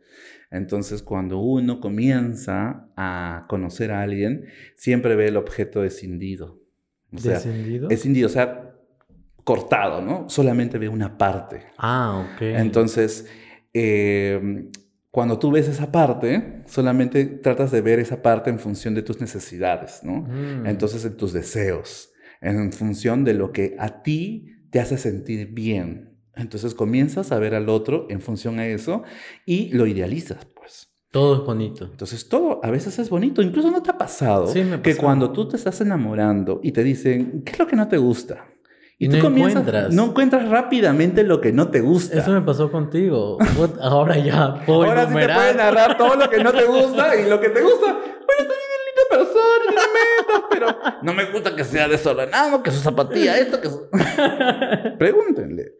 Entonces, 0.54 1.02
cuando 1.02 1.38
uno 1.40 1.80
comienza 1.80 2.88
a 2.96 3.44
conocer 3.48 3.90
a 3.90 4.02
alguien, 4.02 4.44
siempre 4.76 5.16
ve 5.16 5.26
el 5.26 5.36
objeto 5.36 5.82
escindido. 5.82 6.60
O 7.12 7.18
sea, 7.18 7.34
¿Descendido? 7.34 7.90
escindido, 7.90 8.26
o 8.28 8.30
sea, 8.30 8.72
cortado, 9.42 10.00
¿no? 10.00 10.30
Solamente 10.30 10.78
ve 10.78 10.88
una 10.88 11.18
parte. 11.18 11.64
Ah, 11.76 12.24
ok. 12.24 12.42
Entonces, 12.42 13.28
eh, 13.72 14.70
cuando 15.10 15.40
tú 15.40 15.50
ves 15.50 15.66
esa 15.66 15.90
parte, 15.90 16.62
solamente 16.66 17.24
tratas 17.26 17.72
de 17.72 17.80
ver 17.80 17.98
esa 17.98 18.22
parte 18.22 18.48
en 18.48 18.60
función 18.60 18.94
de 18.94 19.02
tus 19.02 19.20
necesidades, 19.20 20.02
¿no? 20.04 20.22
Mm. 20.22 20.66
Entonces, 20.66 21.04
en 21.04 21.16
tus 21.16 21.32
deseos, 21.32 22.12
en 22.40 22.72
función 22.72 23.24
de 23.24 23.34
lo 23.34 23.50
que 23.50 23.74
a 23.78 24.02
ti 24.02 24.54
te 24.70 24.78
hace 24.78 24.98
sentir 24.98 25.48
bien. 25.52 26.13
Entonces, 26.36 26.74
comienzas 26.74 27.32
a 27.32 27.38
ver 27.38 27.54
al 27.54 27.68
otro 27.68 28.06
en 28.10 28.20
función 28.20 28.58
a 28.58 28.66
eso 28.66 29.02
y 29.46 29.68
lo 29.70 29.86
idealizas, 29.86 30.46
pues. 30.56 30.90
Todo 31.10 31.36
es 31.36 31.40
bonito. 31.46 31.84
Entonces, 31.84 32.28
todo 32.28 32.58
a 32.64 32.70
veces 32.72 32.98
es 32.98 33.08
bonito. 33.08 33.40
Incluso 33.40 33.70
no 33.70 33.80
te 33.84 33.90
ha 33.90 33.96
pasado 33.98 34.48
Sí, 34.48 34.64
me 34.64 34.82
que 34.82 34.96
cuando 34.96 35.30
tú 35.30 35.46
te 35.48 35.56
estás 35.56 35.80
enamorando 35.80 36.58
y 36.62 36.72
te 36.72 36.82
dicen, 36.82 37.42
¿qué 37.44 37.52
es 37.52 37.58
lo 37.60 37.68
que 37.68 37.76
no 37.76 37.86
te 37.86 37.98
gusta? 37.98 38.46
Y 38.98 39.06
No 39.08 39.16
tú 39.18 39.22
comienzas, 39.22 39.60
encuentras. 39.62 39.94
no 39.94 40.04
encuentras 40.06 40.48
rápidamente 40.48 41.22
lo 41.22 41.40
que 41.40 41.52
no 41.52 41.68
te 41.68 41.80
gusta. 41.80 42.18
Eso 42.18 42.32
me 42.32 42.40
pasó 42.40 42.70
contigo. 42.72 43.38
Ahora 43.80 44.18
ya 44.18 44.62
puedo 44.66 44.82
Ahora 44.84 45.02
sí 45.02 45.06
te 45.06 45.10
enumerar. 45.10 45.36
puedes 45.36 45.56
narrar 45.56 45.98
todo 45.98 46.16
lo 46.16 46.28
que 46.30 46.42
no 46.42 46.52
te 46.52 46.64
gusta 46.64 47.14
y 47.20 47.28
lo 47.28 47.40
que 47.40 47.48
te 47.50 47.60
gusta. 47.62 47.86
Bueno, 47.92 48.50
persona, 49.18 49.64
no 49.68 49.82
metas, 49.94 50.42
pero 50.50 50.66
no 51.02 51.14
me 51.14 51.24
gusta 51.30 51.54
que 51.56 51.64
sea 51.64 51.88
desordenado, 51.88 52.62
que 52.62 52.70
su 52.70 52.80
zapatilla, 52.80 53.38
esto, 53.38 53.60
que 53.60 53.68
su... 53.68 53.88
Pregúntenle. 54.98 55.74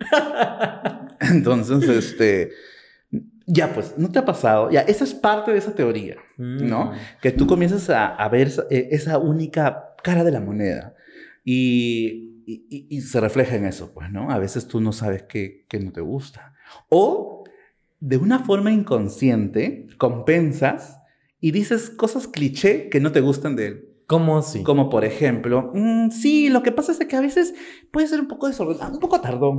Entonces, 1.21 1.89
este... 1.89 2.51
Ya, 3.47 3.75
pues, 3.75 3.95
¿no 3.99 4.11
te 4.11 4.19
ha 4.19 4.25
pasado? 4.25 4.71
Ya, 4.71 4.81
esa 4.81 5.05
es 5.05 5.13
parte 5.13 5.53
de 5.53 5.59
esa 5.59 5.75
teoría, 5.75 6.17
¿no? 6.39 6.87
Mm. 6.87 6.95
Que 7.21 7.31
tú 7.31 7.47
comienzas 7.47 7.91
a, 7.91 8.07
a 8.07 8.29
ver 8.31 8.47
esa, 8.47 8.63
eh, 8.71 8.89
esa 8.93 9.19
única 9.19 9.95
cara 10.03 10.25
de 10.25 10.31
la 10.33 10.41
moneda 10.41 10.95
y, 11.45 12.43
y- 12.47 12.87
y- 12.89 13.01
se 13.03 13.21
refleja 13.21 13.57
en 13.57 13.67
eso, 13.67 13.93
pues, 13.93 14.11
¿no? 14.11 14.31
A 14.31 14.39
veces 14.39 14.67
tú 14.67 14.81
no 14.81 14.93
sabes 14.93 15.25
qué, 15.25 15.67
qué 15.69 15.79
no 15.79 15.93
te 15.93 16.01
gusta. 16.01 16.55
O 16.89 17.45
de 18.01 18.17
una 18.17 18.39
forma 18.39 18.73
inconsciente 18.73 19.89
compensas 19.99 21.01
y 21.45 21.51
dices 21.51 21.91
cosas 21.91 22.27
cliché 22.27 22.89
que 22.89 23.01
no 23.01 23.13
te 23.13 23.21
gustan 23.21 23.55
de 23.55 23.67
él. 23.67 23.89
¿Cómo 24.07 24.39
así? 24.39 24.63
Como 24.63 24.89
por 24.89 25.05
ejemplo, 25.05 25.73
"Mm, 25.75 26.09
sí, 26.11 26.49
lo 26.49 26.63
que 26.63 26.73
pasa 26.73 26.93
es 26.93 26.99
que 27.07 27.17
a 27.17 27.21
veces 27.21 27.55
puede 27.91 28.07
ser 28.07 28.19
un 28.19 28.29
poco 28.29 28.47
desordenado, 28.49 28.95
un 28.95 28.99
poco 28.99 29.21
tardón, 29.21 29.57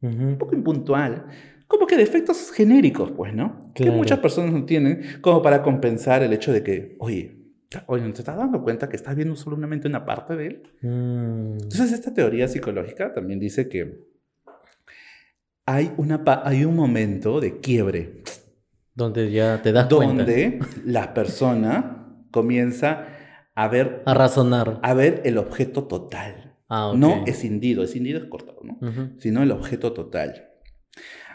Ujú. 0.00 0.22
un 0.22 0.38
poco 0.38 0.54
impuntual. 0.54 1.26
Como 1.66 1.84
que 1.84 1.96
defectos 1.96 2.52
genéricos, 2.52 3.10
pues, 3.10 3.34
¿no? 3.34 3.72
Que 3.74 3.82
Claro. 3.82 3.98
muchas 3.98 4.20
personas 4.20 4.52
no 4.52 4.64
tienen, 4.66 5.02
como 5.20 5.42
para 5.42 5.64
compensar 5.64 6.22
el 6.22 6.32
hecho 6.32 6.52
de 6.52 6.62
que, 6.62 6.94
oye, 7.00 7.36
oye, 7.88 8.04
¿no 8.04 8.12
te 8.12 8.20
estás 8.20 8.36
dando 8.36 8.62
cuenta 8.62 8.88
que 8.88 8.94
estás 8.94 9.16
viendo 9.16 9.34
solamente 9.34 9.88
una 9.88 10.04
parte 10.04 10.36
de 10.36 10.46
él? 10.46 10.62
Mm. 10.82 11.54
Entonces, 11.54 11.90
esta 11.90 12.14
teoría 12.14 12.46
psicológica 12.46 13.12
también 13.12 13.40
dice 13.40 13.68
que 13.68 14.06
hay, 15.66 15.92
una, 15.96 16.22
hay 16.44 16.64
un 16.64 16.76
momento 16.76 17.40
de 17.40 17.58
quiebre 17.58 18.22
Donde 18.98 19.30
ya 19.30 19.62
te 19.62 19.70
das 19.70 19.86
cuenta. 19.86 20.24
donde 20.24 20.58
la 20.84 21.14
persona 21.14 22.16
comienza 22.32 23.06
a 23.54 23.68
ver, 23.68 24.02
A 24.06 24.12
razonar. 24.14 24.80
a 24.82 24.92
ver 24.92 25.22
el 25.24 25.38
objeto 25.38 25.84
total. 25.84 26.56
Ah. 26.68 26.92
No 26.96 27.22
escindido, 27.26 27.84
escindido 27.84 28.18
es 28.18 28.24
cortado, 28.26 28.58
¿no? 28.64 28.78
Sino 29.18 29.42
el 29.44 29.52
objeto 29.52 29.92
total. 29.92 30.48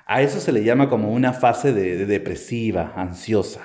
A 0.06 0.22
eso 0.22 0.42
se 0.42 0.52
le 0.52 0.66
llama 0.66 0.90
como 0.90 1.14
una 1.14 1.32
fase 1.32 1.72
de, 1.72 1.96
de 1.98 2.06
depresiva, 2.06 2.94
ansiosa, 2.98 3.62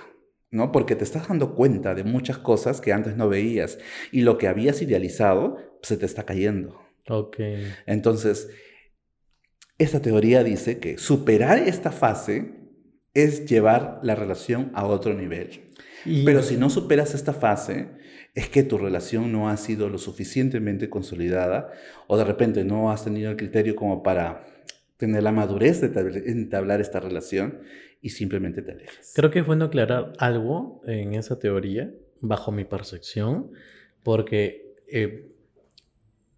¿no? 0.52 0.70
Porque 0.70 0.94
te 0.94 1.02
estás 1.02 1.26
dando 1.26 1.56
cuenta 1.56 1.96
de 1.96 2.04
muchas 2.04 2.38
cosas 2.38 2.80
que 2.80 2.92
antes 2.92 3.16
no 3.16 3.28
veías 3.28 3.78
y 4.12 4.20
lo 4.20 4.38
que 4.38 4.46
habías 4.46 4.80
idealizado 4.80 5.56
se 5.82 5.96
te 5.96 6.06
está 6.06 6.22
cayendo. 6.24 6.80
Ok. 7.08 7.36
Entonces, 7.86 8.48
esta 9.76 10.00
teoría 10.00 10.44
dice 10.44 10.78
que 10.78 10.98
superar 10.98 11.58
esta 11.58 11.90
fase 11.90 12.54
es 13.24 13.46
llevar 13.46 14.00
la 14.02 14.14
relación 14.14 14.70
a 14.74 14.86
otro 14.86 15.14
nivel. 15.14 15.48
Y- 16.04 16.24
Pero 16.24 16.42
si 16.42 16.56
no 16.56 16.70
superas 16.70 17.14
esta 17.14 17.32
fase, 17.32 17.88
es 18.34 18.48
que 18.48 18.62
tu 18.62 18.78
relación 18.78 19.32
no 19.32 19.48
ha 19.48 19.56
sido 19.56 19.88
lo 19.88 19.98
suficientemente 19.98 20.88
consolidada 20.88 21.70
o 22.06 22.16
de 22.16 22.24
repente 22.24 22.64
no 22.64 22.90
has 22.92 23.04
tenido 23.04 23.30
el 23.30 23.36
criterio 23.36 23.74
como 23.74 24.02
para 24.02 24.44
tener 24.96 25.22
la 25.22 25.32
madurez 25.32 25.80
de 25.80 25.92
tab- 25.92 26.22
entablar 26.26 26.80
esta 26.80 27.00
relación 27.00 27.58
y 28.00 28.10
simplemente 28.10 28.62
te 28.62 28.72
alejas. 28.72 29.12
Creo 29.14 29.30
que 29.30 29.40
es 29.40 29.46
bueno 29.46 29.64
aclarar 29.66 30.12
algo 30.18 30.82
en 30.86 31.14
esa 31.14 31.38
teoría, 31.38 31.92
bajo 32.20 32.52
mi 32.52 32.64
percepción, 32.64 33.50
porque 34.02 34.74
eh, 34.90 35.32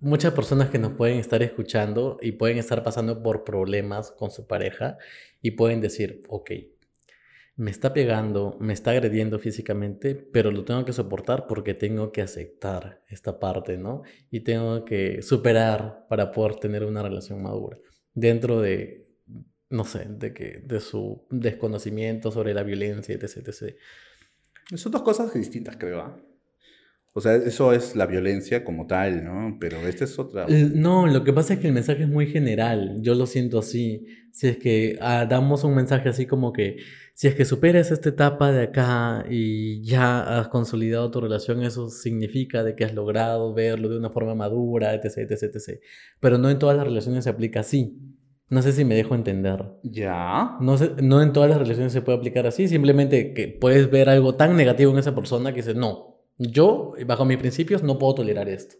muchas 0.01 0.33
personas 0.33 0.71
que 0.71 0.79
nos 0.79 0.93
pueden 0.93 1.19
estar 1.19 1.43
escuchando 1.43 2.19
y 2.21 2.33
pueden 2.33 2.59
estar 2.59 2.83
pasando 2.83 3.23
por 3.23 3.45
problemas 3.45 4.11
con 4.11 4.31
su 4.31 4.47
pareja 4.47 4.99
y 5.41 5.53
pueden 5.53 5.81
decir, 5.81 6.23
ok, 6.29 6.51
me 7.57 7.71
está 7.71 7.93
pegando, 7.93 8.57
me 8.59 8.73
está 8.73 8.93
agrediendo 8.93 9.39
físicamente, 9.39 10.15
pero 10.15 10.51
lo 10.51 10.65
tengo 10.65 10.85
que 10.85 10.95
soportar 10.95 11.47
porque 11.47 11.75
tengo 11.75 12.11
que 12.11 12.23
aceptar 12.23 13.03
esta 13.09 13.39
parte, 13.39 13.77
¿no? 13.77 14.03
Y 14.31 14.41
tengo 14.41 14.85
que 14.87 15.21
superar 15.21 16.07
para 16.09 16.33
poder 16.33 16.57
tener 16.57 16.85
una 16.85 17.03
relación 17.03 17.43
madura 17.43 17.79
dentro 18.15 18.63
de, 18.63 19.09
no 19.68 19.85
sé, 19.85 20.07
de, 20.09 20.33
que, 20.33 20.62
de 20.64 20.81
su 20.81 21.27
desconocimiento 21.31 22.31
sobre 22.31 22.55
la 22.55 22.62
violencia, 22.62 23.14
etc. 23.14 23.49
etc. 23.49 23.77
Son 24.74 24.91
dos 24.91 25.03
cosas 25.03 25.35
distintas, 25.35 25.77
creo. 25.77 26.01
¿ah? 26.01 26.18
O 27.13 27.21
sea, 27.21 27.35
eso 27.35 27.73
es 27.73 27.97
la 27.97 28.07
violencia 28.07 28.63
como 28.63 28.87
tal, 28.87 29.25
¿no? 29.25 29.57
Pero 29.59 29.79
esta 29.79 30.05
es 30.05 30.17
otra. 30.19 30.47
No, 30.49 31.09
lo 31.09 31.25
que 31.25 31.33
pasa 31.33 31.55
es 31.55 31.61
que 31.61 31.67
el 31.67 31.73
mensaje 31.73 32.05
es 32.05 32.09
muy 32.09 32.27
general, 32.29 32.99
yo 33.01 33.15
lo 33.15 33.27
siento 33.27 33.59
así. 33.59 34.07
Si 34.33 34.47
es 34.47 34.59
que 34.59 34.97
ah, 35.01 35.27
damos 35.29 35.65
un 35.65 35.75
mensaje 35.75 36.09
así 36.09 36.27
como 36.27 36.53
que, 36.53 36.77
si 37.15 37.27
es 37.27 37.35
que 37.35 37.45
superas 37.45 37.91
esta 37.91 38.11
etapa 38.11 38.53
de 38.53 38.63
acá 38.63 39.25
y 39.29 39.83
ya 39.83 40.39
has 40.39 40.49
consolidado 40.49 41.11
tu 41.11 41.21
relación, 41.21 41.65
eso 41.65 41.89
significa 41.89 42.63
de 42.63 42.77
que 42.77 42.85
has 42.85 42.95
logrado 42.95 43.53
verlo 43.55 43.89
de 43.89 43.99
una 43.99 44.11
forma 44.11 44.37
madura, 44.37 44.95
etc, 44.95 45.29
etc, 45.29 45.43
etc. 45.43 45.81
Pero 46.21 46.39
no 46.39 46.49
en 46.49 46.61
todas 46.61 46.77
las 46.77 46.87
relaciones 46.87 47.25
se 47.25 47.31
aplica 47.31 47.61
así. 47.61 47.99
No 48.51 48.63
sé 48.63 48.73
si 48.73 48.85
me 48.85 48.95
dejo 48.95 49.17
entender. 49.17 49.65
Ya. 49.83 50.57
No, 50.61 50.77
sé, 50.77 50.93
no 51.03 51.23
en 51.23 51.33
todas 51.33 51.51
las 51.51 51.59
relaciones 51.59 51.93
se 51.93 52.03
puede 52.03 52.19
aplicar 52.19 52.47
así. 52.47 52.69
Simplemente 52.69 53.33
que 53.33 53.49
puedes 53.49 53.91
ver 53.91 54.09
algo 54.09 54.37
tan 54.37 54.57
negativo 54.57 54.93
en 54.93 54.99
esa 54.99 55.15
persona 55.15 55.51
que 55.51 55.59
dices, 55.59 55.77
no, 55.77 56.10
yo, 56.41 56.95
bajo 57.07 57.24
mis 57.24 57.36
principios, 57.38 57.82
no 57.82 57.99
puedo 57.99 58.14
tolerar 58.16 58.49
esto. 58.49 58.76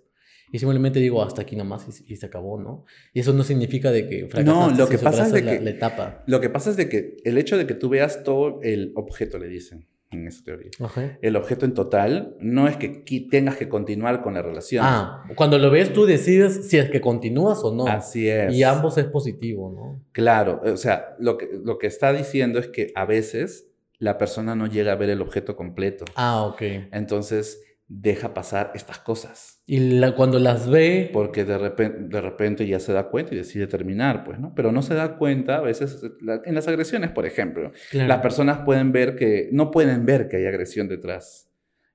Y 0.53 0.59
simplemente 0.59 0.99
digo, 0.99 1.23
hasta 1.23 1.43
aquí 1.43 1.55
nomás 1.55 1.87
y, 2.09 2.13
y 2.13 2.17
se 2.17 2.27
acabó, 2.27 2.61
¿no? 2.61 2.85
Y 3.15 3.21
eso 3.21 3.33
no 3.33 3.45
significa 3.45 3.93
de 3.93 4.09
que 4.09 4.29
No, 4.43 4.69
lo 4.71 4.87
si 4.87 4.93
que 4.93 4.99
pasa 4.99 5.27
es 5.27 5.33
de 5.33 5.39
superas 5.39 5.59
que- 5.59 5.65
la, 5.65 5.71
la 5.71 5.77
etapa. 5.77 6.25
Lo 6.27 6.41
que 6.41 6.51
pasa 6.51 6.71
es 6.71 6.77
de 6.77 6.89
que 6.89 7.17
el 7.25 7.39
hecho 7.39 7.57
de 7.57 7.67
que 7.69 7.75
tú 7.75 7.89
veas 7.89 8.25
todo 8.25 8.59
el 8.63 8.93
objeto, 8.97 9.39
le 9.39 9.47
dicen 9.47 9.87
en 10.11 10.27
esa 10.27 10.43
teoría. 10.43 10.71
Ajá. 10.81 11.19
El 11.23 11.37
objeto 11.37 11.65
en 11.67 11.73
total 11.75 12.35
no 12.41 12.67
es 12.67 12.77
que 12.77 12.89
tengas 13.31 13.57
que 13.59 13.69
continuar 13.69 14.23
con 14.23 14.35
la 14.35 14.43
relación. 14.43 14.85
Ah, 14.85 15.23
cuando 15.37 15.57
lo 15.57 15.71
ves 15.71 15.93
tú 15.93 16.05
decides 16.05 16.69
si 16.69 16.79
es 16.79 16.91
que 16.91 17.01
continúas 17.01 17.61
o 17.63 17.73
no. 17.73 17.87
Así 17.87 18.29
es. 18.29 18.53
Y 18.53 18.65
ambos 18.65 18.99
es 18.99 19.05
positivo, 19.05 19.71
¿no? 19.73 20.05
Claro, 20.11 20.61
o 20.65 20.77
sea, 20.77 21.15
lo 21.21 21.39
que, 21.39 21.49
lo 21.65 21.79
que 21.79 21.87
está 21.87 22.13
diciendo 22.13 22.59
es 22.59 22.67
que 22.67 22.91
a 22.97 23.05
veces 23.05 23.70
la 24.01 24.19
persona 24.19 24.57
no 24.57 24.67
llega 24.67 24.93
a 24.93 24.97
ver 24.97 25.11
el 25.11 25.21
objeto 25.23 25.55
completo. 25.55 26.05
Ah, 26.17 26.43
ok. 26.43 26.63
Entonces 26.91 27.63
deja 27.87 28.33
pasar 28.35 28.71
estas 28.75 28.99
cosas. 28.99 29.63
Y 29.67 29.99
la- 29.99 30.15
cuando 30.15 30.39
las 30.39 30.69
ve, 30.71 31.11
Porque 31.13 31.45
de 31.45 31.59
repente, 31.59 31.99
de 32.05 32.21
repente 32.21 32.67
ya 32.67 32.79
se 32.81 32.93
da 32.93 33.09
cuenta 33.09 33.35
y 33.35 33.39
decide 33.39 33.67
terminar, 33.67 34.25
pues, 34.25 34.39
¿no? 34.39 34.55
Pero 34.55 34.71
no 34.73 34.81
se 34.83 34.95
da 34.95 35.17
cuenta, 35.19 35.57
a 35.57 35.61
veces, 35.61 36.01
la- 36.21 36.41
en 36.45 36.55
las 36.55 36.67
agresiones, 36.69 37.11
por 37.11 37.27
ejemplo, 37.27 37.73
claro, 37.91 38.09
las 38.09 38.19
personas 38.21 38.59
pueden 38.65 38.93
ver 38.93 39.17
que, 39.17 39.49
no 39.53 39.71
pueden 39.73 40.07
ver 40.07 40.29
que 40.29 40.37
hay 40.37 40.47
agresión 40.47 40.89
detrás 40.89 41.50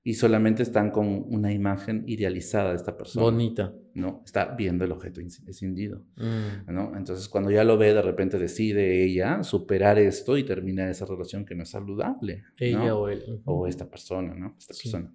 y 0.06 0.14
solamente 0.14 0.62
están 0.62 0.92
con 0.92 1.24
una 1.34 1.52
imagen 1.52 2.04
idealizada 2.06 2.70
de 2.70 2.76
esta 2.76 2.96
persona. 2.96 3.24
bonita. 3.24 3.74
¿no? 3.94 4.22
Está 4.24 4.54
viendo 4.54 4.84
el 4.84 4.92
objeto 4.92 5.20
escindido. 5.20 6.04
Mm. 6.16 6.72
¿no? 6.72 6.96
Entonces, 6.96 7.28
cuando 7.28 7.50
ya 7.50 7.64
lo 7.64 7.76
ve, 7.76 7.92
de 7.92 8.02
repente 8.02 8.38
decide 8.38 9.02
ella 9.02 9.42
superar 9.42 9.98
esto 9.98 10.38
y 10.38 10.44
termina 10.44 10.88
esa 10.88 11.06
relación 11.06 11.44
que 11.44 11.56
no 11.56 11.64
es 11.64 11.70
saludable. 11.70 12.36
¿no? 12.36 12.52
Ella 12.58 12.94
o 12.94 13.08
él. 13.08 13.40
O 13.46 13.66
esta 13.66 13.90
persona, 13.90 14.32
¿no? 14.32 14.54
Esta 14.56 14.74
Sí. 14.74 14.84
persona. 14.84 15.12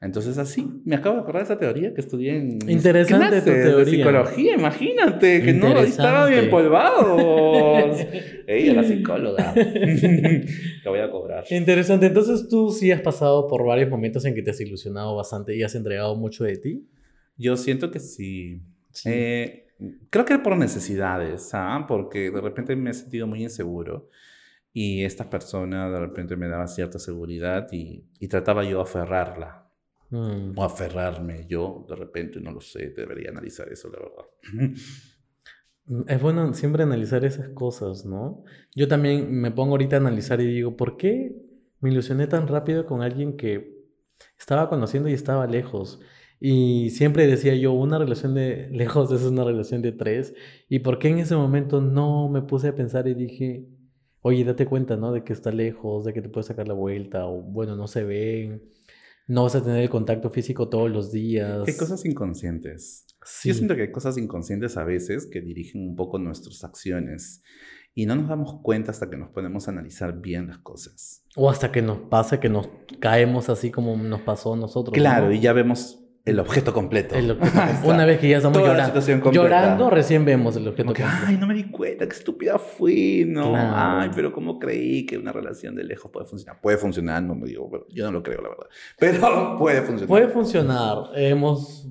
Entonces, 0.00 0.36
así, 0.36 0.66
me 0.84 0.96
acabo 0.96 1.16
de 1.16 1.22
acordar 1.22 1.42
de 1.42 1.52
esa 1.52 1.58
teoría 1.58 1.94
que 1.94 2.00
estudié 2.00 2.36
en 2.36 2.58
Interesante 2.68 3.40
tu 3.40 3.50
clases 3.50 3.76
de 3.76 3.84
psicología, 3.86 4.54
imagínate, 4.54 5.42
que 5.42 5.52
no, 5.54 5.68
ahí 5.68 5.88
estaban 5.88 6.30
bien 6.30 6.50
polvados. 6.50 7.98
ella, 8.46 8.74
la 8.82 8.84
psicóloga. 8.84 9.54
Te 9.54 10.88
voy 10.88 10.98
a 10.98 11.10
cobrar. 11.10 11.44
Interesante. 11.48 12.06
Entonces 12.06 12.48
tú 12.48 12.70
sí 12.70 12.90
has 12.92 13.00
pasado 13.00 13.48
por 13.48 13.64
varios 13.64 13.88
momentos 13.88 14.24
en 14.26 14.34
que 14.34 14.42
te 14.42 14.50
has 14.50 14.60
ilusionado 14.60 15.16
bastante 15.16 15.56
y 15.56 15.62
has 15.62 15.74
entregado 15.74 16.14
mucho 16.16 16.44
de 16.44 16.56
ti. 16.56 16.86
Yo 17.38 17.56
siento 17.56 17.90
que 17.90 18.00
sí. 18.00 18.60
Sí. 18.92 19.08
Eh, 19.10 19.66
creo 20.10 20.24
que 20.26 20.38
por 20.38 20.56
necesidades, 20.58 21.50
¿ah? 21.54 21.86
Porque 21.88 22.30
de 22.30 22.40
repente 22.40 22.76
me 22.76 22.90
he 22.90 22.94
sentido 22.94 23.26
muy 23.26 23.42
inseguro 23.42 24.08
y 24.74 25.04
esta 25.04 25.30
persona 25.30 25.88
de 25.90 25.98
repente 26.00 26.36
me 26.36 26.48
daba 26.48 26.66
cierta 26.66 26.98
seguridad 26.98 27.68
y, 27.72 28.04
y 28.20 28.28
trataba 28.28 28.62
yo 28.64 28.82
aferrarla 28.82 29.64
Mm. 30.10 30.56
o 30.56 30.62
aferrarme. 30.64 31.46
Yo 31.48 31.84
de 31.88 31.96
repente 31.96 32.40
no 32.40 32.52
lo 32.52 32.60
sé, 32.60 32.90
debería 32.90 33.30
analizar 33.30 33.68
eso, 33.72 33.90
la 33.90 33.98
verdad. 33.98 34.74
Es 36.06 36.22
bueno 36.22 36.54
siempre 36.54 36.82
analizar 36.84 37.24
esas 37.24 37.48
cosas, 37.50 38.06
¿no? 38.06 38.44
Yo 38.74 38.86
también 38.86 39.32
me 39.32 39.50
pongo 39.50 39.72
ahorita 39.72 39.96
a 39.96 39.98
analizar 39.98 40.40
y 40.40 40.46
digo, 40.46 40.76
¿por 40.76 40.96
qué 40.96 41.36
me 41.80 41.90
ilusioné 41.90 42.26
tan 42.26 42.46
rápido 42.48 42.86
con 42.86 43.02
alguien 43.02 43.36
que 43.36 43.74
estaba 44.38 44.68
conociendo 44.68 45.08
y 45.08 45.12
estaba 45.12 45.46
lejos? 45.46 46.00
Y 46.40 46.90
siempre 46.90 47.26
decía 47.26 47.54
yo, 47.56 47.72
una 47.72 47.98
relación 47.98 48.34
de 48.34 48.68
lejos 48.72 49.10
es 49.10 49.22
una 49.22 49.44
relación 49.44 49.82
de 49.82 49.92
tres. 49.92 50.34
¿Y 50.68 50.78
por 50.78 50.98
qué 50.98 51.08
en 51.08 51.18
ese 51.18 51.34
momento 51.34 51.80
no 51.80 52.28
me 52.28 52.42
puse 52.42 52.68
a 52.68 52.74
pensar 52.74 53.08
y 53.08 53.14
dije, 53.14 53.66
oye, 54.26 54.42
date 54.42 54.64
cuenta, 54.64 54.96
¿no? 54.96 55.12
De 55.12 55.22
que 55.22 55.34
está 55.34 55.52
lejos, 55.52 56.06
de 56.06 56.14
que 56.14 56.22
te 56.22 56.30
puedes 56.30 56.46
sacar 56.46 56.66
la 56.66 56.72
vuelta, 56.72 57.26
o 57.26 57.42
bueno, 57.42 57.76
no 57.76 57.86
se 57.86 58.04
ven, 58.04 58.62
no 59.26 59.42
vas 59.42 59.54
a 59.54 59.62
tener 59.62 59.82
el 59.82 59.90
contacto 59.90 60.30
físico 60.30 60.70
todos 60.70 60.90
los 60.90 61.12
días. 61.12 61.68
Hay 61.68 61.76
cosas 61.76 62.06
inconscientes. 62.06 63.06
Sí. 63.22 63.50
Yo 63.50 63.54
siento 63.54 63.76
que 63.76 63.82
hay 63.82 63.92
cosas 63.92 64.16
inconscientes 64.16 64.78
a 64.78 64.84
veces 64.84 65.26
que 65.30 65.42
dirigen 65.42 65.86
un 65.86 65.94
poco 65.94 66.18
nuestras 66.18 66.64
acciones 66.64 67.42
y 67.94 68.06
no 68.06 68.16
nos 68.16 68.28
damos 68.30 68.62
cuenta 68.62 68.92
hasta 68.92 69.10
que 69.10 69.18
nos 69.18 69.28
ponemos 69.28 69.68
a 69.68 69.72
analizar 69.72 70.18
bien 70.18 70.46
las 70.46 70.58
cosas. 70.58 71.22
O 71.36 71.50
hasta 71.50 71.70
que 71.70 71.82
nos 71.82 71.98
pasa 71.98 72.40
que 72.40 72.48
nos 72.48 72.70
caemos 73.00 73.50
así 73.50 73.70
como 73.70 73.94
nos 73.94 74.22
pasó 74.22 74.54
a 74.54 74.56
nosotros. 74.56 74.94
Claro, 74.94 75.26
¿no? 75.26 75.32
y 75.32 75.40
ya 75.40 75.52
vemos 75.52 76.03
el 76.24 76.38
objeto 76.40 76.72
completo. 76.72 77.14
El 77.14 77.32
objeto- 77.32 77.84
una 77.88 78.04
vez 78.06 78.18
que 78.18 78.28
ya 78.28 78.38
estamos 78.38 78.56
llorando, 78.58 79.00
llorando, 79.32 79.90
recién 79.90 80.24
vemos 80.24 80.56
el 80.56 80.66
objeto 80.68 80.84
Como 80.84 80.94
que, 80.94 81.02
completo. 81.02 81.26
ay, 81.28 81.36
no 81.36 81.46
me 81.46 81.54
di 81.54 81.64
cuenta, 81.64 82.06
qué 82.08 82.14
estúpida 82.14 82.58
fui, 82.58 83.24
¿no? 83.26 83.50
Claro. 83.50 83.72
Ay, 84.02 84.10
pero 84.14 84.32
¿cómo 84.32 84.58
creí 84.58 85.04
que 85.04 85.18
una 85.18 85.32
relación 85.32 85.74
de 85.74 85.84
lejos 85.84 86.10
puede 86.10 86.26
funcionar? 86.26 86.60
Puede 86.62 86.78
funcionar, 86.78 87.22
no 87.22 87.34
me 87.34 87.46
digo, 87.46 87.68
pero 87.70 87.86
yo 87.90 88.04
no 88.06 88.12
lo 88.12 88.22
creo, 88.22 88.40
la 88.40 88.48
verdad. 88.48 88.66
Pero 88.98 89.56
puede 89.58 89.82
funcionar. 89.82 90.08
Puede 90.08 90.28
funcionar. 90.28 90.96
Hemos 91.14 91.88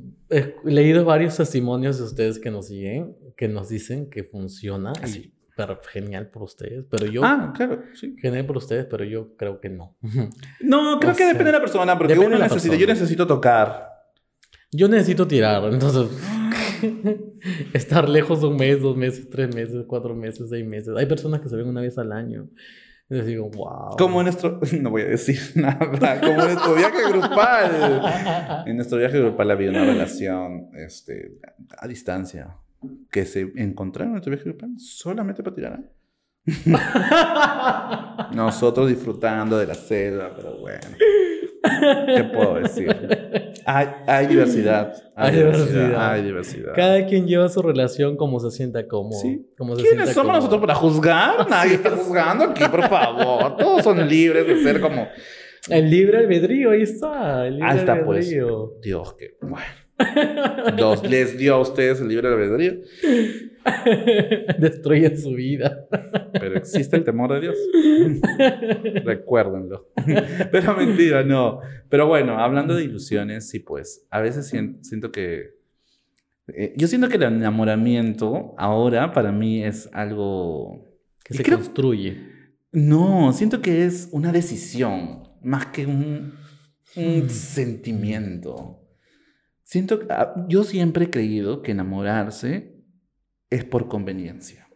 leído 0.64 1.06
varios 1.06 1.38
testimonios 1.38 2.00
de 2.00 2.04
ustedes 2.06 2.40
que 2.40 2.50
nos 2.50 2.68
siguen, 2.68 3.16
que 3.38 3.48
nos 3.48 3.70
dicen 3.70 4.10
que 4.10 4.24
funciona. 4.24 4.94
Ah, 5.02 5.08
y- 5.08 5.32
pero 5.56 5.80
genial 5.92 6.32
por 6.32 6.42
ustedes. 6.42 6.84
Pero 6.90 7.06
yo, 7.06 7.22
Ah, 7.24 7.54
claro, 7.56 7.84
sí. 7.94 8.16
genial 8.20 8.44
por 8.48 8.58
ustedes, 8.58 8.88
pero 8.90 9.04
yo 9.04 9.36
creo 9.38 9.60
que 9.62 9.70
no. 9.70 9.96
No, 10.62 11.00
creo 11.00 11.12
O 11.12 11.16
que 11.16 11.20
sea, 11.20 11.28
depende 11.28 11.52
de 11.52 11.52
la 11.52 11.60
persona, 11.62 11.96
porque 11.96 12.14
uno 12.18 12.30
necesita, 12.30 12.54
persona. 12.56 12.76
yo 12.78 12.88
necesito 12.88 13.28
tocar. 13.28 13.93
Yo 14.74 14.88
necesito 14.88 15.28
tirar, 15.28 15.64
entonces. 15.72 16.10
estar 17.74 18.10
lejos 18.10 18.44
un 18.44 18.56
mes, 18.58 18.82
dos 18.82 18.98
meses, 18.98 19.30
tres 19.30 19.54
meses, 19.54 19.86
cuatro 19.88 20.16
meses, 20.16 20.50
seis 20.50 20.66
meses. 20.66 20.94
Hay 20.98 21.06
personas 21.06 21.42
que 21.42 21.50
se 21.50 21.56
ven 21.56 21.68
una 21.68 21.82
vez 21.82 21.98
al 21.98 22.12
año. 22.12 22.50
Entonces 23.10 23.28
digo, 23.28 23.50
wow. 23.50 23.96
Como 23.98 24.24
nuestro, 24.24 24.60
no 24.82 24.90
voy 24.90 25.04
a 25.04 25.06
decir 25.06 25.40
nada, 25.56 25.80
como 26.20 26.42
en 26.42 26.54
nuestro 26.54 26.76
viaje 26.76 27.10
grupal. 27.10 28.64
En 28.66 28.76
nuestro 28.76 28.98
viaje 28.98 29.20
grupal 29.20 29.52
había 29.52 29.70
una 29.70 29.86
relación 29.86 30.70
este, 30.74 31.40
a 31.78 31.88
distancia 31.88 32.58
que 33.12 33.26
se 33.26 33.52
encontraron 33.56 34.10
en 34.10 34.14
nuestro 34.14 34.32
viaje 34.32 34.46
grupal 34.46 34.72
solamente 34.78 35.44
para 35.44 35.56
tirar. 35.56 35.80
Nosotros 38.34 38.90
disfrutando 38.90 39.58
de 39.58 39.68
la 39.68 39.76
selva, 39.76 40.34
pero 40.36 40.58
bueno. 40.60 40.88
¿Qué 41.64 42.24
puedo 42.26 42.56
decir? 42.56 42.96
Hay, 43.66 43.88
hay 44.06 44.28
diversidad. 44.28 44.94
Hay 45.16 45.36
diversidad. 45.36 46.12
Hay 46.12 46.24
diversidad. 46.24 46.74
Cada 46.76 47.06
quien 47.06 47.26
lleva 47.28 47.48
su 47.50 47.62
relación 47.62 48.18
como 48.18 48.40
se 48.40 48.52
sienta 48.52 48.88
cómodo. 48.88 49.20
Sí. 49.20 49.46
como 49.58 49.76
se 49.76 49.84
¿Quiénes 49.84 50.10
somos 50.14 50.36
nosotros 50.36 50.60
para 50.60 50.76
juzgar? 50.76 51.48
Nadie 51.50 51.76
está 51.76 51.92
juzgando 51.92 52.46
aquí, 52.46 52.64
por 52.70 52.88
favor. 52.90 53.56
Todos 53.58 53.84
son 53.84 54.08
libres 54.08 54.46
de 54.46 54.62
ser 54.62 54.82
como. 54.82 55.08
El 55.70 55.90
libre 55.90 56.18
albedrío, 56.18 56.72
ahí 56.72 56.82
está. 56.82 57.48
El 57.48 57.56
libre 57.56 57.70
Ahí 57.72 57.78
está, 57.78 58.04
pues. 58.04 58.26
albedrío. 58.26 58.74
Dios, 58.82 59.14
que. 59.14 59.38
Bueno. 59.42 59.83
Los, 60.78 61.04
les 61.08 61.38
dio 61.38 61.56
a 61.56 61.60
ustedes 61.62 62.02
el 62.02 62.08
libre 62.08 62.28
albedrío, 62.28 62.74
Destruyen 64.60 65.18
su 65.18 65.32
vida. 65.34 65.86
pero 66.34 66.58
existe 66.58 66.96
el 66.98 67.04
temor 67.04 67.32
de 67.34 67.42
Dios. 67.42 67.58
Recuérdenlo. 69.06 69.90
Pero 70.52 70.76
mentira, 70.76 71.24
no. 71.24 71.60
Pero 71.90 72.08
bueno, 72.08 72.40
hablando 72.40 72.76
de 72.76 72.84
ilusiones, 72.84 73.50
sí, 73.50 73.60
pues. 73.60 74.06
A 74.10 74.20
veces 74.22 74.48
sien- 74.52 74.84
siento 74.84 75.12
que. 75.12 75.52
eh, 76.48 76.74
yo 76.76 76.88
siento 76.88 77.08
que 77.10 77.16
el 77.18 77.24
enamoramiento 77.24 78.54
ahora 78.58 79.14
para 79.14 79.32
mí 79.32 79.64
es 79.64 79.90
algo. 79.94 80.90
Que 81.24 81.36
se 81.36 81.44
creo- 81.44 81.58
construye. 81.58 82.18
No, 82.72 83.32
siento 83.34 83.62
que 83.62 83.86
es 83.86 84.10
una 84.12 84.32
decisión 84.32 85.24
más 85.44 85.68
que 85.68 85.86
un, 85.86 86.34
un 86.96 87.24
Hmm. 87.24 87.30
sentimiento. 87.30 88.80
Siento 89.74 89.98
que 89.98 90.06
ah, 90.12 90.36
yo 90.48 90.64
siempre 90.64 91.06
he 91.06 91.10
creído 91.10 91.64
que 91.64 91.72
enamorarse 91.72 92.76
es 93.50 93.64
por 93.66 93.88
conveniencia. 93.88 94.68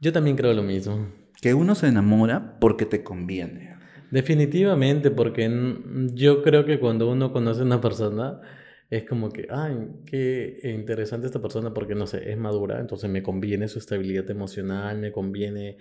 Yo 0.00 0.12
también 0.12 0.36
creo 0.36 0.52
lo 0.54 0.64
mismo. 0.64 1.06
Que 1.40 1.54
uno 1.54 1.76
se 1.76 1.86
enamora 1.86 2.58
porque 2.58 2.84
te 2.84 3.04
conviene. 3.04 3.76
Definitivamente, 4.10 5.12
porque 5.12 5.48
yo 6.14 6.42
creo 6.42 6.64
que 6.64 6.80
cuando 6.80 7.08
uno 7.08 7.32
conoce 7.32 7.60
a 7.60 7.64
una 7.64 7.80
persona, 7.80 8.40
es 8.90 9.04
como 9.04 9.30
que, 9.30 9.46
ay, 9.50 9.76
qué 10.04 10.62
interesante 10.64 11.28
esta 11.28 11.40
persona 11.40 11.72
porque, 11.72 11.94
no 11.94 12.08
sé, 12.08 12.28
es 12.28 12.36
madura, 12.36 12.80
entonces 12.80 13.08
me 13.08 13.22
conviene 13.22 13.68
su 13.68 13.78
estabilidad 13.78 14.28
emocional, 14.32 14.98
me 14.98 15.12
conviene 15.12 15.76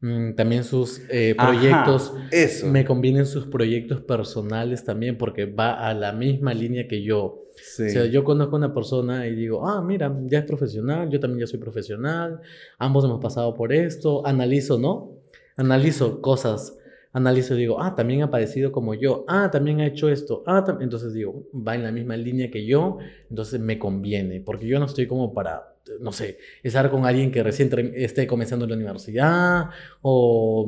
mm, 0.00 0.32
también 0.32 0.64
sus 0.64 1.02
eh, 1.10 1.36
Ajá, 1.36 1.50
proyectos, 1.50 2.14
eso. 2.30 2.68
me 2.68 2.86
convienen 2.86 3.26
sus 3.26 3.48
proyectos 3.48 4.00
personales 4.00 4.82
también 4.82 5.18
porque 5.18 5.44
va 5.44 5.86
a 5.86 5.92
la 5.92 6.12
misma 6.12 6.54
línea 6.54 6.88
que 6.88 7.02
yo. 7.02 7.41
Sí. 7.62 7.84
O 7.84 7.88
sea, 7.90 8.04
yo 8.06 8.24
conozco 8.24 8.56
a 8.56 8.58
una 8.58 8.74
persona 8.74 9.26
y 9.26 9.34
digo, 9.34 9.66
ah, 9.66 9.80
mira, 9.80 10.14
ya 10.26 10.40
es 10.40 10.44
profesional, 10.44 11.08
yo 11.08 11.20
también 11.20 11.40
ya 11.40 11.46
soy 11.46 11.60
profesional, 11.60 12.40
ambos 12.78 13.04
hemos 13.04 13.20
pasado 13.20 13.54
por 13.54 13.72
esto, 13.72 14.26
analizo, 14.26 14.78
¿no? 14.78 15.12
Analizo 15.56 16.20
cosas, 16.20 16.76
analizo 17.12 17.54
y 17.54 17.58
digo, 17.58 17.80
ah, 17.80 17.94
también 17.94 18.22
ha 18.22 18.30
padecido 18.30 18.72
como 18.72 18.94
yo, 18.94 19.24
ah, 19.28 19.50
también 19.50 19.80
ha 19.80 19.86
hecho 19.86 20.08
esto, 20.08 20.42
ah, 20.46 20.64
tam-". 20.64 20.82
entonces 20.82 21.14
digo, 21.14 21.48
va 21.54 21.76
en 21.76 21.84
la 21.84 21.92
misma 21.92 22.16
línea 22.16 22.50
que 22.50 22.66
yo, 22.66 22.98
entonces 23.30 23.60
me 23.60 23.78
conviene, 23.78 24.40
porque 24.40 24.66
yo 24.66 24.78
no 24.78 24.86
estoy 24.86 25.06
como 25.06 25.32
para 25.32 25.68
no 26.00 26.12
sé, 26.12 26.38
estar 26.62 26.90
con 26.90 27.06
alguien 27.06 27.30
que 27.30 27.42
recién 27.42 27.70
esté 27.94 28.26
comenzando 28.26 28.66
la 28.66 28.74
universidad 28.74 29.70
o... 30.00 30.66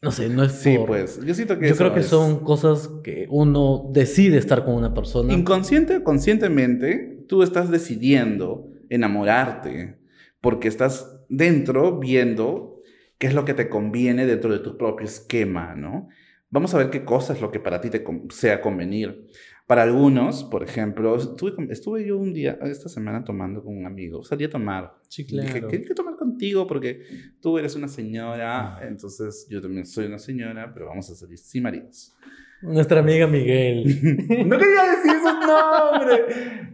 No 0.00 0.12
sé, 0.12 0.28
no 0.28 0.44
es 0.44 0.52
Sí, 0.52 0.76
por- 0.76 0.86
pues. 0.86 1.20
Yo 1.24 1.34
siento 1.34 1.58
que 1.58 1.68
Yo 1.68 1.76
creo 1.76 1.92
que 1.92 2.00
es- 2.00 2.06
son 2.06 2.40
cosas 2.44 2.88
que 3.02 3.26
uno 3.30 3.90
decide 3.92 4.38
estar 4.38 4.64
con 4.64 4.74
una 4.74 4.94
persona. 4.94 5.32
Inconsciente 5.32 5.96
o 5.96 6.04
conscientemente, 6.04 7.24
tú 7.28 7.42
estás 7.42 7.70
decidiendo 7.70 8.68
enamorarte 8.88 9.98
porque 10.40 10.68
estás 10.68 11.16
dentro 11.28 11.98
viendo 11.98 12.80
qué 13.18 13.26
es 13.26 13.34
lo 13.34 13.44
que 13.44 13.54
te 13.54 13.68
conviene 13.68 14.24
dentro 14.26 14.52
de 14.52 14.60
tu 14.60 14.76
propio 14.78 15.04
esquema, 15.06 15.74
¿no? 15.74 16.08
Vamos 16.50 16.72
a 16.74 16.78
ver 16.78 16.90
qué 16.90 17.04
cosa 17.04 17.32
es 17.32 17.40
lo 17.40 17.50
que 17.50 17.60
para 17.60 17.80
ti 17.80 17.90
te 17.90 18.04
sea 18.30 18.60
convenir. 18.60 19.26
Para 19.68 19.82
algunos, 19.82 20.44
por 20.44 20.62
ejemplo, 20.62 21.14
estuve, 21.16 21.52
estuve 21.70 22.06
yo 22.06 22.16
un 22.16 22.32
día, 22.32 22.58
esta 22.62 22.88
semana 22.88 23.22
tomando 23.22 23.62
con 23.62 23.76
un 23.76 23.84
amigo, 23.84 24.24
salí 24.24 24.44
a 24.44 24.48
tomar. 24.48 24.94
Sí, 25.08 25.26
Y 25.28 25.38
Dije, 25.38 25.58
claro. 25.58 25.68
quería 25.68 25.94
tomar 25.94 26.16
contigo 26.16 26.66
porque 26.66 27.02
tú 27.42 27.58
eres 27.58 27.76
una 27.76 27.86
señora, 27.86 28.80
entonces 28.80 29.46
yo 29.50 29.60
también 29.60 29.84
soy 29.84 30.06
una 30.06 30.18
señora, 30.18 30.72
pero 30.72 30.86
vamos 30.86 31.10
a 31.10 31.14
salir 31.14 31.36
sin 31.36 31.64
maridos. 31.64 32.16
Nuestra 32.62 33.00
amiga 33.00 33.26
Miguel. 33.26 33.84
no 34.48 34.56
quería 34.56 34.84
decir 34.84 35.12
su 35.20 35.46
nombre. 35.46 36.24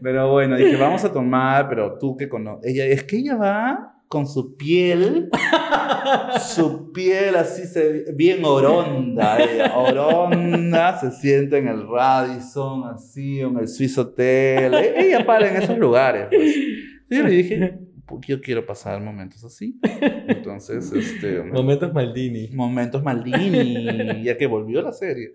Pero 0.01 0.30
bueno, 0.30 0.57
dije, 0.57 0.76
vamos 0.76 1.05
a 1.05 1.12
tomar, 1.12 1.68
pero 1.68 1.99
tú 1.99 2.16
que 2.16 2.28
conoces. 2.28 2.70
Ella, 2.70 2.86
es 2.86 3.03
que 3.03 3.16
ella 3.16 3.34
va 3.34 3.93
con 4.14 4.28
su 4.28 4.56
piel, 4.56 5.28
su 6.54 6.92
piel 6.92 7.34
así, 7.34 7.64
se, 7.66 8.12
bien 8.14 8.44
oronda, 8.44 9.38
ella, 9.42 9.76
oronda, 9.76 10.98
se 11.00 11.10
sienta 11.10 11.58
en 11.58 11.66
el 11.66 11.88
Radisson, 11.88 12.84
así, 12.84 13.40
en 13.40 13.58
el 13.58 13.66
Swiss 13.66 13.98
Hotel. 13.98 14.72
E- 14.74 14.94
Ella 15.08 15.26
para 15.26 15.48
en 15.50 15.60
esos 15.60 15.76
lugares. 15.78 16.28
Pues. 16.30 16.56
Y 17.10 17.16
yo 17.16 17.22
le 17.24 17.30
dije, 17.30 17.78
"Pu- 18.06 18.24
yo 18.24 18.40
quiero 18.40 18.64
pasar 18.64 19.00
momentos 19.02 19.42
así. 19.44 19.78
Entonces, 20.28 20.92
este... 20.92 21.42
Momentos 21.42 21.92
Maldini. 21.92 22.48
Momentos 22.52 23.02
Maldini, 23.02 24.22
ya 24.22 24.36
que 24.38 24.46
volvió 24.46 24.80
la 24.80 24.92
serie. 24.92 25.32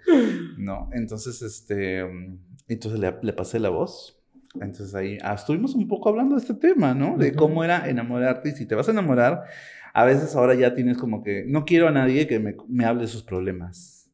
No, 0.58 0.88
entonces, 0.94 1.42
este, 1.42 2.04
mm, 2.06 2.38
entonces 2.70 3.00
le, 3.00 3.14
le 3.22 3.34
pasé 3.34 3.60
la 3.60 3.70
voz. 3.70 4.16
Entonces 4.56 4.94
ahí 4.96 5.18
ah, 5.22 5.36
estuvimos 5.36 5.76
un 5.76 5.88
poco 5.88 6.10
hablando 6.10 6.36
de 6.36 6.42
este 6.42 6.54
tema, 6.56 6.94
¿no? 6.94 7.18
De 7.18 7.34
cómo 7.34 7.64
era 7.64 7.88
enamorarte 7.90 8.50
y 8.50 8.52
si 8.54 8.66
te 8.66 8.76
vas 8.76 8.88
a 8.88 8.92
enamorar, 8.92 9.44
a 9.94 10.06
veces 10.06 10.36
ahora 10.36 10.56
ya 10.56 10.74
tienes 10.76 10.98
como 10.98 11.24
que, 11.24 11.46
no 11.48 11.66
quiero 11.66 11.88
a 11.88 11.92
nadie 11.92 12.28
que 12.28 12.40
me, 12.40 12.56
me 12.68 12.86
hable 12.86 13.04
de 13.04 13.08
sus 13.08 13.22
problemas, 13.24 14.10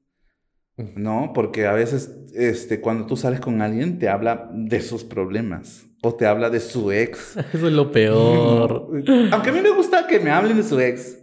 ¿no? 0.77 1.31
Porque 1.33 1.67
a 1.67 1.73
veces, 1.73 2.11
este, 2.33 2.81
cuando 2.81 3.05
tú 3.05 3.15
sales 3.15 3.39
con 3.39 3.61
alguien, 3.61 3.97
te 3.97 4.09
habla 4.09 4.49
de 4.53 4.81
sus 4.81 5.03
problemas 5.05 5.85
o 6.01 6.13
te 6.15 6.25
habla 6.27 6.49
de 6.49 6.59
su 6.59 6.91
ex. 6.91 7.37
Eso 7.53 7.67
es 7.67 7.73
lo 7.73 7.91
peor. 7.91 8.89
Aunque 9.31 9.49
a 9.49 9.53
mí 9.53 9.61
me 9.61 9.71
gusta 9.71 10.05
que 10.07 10.19
me 10.19 10.31
hablen 10.31 10.57
de 10.57 10.63
su 10.63 10.79
ex. 10.79 11.17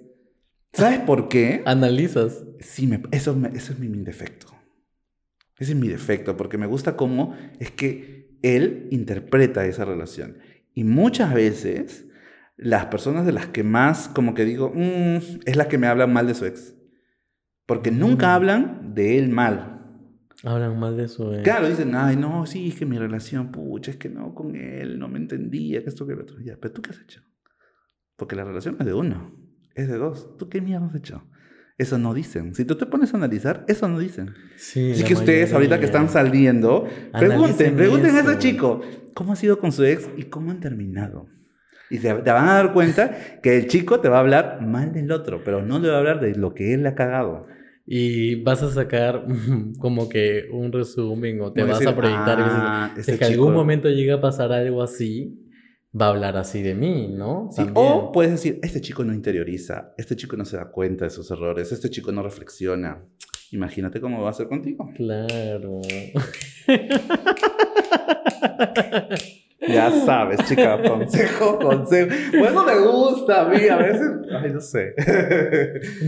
¿Sabes 0.73 1.01
por 1.01 1.29
qué? 1.29 1.63
Analizas. 1.67 2.45
Sí, 2.61 2.87
me- 2.87 3.03
eso, 3.11 3.35
me- 3.35 3.49
eso 3.51 3.75
es 3.75 3.79
mi, 3.79 3.89
mi 3.89 4.03
defecto. 4.03 4.47
Ese 5.59 5.73
es 5.73 5.79
mi 5.79 5.87
defecto, 5.89 6.35
porque 6.37 6.57
me 6.57 6.67
gusta 6.67 6.97
cómo 6.97 7.37
es 7.61 7.71
que 7.71 8.22
él 8.43 8.89
interpreta 8.91 9.65
esa 9.67 9.85
relación. 9.85 10.39
Y 10.75 10.85
muchas 10.85 11.33
veces, 11.35 12.09
las 12.57 12.87
personas 12.87 13.27
de 13.27 13.33
las 13.33 13.47
que 13.47 13.63
más, 13.63 14.09
como 14.09 14.35
que 14.35 14.45
digo, 14.45 14.73
"Mm", 14.75 15.17
es 15.47 15.57
la 15.57 15.69
que 15.69 15.79
me 15.79 15.87
hablan 15.87 16.13
mal 16.13 16.27
de 16.27 16.35
su 16.35 16.45
ex. 16.47 16.75
Porque 17.67 17.91
nunca 17.91 18.29
Mm. 18.29 18.31
hablan 18.31 18.95
de 18.95 19.19
él 19.19 19.29
mal. 19.29 19.69
Hablan 20.45 20.79
mal 20.79 20.97
de 20.97 21.09
su 21.09 21.33
ex. 21.33 21.43
Claro, 21.45 21.69
dicen, 21.69 21.95
ay, 21.95 22.17
no, 22.17 22.47
sí, 22.47 22.69
es 22.71 22.75
que 22.75 22.85
mi 22.87 22.99
relación, 22.99 23.53
pucha, 23.53 23.93
es 23.93 23.97
que 23.97 24.09
no, 24.09 24.35
con 24.35 24.57
él, 24.57 24.99
no 24.99 25.09
me 25.09 25.19
entendía, 25.19 25.83
que 25.83 25.89
esto, 25.89 26.07
que 26.07 26.15
lo 26.15 26.23
otro. 26.23 26.41
Ya, 26.41 26.57
pero 26.61 26.75
tú 26.75 26.83
qué 26.83 26.91
has 26.91 27.01
hecho? 27.01 27.23
Porque 28.17 28.35
la 28.37 28.45
relación 28.45 28.77
es 28.81 28.87
de 28.87 28.95
uno, 28.95 29.37
es 29.75 29.89
de 29.89 29.97
dos. 29.99 30.37
¿Tú 30.37 30.49
qué 30.49 30.61
mierda 30.61 30.87
has 30.87 30.95
hecho? 30.97 31.23
Eso 31.79 31.99
no 31.99 32.15
dicen. 32.15 32.55
Si 32.55 32.65
tú 32.65 32.77
te 32.77 32.87
pones 32.87 33.13
a 33.15 33.17
analizar, 33.17 33.65
eso 33.67 33.89
no 33.89 33.99
dicen. 33.99 34.35
Sí, 34.57 34.93
Así 34.93 35.05
que 35.05 35.15
ustedes 35.15 35.53
ahorita 35.53 35.79
que 35.81 35.87
están 35.87 36.09
saliendo, 36.09 36.87
pregunten, 37.19 37.77
pregunten 37.77 38.15
a 38.17 38.21
ese 38.21 38.31
eso. 38.33 38.39
chico, 38.39 38.81
¿cómo 39.15 39.33
ha 39.33 39.37
sido 39.37 39.59
con 39.59 39.73
su 39.73 39.85
ex 39.85 40.09
y 40.17 40.25
cómo 40.25 40.51
han 40.51 40.61
terminado? 40.61 41.27
Y 41.91 41.99
te 41.99 42.13
van 42.13 42.49
a 42.49 42.55
dar 42.55 42.73
cuenta 42.73 43.39
que 43.43 43.57
el 43.59 43.67
chico 43.67 44.01
te 44.01 44.09
va 44.09 44.17
a 44.19 44.21
hablar 44.21 44.61
mal 44.67 44.93
del 44.93 45.11
otro, 45.13 45.43
pero 45.45 45.63
no 45.63 45.79
le 45.79 45.89
va 45.89 45.97
a 45.97 45.99
hablar 45.99 46.21
de 46.21 46.35
lo 46.35 46.55
que 46.55 46.73
él 46.75 46.83
le 46.85 46.91
ha 46.91 46.95
cagado. 46.95 47.47
Y 47.85 48.43
vas 48.43 48.63
a 48.63 48.71
sacar 48.71 49.25
como 49.79 50.09
que 50.09 50.45
un 50.53 50.73
resumen 50.73 51.41
o 51.41 51.53
te 51.53 51.63
vas 51.65 51.79
decir, 51.81 51.89
a 51.89 51.97
proyectar 51.97 52.39
y 52.39 52.43
vas 52.43 52.51
a 52.53 52.55
decir, 52.55 52.69
"Ah, 52.71 52.91
si 52.95 53.01
este 53.01 53.13
es 53.15 53.19
que 53.19 53.25
chico- 53.27 53.43
algún 53.43 53.55
momento 53.55 53.89
llega 53.91 54.15
a 54.15 54.21
pasar 54.21 54.53
algo 54.53 54.83
así, 54.83 55.39
va 55.99 56.07
a 56.07 56.09
hablar 56.11 56.37
así 56.37 56.63
de 56.63 56.75
mí, 56.75 57.09
¿no? 57.09 57.49
Sí, 57.53 57.63
o 57.75 58.13
puedes 58.13 58.33
decir, 58.33 58.59
este 58.63 58.81
chico 58.81 59.05
no 59.05 59.13
interioriza, 59.13 59.93
este 59.99 60.17
chico 60.17 60.37
no 60.37 60.45
se 60.45 60.57
da 60.57 60.71
cuenta 60.71 61.05
de 61.05 61.11
sus 61.11 61.31
errores, 61.31 61.71
este 61.73 61.91
chico 61.91 62.13
no 62.13 62.23
reflexiona. 62.23 63.05
Imagínate 63.51 64.01
cómo 64.01 64.23
va 64.23 64.31
a 64.31 64.33
ser 64.33 64.49
contigo. 64.49 64.89
Claro. 64.97 65.83
Ya 69.69 69.91
sabes, 69.91 70.41
chica, 70.49 70.83
consejo, 70.89 71.59
consejo. 71.59 72.15
Bueno, 72.39 72.65
me 72.65 72.79
gusta 72.79 73.43
a 73.43 73.49
mí, 73.49 73.69
a 73.69 73.77
veces, 73.77 74.11
ay, 74.33 74.51
no 74.53 74.61
sé. 74.61 74.95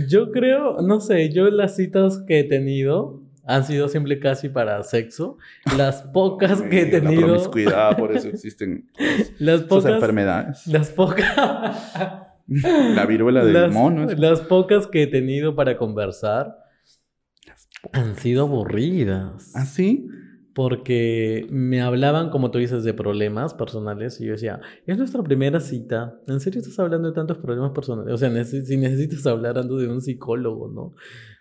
Yo 0.09 0.30
creo, 0.32 0.80
no 0.82 1.01
sé, 1.01 1.30
yo 1.30 1.49
las 1.51 1.76
citas 1.76 2.22
que 2.26 2.41
he 2.41 2.45
tenido 2.45 3.24
han 3.47 3.64
sido 3.64 3.88
siempre 3.88 4.18
casi 4.18 4.49
para 4.49 4.82
sexo. 4.82 5.36
Las 5.76 6.03
pocas 6.03 6.62
que 6.62 6.82
he 6.82 6.84
La 6.86 7.01
tenido, 7.09 7.26
promiscuidad, 7.28 7.97
por 7.97 8.14
eso 8.16 8.28
existen 8.28 8.88
las 9.38 9.57
esas 9.61 9.68
pocas, 9.68 9.92
enfermedades. 9.92 10.66
las 10.66 10.90
pocas, 10.90 11.36
La 12.47 13.07
viruela 13.07 13.45
del 13.45 13.55
las, 13.55 13.72
mono. 13.72 14.11
es- 14.11 14.18
las 14.18 14.40
pocas 14.40 14.86
que 14.86 15.03
he 15.05 15.07
tenido 15.07 15.55
para 15.57 15.76
conversar 15.76 16.57
han 17.92 18.16
sido 18.16 18.42
aburridas. 18.45 19.53
¿Ah, 19.55 19.66
sí? 19.66 20.09
Porque 20.55 21.47
me 21.51 21.82
hablaban, 21.82 22.30
como 22.30 22.51
tú 22.53 22.59
dices, 22.59 22.84
de 22.84 22.95
problemas 22.95 23.55
personales 23.55 24.20
y 24.20 24.26
yo 24.26 24.32
decía, 24.32 24.61
es 24.86 24.97
nuestra 24.97 25.22
primera 25.22 25.59
cita. 25.59 26.14
¿En 26.28 26.38
serio 26.40 26.61
estás 26.61 26.78
hablando 26.78 27.09
de 27.09 27.14
tantos 27.14 27.38
problemas 27.38 27.72
personales? 27.72 28.14
O 28.14 28.16
sea, 28.16 28.30
neces- 28.30 28.64
si 28.66 28.76
necesitas 28.76 29.26
hablar 29.26 29.59
ando 29.59 29.76
de 29.78 29.88
un 29.88 30.01
psicólogo, 30.01 30.68
¿no? 30.68 30.95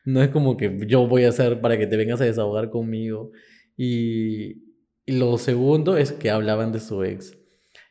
No 0.06 0.22
es 0.22 0.30
como 0.30 0.58
que 0.58 0.78
yo 0.88 1.08
voy 1.08 1.24
a 1.26 1.30
hacer 1.30 1.62
para 1.62 1.78
que 1.78 1.88
te 1.88 1.96
vengas 1.98 2.20
a 2.22 2.26
desahogar 2.26 2.70
conmigo. 2.70 3.32
Y, 3.78 4.64
y 5.06 5.18
lo 5.18 5.38
segundo 5.38 5.98
es 5.98 6.12
que 6.12 6.30
hablaban 6.30 6.72
de 6.72 6.80
su 6.80 7.04
ex. 7.04 7.38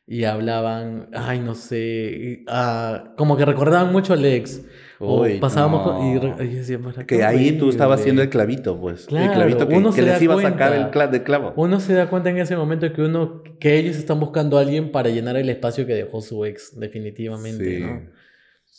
Y 0.06 0.24
hablaban, 0.24 1.08
ay, 1.14 1.38
no 1.40 1.54
sé, 1.54 1.78
y, 2.42 2.44
ah, 2.48 3.14
como 3.16 3.36
que 3.36 3.44
recordaban 3.44 3.92
mucho 3.92 4.12
al 4.12 4.24
ex. 4.24 4.62
O 4.98 5.22
Uy, 5.22 5.38
pasábamos 5.38 5.82
con- 5.82 6.06
y, 6.06 6.14
no. 6.14 6.42
y 6.44 6.50
yo 6.50 6.56
decía, 6.58 6.78
"Mara, 6.78 7.04
qué 7.06 7.16
Que 7.16 7.24
ahí 7.24 7.52
tú 7.58 7.70
estabas 7.70 7.94
horrible". 8.00 8.02
haciendo 8.02 8.22
el 8.22 8.28
clavito, 8.28 8.80
pues. 8.80 9.06
Claro, 9.06 9.26
el 9.32 9.36
clavito 9.36 9.68
que, 9.68 9.74
uno 9.76 9.90
que 9.90 9.96
se 9.96 10.02
les 10.02 10.18
da 10.18 10.22
iba 10.24 10.34
a 10.34 10.42
sacar 10.42 10.70
cuenta. 10.70 10.86
el 10.86 10.92
cla- 10.92 11.10
de 11.10 11.22
clavo. 11.22 11.52
Uno 11.56 11.80
se 11.80 11.94
da 11.94 12.08
cuenta 12.10 12.30
en 12.30 12.38
ese 12.38 12.56
momento 12.56 12.92
que 12.92 13.02
uno, 13.02 13.42
que 13.58 13.78
ellos 13.78 13.96
están 13.96 14.20
buscando 14.20 14.58
a 14.58 14.60
alguien 14.60 14.92
para 14.92 15.08
llenar 15.08 15.36
el 15.36 15.48
espacio 15.48 15.86
que 15.86 15.94
dejó 15.94 16.20
su 16.20 16.44
ex, 16.44 16.78
definitivamente, 16.78 17.78
Sí. 17.78 17.82
¿no? 17.84 18.02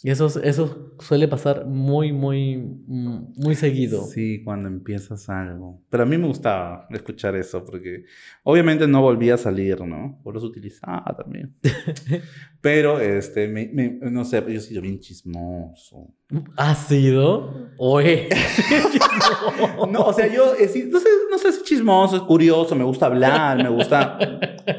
Y 0.05 0.09
eso, 0.11 0.27
eso 0.43 0.95
suele 0.99 1.29
pasar 1.29 1.65
muy, 1.65 2.11
muy, 2.11 2.57
mm, 2.57 3.33
muy 3.37 3.55
seguido. 3.55 4.01
Sí, 4.01 4.43
cuando 4.43 4.67
empiezas 4.67 5.29
algo. 5.29 5.81
Pero 5.89 6.03
a 6.03 6.05
mí 6.05 6.17
me 6.17 6.27
gustaba 6.27 6.87
escuchar 6.89 7.35
eso 7.37 7.63
porque 7.63 8.03
obviamente 8.43 8.85
no 8.85 9.01
volvía 9.01 9.35
a 9.35 9.37
salir, 9.37 9.79
¿no? 9.79 10.19
Por 10.21 10.35
eso 10.35 10.45
utilizaba 10.47 11.15
también. 11.15 11.55
Pero, 12.61 12.99
este, 12.99 13.47
me- 13.47 13.69
me- 13.73 13.97
no 14.11 14.25
sé, 14.25 14.43
yo 14.51 14.59
sido 14.59 14.81
bien 14.81 14.99
chismoso. 14.99 16.13
¿Ha 16.57 16.75
sido? 16.75 17.69
Oye. 17.77 18.29
No, 19.89 20.01
o 20.05 20.13
sea, 20.13 20.27
yo 20.27 20.53
sido- 20.55 20.89
no 20.91 20.99
sé, 20.99 21.07
no 21.31 21.37
sé, 21.37 21.51
soy 21.51 21.63
chismoso, 21.63 22.15
es 22.15 22.21
curioso, 22.23 22.75
me 22.75 22.83
gusta 22.83 23.05
hablar, 23.07 23.57
me 23.57 23.69
gusta... 23.69 24.17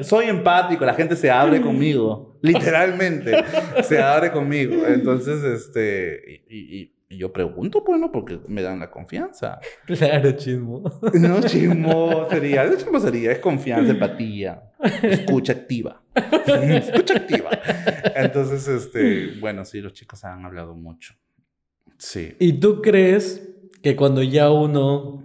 Soy 0.01 0.25
empático, 0.25 0.85
la 0.85 0.93
gente 0.93 1.15
se 1.15 1.29
abre 1.31 1.61
conmigo, 1.61 2.37
literalmente, 2.41 3.43
se 3.83 4.01
abre 4.01 4.31
conmigo. 4.31 4.85
Entonces, 4.87 5.43
este, 5.43 6.43
y, 6.49 6.57
y- 6.81 6.91
y 7.07 7.17
yo 7.17 7.31
pregunto, 7.31 7.83
bueno, 7.85 8.11
porque 8.11 8.39
me 8.47 8.61
dan 8.63 8.79
la 8.79 8.89
confianza. 8.89 9.59
Claro, 9.85 10.31
chismo. 10.33 10.81
No 11.13 11.39
chismosería, 11.41 12.65
no 12.65 12.75
chismosería, 12.75 13.31
es 13.31 13.39
confianza, 13.39 13.91
empatía, 13.91 14.71
escucha 15.03 15.53
activa. 15.53 16.01
escucha 16.15 17.15
activa. 17.17 17.51
Entonces, 18.15 18.67
este, 18.67 19.33
bueno, 19.39 19.63
sí, 19.65 19.81
los 19.81 19.93
chicos 19.93 20.23
han 20.25 20.45
hablado 20.45 20.73
mucho. 20.73 21.13
Sí. 21.97 22.35
¿Y 22.39 22.53
tú 22.53 22.81
crees 22.81 23.45
que 23.81 23.95
cuando 23.95 24.23
ya 24.23 24.51
uno, 24.51 25.23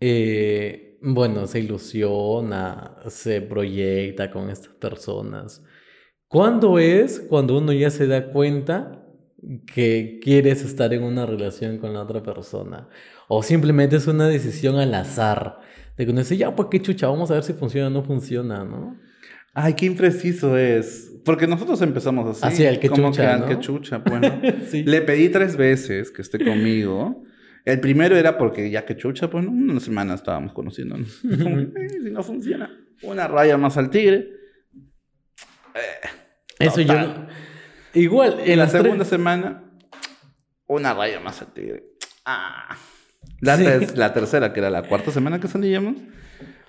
eh, 0.00 0.98
bueno, 1.02 1.46
se 1.46 1.60
ilusiona, 1.60 2.96
se 3.08 3.42
proyecta 3.42 4.30
con 4.30 4.50
estas 4.50 4.74
personas, 4.74 5.64
¿cuándo 6.28 6.78
es 6.78 7.20
cuando 7.20 7.58
uno 7.58 7.72
ya 7.72 7.90
se 7.90 8.06
da 8.06 8.30
cuenta 8.30 9.04
que 9.72 10.18
quieres 10.22 10.62
estar 10.64 10.92
en 10.94 11.02
una 11.02 11.26
relación 11.26 11.78
con 11.78 11.92
la 11.92 12.02
otra 12.02 12.22
persona? 12.22 12.88
O 13.28 13.42
simplemente 13.42 13.96
es 13.96 14.06
una 14.06 14.28
decisión 14.28 14.76
al 14.76 14.94
azar, 14.94 15.58
de 15.96 16.06
que 16.06 16.36
ya, 16.36 16.54
pues 16.54 16.68
qué 16.70 16.80
chucha, 16.80 17.08
vamos 17.08 17.30
a 17.30 17.34
ver 17.34 17.42
si 17.42 17.54
funciona 17.54 17.88
o 17.88 17.90
no 17.90 18.02
funciona, 18.02 18.64
¿no? 18.64 18.98
Ay, 19.58 19.72
qué 19.72 19.86
impreciso 19.86 20.56
es. 20.58 21.12
Porque 21.24 21.46
nosotros 21.46 21.80
empezamos 21.80 22.28
así. 22.42 22.54
Así, 22.54 22.64
el 22.64 22.78
que 22.78 22.90
como 22.90 23.10
chucha, 23.10 23.34
que 23.34 23.40
¿no? 23.40 23.46
que 23.46 23.58
chucha, 23.58 23.98
bueno. 23.98 24.40
Sí. 24.70 24.82
Le 24.84 25.00
pedí 25.00 25.30
tres 25.30 25.56
veces 25.56 26.10
que 26.10 26.20
esté 26.20 26.44
conmigo. 26.44 27.24
El 27.64 27.80
primero 27.80 28.16
era 28.16 28.36
porque 28.36 28.70
ya 28.70 28.84
que 28.84 28.96
chucha, 28.96 29.30
pues 29.30 29.44
¿no? 29.44 29.50
una 29.50 29.80
semana 29.80 30.14
estábamos 30.14 30.52
conociéndonos. 30.52 31.20
Como, 31.42 31.58
eh, 31.58 31.72
si 32.02 32.10
no 32.10 32.22
funciona, 32.22 32.70
una 33.02 33.26
raya 33.28 33.56
más 33.56 33.76
al 33.78 33.88
tigre. 33.90 34.28
Eh, 35.74 36.08
Eso 36.58 36.80
yo 36.82 36.88
Total. 36.88 37.06
no- 37.28 37.46
Igual, 38.00 38.36
en 38.44 38.58
la 38.58 38.66
tres- 38.68 38.82
segunda 38.82 39.04
semana, 39.06 39.64
una 40.66 40.92
raya 40.92 41.18
más 41.20 41.40
al 41.40 41.52
tigre. 41.54 41.84
Ah. 42.26 42.76
La, 43.40 43.56
Sí. 43.56 43.64
ter- 43.64 43.96
la 43.98 44.12
tercera, 44.12 44.52
que 44.52 44.60
era 44.60 44.68
la 44.70 44.82
cuarta 44.82 45.10
semana 45.10 45.40
que 45.40 45.48
salíamos, 45.48 45.96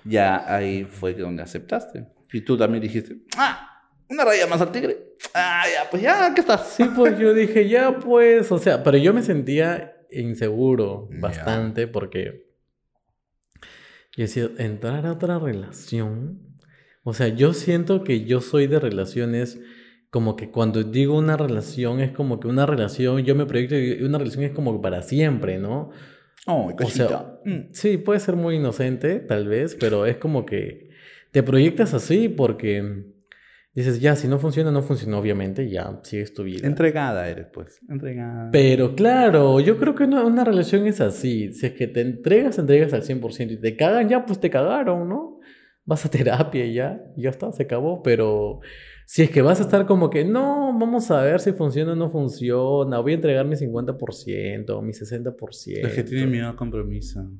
ya 0.04 0.52
ahí 0.54 0.84
fue 0.84 1.12
donde 1.14 1.42
aceptaste. 1.42 2.06
Y 2.32 2.40
tú 2.42 2.56
también 2.56 2.82
dijiste, 2.82 3.16
ah, 3.36 3.82
una 4.10 4.24
raya 4.24 4.46
más 4.46 4.60
al 4.60 4.72
tigre. 4.72 5.14
Ah, 5.34 5.64
ya, 5.72 5.90
pues 5.90 6.02
ya, 6.02 6.32
¿qué 6.34 6.40
estás? 6.40 6.68
Sí, 6.76 6.84
pues 6.94 7.18
yo 7.18 7.34
dije, 7.34 7.68
ya 7.68 7.98
pues, 7.98 8.50
o 8.52 8.58
sea, 8.58 8.82
pero 8.82 8.96
yo 8.98 9.12
me 9.14 9.22
sentía 9.22 9.94
inseguro 10.10 11.08
bastante 11.20 11.86
porque 11.86 12.46
yo 14.16 14.22
decía, 14.24 14.48
entrar 14.58 15.06
a 15.06 15.12
otra 15.12 15.38
relación, 15.38 16.40
o 17.04 17.12
sea, 17.14 17.28
yo 17.28 17.52
siento 17.54 18.04
que 18.04 18.24
yo 18.24 18.40
soy 18.40 18.66
de 18.66 18.78
relaciones 18.80 19.60
como 20.10 20.36
que 20.36 20.50
cuando 20.50 20.82
digo 20.82 21.16
una 21.18 21.36
relación 21.36 22.00
es 22.00 22.12
como 22.12 22.40
que 22.40 22.48
una 22.48 22.64
relación, 22.66 23.22
yo 23.24 23.34
me 23.34 23.44
proyecto 23.46 23.76
una 24.04 24.18
relación 24.18 24.44
es 24.44 24.52
como 24.52 24.80
para 24.80 25.02
siempre, 25.02 25.58
¿no? 25.58 25.90
Oh, 26.46 26.72
O 26.82 26.88
sea, 26.90 27.38
Mm. 27.44 27.72
sí, 27.72 27.98
puede 27.98 28.20
ser 28.20 28.34
muy 28.36 28.56
inocente, 28.56 29.18
tal 29.20 29.46
vez, 29.48 29.76
pero 29.78 30.06
es 30.06 30.16
como 30.16 30.46
que 30.46 30.87
te 31.30 31.42
proyectas 31.42 31.94
así 31.94 32.28
porque 32.28 33.04
dices, 33.74 34.00
ya, 34.00 34.16
si 34.16 34.28
no 34.28 34.38
funciona, 34.38 34.70
no 34.70 34.82
funciona, 34.82 35.18
obviamente, 35.18 35.68
ya, 35.68 36.00
sigues 36.02 36.34
tu 36.34 36.44
vida. 36.44 36.66
Entregada 36.66 37.28
eres, 37.28 37.46
pues. 37.52 37.80
Entregada. 37.88 38.50
Pero 38.50 38.94
claro, 38.94 39.60
yo 39.60 39.78
creo 39.78 39.94
que 39.94 40.04
una, 40.04 40.24
una 40.24 40.44
relación 40.44 40.86
es 40.86 41.00
así. 41.00 41.52
Si 41.52 41.66
es 41.66 41.72
que 41.72 41.86
te 41.86 42.00
entregas, 42.00 42.56
te 42.56 42.62
entregas 42.62 42.92
al 42.92 43.02
100% 43.02 43.52
y 43.52 43.56
te 43.60 43.76
cagan, 43.76 44.08
ya 44.08 44.26
pues 44.26 44.40
te 44.40 44.50
cagaron, 44.50 45.08
¿no? 45.08 45.38
Vas 45.84 46.04
a 46.04 46.10
terapia 46.10 46.64
y 46.66 46.74
ya, 46.74 47.02
ya 47.16 47.30
está, 47.30 47.52
se 47.52 47.62
acabó. 47.62 48.02
Pero 48.02 48.60
si 49.06 49.22
es 49.22 49.30
que 49.30 49.42
vas 49.42 49.60
a 49.60 49.62
estar 49.62 49.86
como 49.86 50.10
que, 50.10 50.24
no, 50.24 50.76
vamos 50.78 51.10
a 51.10 51.22
ver 51.22 51.40
si 51.40 51.52
funciona 51.52 51.92
o 51.92 51.96
no 51.96 52.10
funciona, 52.10 52.98
voy 52.98 53.12
a 53.12 53.14
entregar 53.14 53.46
mi 53.46 53.54
50%, 53.54 54.82
mi 54.82 54.92
60%. 54.92 55.82
Los 55.82 55.92
que 55.92 56.04
tienen 56.04 56.30
miedo 56.30 56.48
al 56.48 56.56
compromiso. 56.56 57.30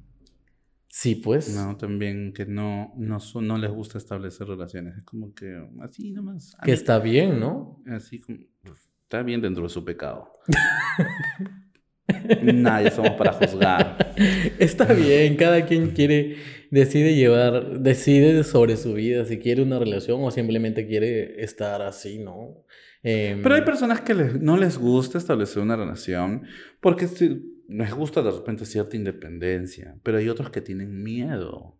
Sí, 1.00 1.14
pues. 1.14 1.54
No, 1.54 1.76
también 1.76 2.32
que 2.32 2.44
no, 2.44 2.92
no, 2.96 3.18
no 3.40 3.56
les 3.56 3.70
gusta 3.70 3.98
establecer 3.98 4.48
relaciones. 4.48 4.96
Es 4.96 5.04
como 5.04 5.32
que 5.32 5.64
así 5.80 6.10
nomás. 6.10 6.56
Que 6.64 6.72
está 6.72 6.98
bien, 6.98 7.38
¿no? 7.38 7.80
Así 7.86 8.18
como. 8.18 8.38
Está 9.04 9.22
bien 9.22 9.40
dentro 9.40 9.62
de 9.62 9.68
su 9.68 9.84
pecado. 9.84 10.28
Nadie 12.42 12.90
somos 12.90 13.12
para 13.12 13.32
juzgar. 13.32 14.12
Está 14.58 14.92
bien, 14.92 15.36
cada 15.36 15.64
quien 15.66 15.90
quiere, 15.90 16.34
decide 16.72 17.14
llevar, 17.14 17.78
decide 17.78 18.42
sobre 18.42 18.76
su 18.76 18.94
vida 18.94 19.24
si 19.24 19.38
quiere 19.38 19.62
una 19.62 19.78
relación 19.78 20.20
o 20.24 20.32
simplemente 20.32 20.88
quiere 20.88 21.40
estar 21.44 21.80
así, 21.80 22.18
¿no? 22.18 22.64
Em, 23.04 23.40
Pero 23.40 23.54
hay 23.54 23.62
personas 23.62 24.00
que 24.00 24.14
les- 24.14 24.40
no 24.40 24.56
les 24.56 24.76
gusta 24.78 25.16
establecer 25.18 25.62
una 25.62 25.76
relación 25.76 26.42
porque 26.80 27.06
les 27.68 27.92
gusta 27.92 28.22
de 28.22 28.30
repente 28.30 28.64
cierta 28.64 28.96
independencia, 28.96 29.96
pero 30.02 30.18
hay 30.18 30.28
otros 30.28 30.50
que 30.50 30.62
tienen 30.62 31.02
miedo, 31.02 31.76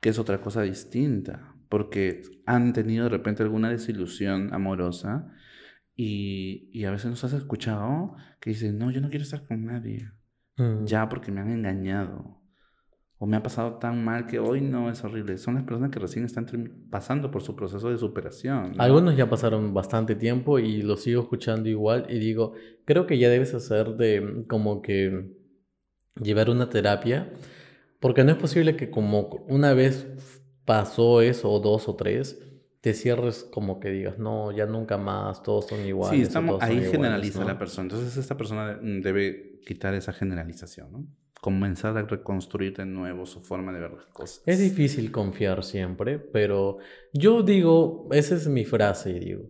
que 0.00 0.08
es 0.08 0.18
otra 0.18 0.40
cosa 0.40 0.62
distinta, 0.62 1.54
porque 1.68 2.22
han 2.44 2.72
tenido 2.72 3.04
de 3.04 3.10
repente 3.10 3.42
alguna 3.42 3.70
desilusión 3.70 4.52
amorosa 4.52 5.32
y, 5.94 6.68
y 6.72 6.84
a 6.84 6.90
veces 6.90 7.10
nos 7.10 7.22
has 7.24 7.32
escuchado 7.32 8.16
que 8.40 8.50
dicen, 8.50 8.78
no, 8.78 8.90
yo 8.90 9.00
no 9.00 9.08
quiero 9.08 9.22
estar 9.22 9.46
con 9.46 9.64
nadie, 9.64 10.10
mm, 10.56 10.84
ya 10.84 11.08
porque 11.08 11.30
me 11.30 11.40
han 11.40 11.50
engañado. 11.50 12.42
O 13.18 13.26
me 13.26 13.36
ha 13.36 13.42
pasado 13.42 13.74
tan 13.78 14.04
mal 14.04 14.26
que 14.26 14.38
hoy 14.38 14.60
no 14.60 14.90
es 14.90 15.02
horrible. 15.02 15.38
Son 15.38 15.54
las 15.54 15.64
personas 15.64 15.90
que 15.90 15.98
recién 15.98 16.24
están 16.26 16.46
pasando 16.90 17.30
por 17.30 17.42
su 17.42 17.56
proceso 17.56 17.88
de 17.90 17.96
superación. 17.96 18.72
¿no? 18.76 18.82
Algunos 18.82 19.16
ya 19.16 19.30
pasaron 19.30 19.72
bastante 19.72 20.14
tiempo 20.14 20.58
y 20.58 20.82
los 20.82 21.02
sigo 21.02 21.22
escuchando 21.22 21.68
igual 21.68 22.06
y 22.10 22.18
digo, 22.18 22.52
creo 22.84 23.06
que 23.06 23.16
ya 23.18 23.30
debes 23.30 23.54
hacer 23.54 23.96
de 23.96 24.44
como 24.48 24.82
que 24.82 25.34
llevar 26.20 26.50
una 26.50 26.68
terapia, 26.68 27.32
porque 28.00 28.22
no 28.22 28.32
es 28.32 28.36
posible 28.36 28.76
que 28.76 28.90
como 28.90 29.28
una 29.48 29.72
vez 29.72 30.06
pasó 30.66 31.22
eso 31.22 31.50
o 31.50 31.58
dos 31.60 31.88
o 31.88 31.96
tres, 31.96 32.42
te 32.82 32.92
cierres 32.92 33.44
como 33.50 33.80
que 33.80 33.90
digas, 33.90 34.18
no, 34.18 34.52
ya 34.52 34.66
nunca 34.66 34.98
más, 34.98 35.42
todos 35.42 35.66
son 35.68 35.84
iguales. 35.86 36.18
Sí, 36.18 36.22
estamos, 36.22 36.56
todos 36.58 36.62
ahí 36.64 36.74
iguales", 36.76 36.90
generaliza 36.92 37.40
¿no? 37.40 37.46
la 37.46 37.58
persona. 37.58 37.88
Entonces 37.90 38.16
esta 38.18 38.36
persona 38.36 38.74
de- 38.76 39.00
debe 39.00 39.60
quitar 39.66 39.94
esa 39.94 40.12
generalización, 40.12 40.92
¿no? 40.92 41.06
Comenzar 41.50 41.96
a 41.96 42.02
reconstruir 42.02 42.76
de 42.76 42.84
nuevo 42.86 43.24
su 43.24 43.40
forma 43.40 43.72
de 43.72 43.78
ver 43.78 43.92
las 43.92 44.06
cosas. 44.06 44.42
Es 44.46 44.58
difícil 44.58 45.12
confiar 45.12 45.62
siempre, 45.62 46.18
pero 46.18 46.78
yo 47.12 47.42
digo, 47.44 48.08
esa 48.10 48.34
es 48.34 48.48
mi 48.48 48.64
frase, 48.64 49.12
digo, 49.26 49.44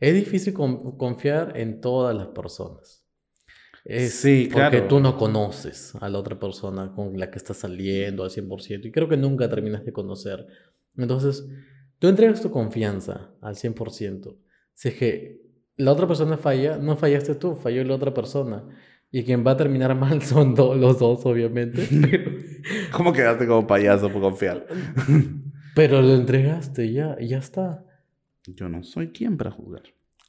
es 0.00 0.14
difícil 0.14 0.54
con- 0.54 0.96
confiar 0.96 1.52
en 1.62 1.82
todas 1.82 2.16
las 2.16 2.28
personas. 2.28 3.06
Es 3.84 4.14
Sí, 4.14 4.48
porque 4.50 4.78
claro. 4.78 4.88
tú 4.88 5.00
no 5.00 5.18
conoces 5.18 5.94
a 6.00 6.08
la 6.08 6.18
otra 6.18 6.40
persona 6.40 6.90
con 6.94 7.18
la 7.18 7.30
que 7.30 7.36
estás 7.42 7.58
saliendo 7.58 8.24
al 8.24 8.30
100% 8.30 8.88
y 8.88 8.92
creo 8.92 9.08
que 9.10 9.18
nunca 9.18 9.50
terminas 9.50 9.84
de 9.84 9.92
conocer. 9.92 10.46
Entonces, 10.96 11.46
tú 11.98 12.08
entregas 12.08 12.40
tu 12.40 12.50
confianza 12.50 13.34
al 13.42 13.56
100%. 13.56 14.38
Si 14.72 14.88
es 14.88 14.94
que 14.94 15.42
la 15.76 15.92
otra 15.92 16.06
persona 16.06 16.38
falla, 16.38 16.78
no 16.78 16.96
fallaste 16.96 17.34
tú, 17.34 17.56
falló 17.56 17.84
la 17.84 17.94
otra 17.96 18.14
persona. 18.14 18.64
Y 19.14 19.24
quien 19.24 19.46
va 19.46 19.50
a 19.52 19.56
terminar 19.56 19.94
mal 19.94 20.22
son 20.22 20.54
do- 20.54 20.74
los 20.74 20.98
dos, 20.98 21.24
obviamente. 21.26 21.86
Pero, 22.10 22.30
¿Cómo 22.92 23.12
quedaste 23.12 23.46
como 23.46 23.66
payaso 23.66 24.10
por 24.10 24.22
confiar? 24.22 24.66
pero 25.74 26.00
lo 26.02 26.14
entregaste 26.14 26.92
ya, 26.92 27.16
ya 27.20 27.38
está. 27.38 27.84
Yo 28.46 28.68
no 28.68 28.82
soy 28.82 29.08
quien 29.08 29.36
para 29.36 29.50
jugar. 29.50 29.82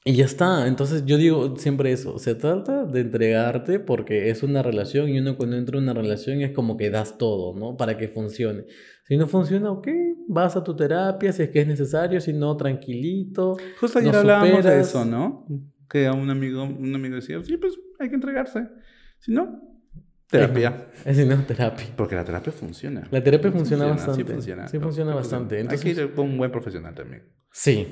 Y 0.05 0.15
ya 0.15 0.25
está. 0.25 0.67
Entonces 0.67 1.05
yo 1.05 1.17
digo 1.17 1.55
siempre 1.57 1.91
eso. 1.93 2.19
Se 2.19 2.35
trata 2.35 2.83
de 2.83 2.99
entregarte 3.01 3.79
porque 3.79 4.29
es 4.29 4.43
una 4.43 4.61
relación 4.61 5.07
y 5.09 5.17
uno 5.19 5.37
cuando 5.37 5.55
entra 5.55 5.77
en 5.77 5.83
una 5.83 5.93
relación 5.93 6.41
es 6.41 6.51
como 6.51 6.75
que 6.75 6.89
das 6.89 7.17
todo, 7.17 7.57
¿no? 7.57 7.77
Para 7.77 7.95
que 7.97 8.09
funcione. 8.09 8.65
Si 9.07 9.15
no 9.15 9.27
funciona, 9.27 9.71
ok, 9.71 9.87
vas 10.27 10.55
a 10.57 10.63
tu 10.63 10.75
terapia 10.75 11.31
si 11.31 11.43
es 11.43 11.49
que 11.49 11.61
es 11.61 11.67
necesario, 11.67 12.19
si 12.19 12.33
no, 12.33 12.55
tranquilito. 12.57 13.55
Justo 13.79 13.99
ayer 13.99 14.11
No 14.11 14.19
hablábamos 14.19 14.51
de 14.57 14.61
superas. 14.63 14.87
eso, 14.89 15.05
¿no? 15.05 15.45
Que 15.89 16.07
a 16.07 16.13
un 16.13 16.29
amigo, 16.29 16.63
un 16.63 16.93
amigo 16.95 17.15
decía, 17.15 17.41
sí, 17.43 17.55
pues 17.57 17.73
hay 18.03 18.09
que 18.09 18.15
entregarse. 18.15 18.67
Si 19.19 19.31
no, 19.31 19.61
terapia. 20.29 20.87
Es 21.05 21.17
si 21.17 21.25
no, 21.25 21.37
terapia. 21.43 21.85
Porque 21.95 22.15
la 22.15 22.23
terapia 22.23 22.51
funciona. 22.51 23.07
La 23.11 23.23
terapia 23.23 23.51
funciona 23.51 23.85
Sí 23.85 23.89
bastante. 23.91 24.25
funciona. 24.25 24.67
Sí 24.67 24.79
funciona 24.79 25.15
bastante. 25.15 25.55
Hay 25.57 25.61
que 25.67 25.73
Entonces- 25.75 25.97
ir 25.97 26.13
con 26.13 26.29
un 26.29 26.37
buen 26.37 26.51
profesional 26.51 26.93
también. 26.95 27.23
Sí. 27.51 27.87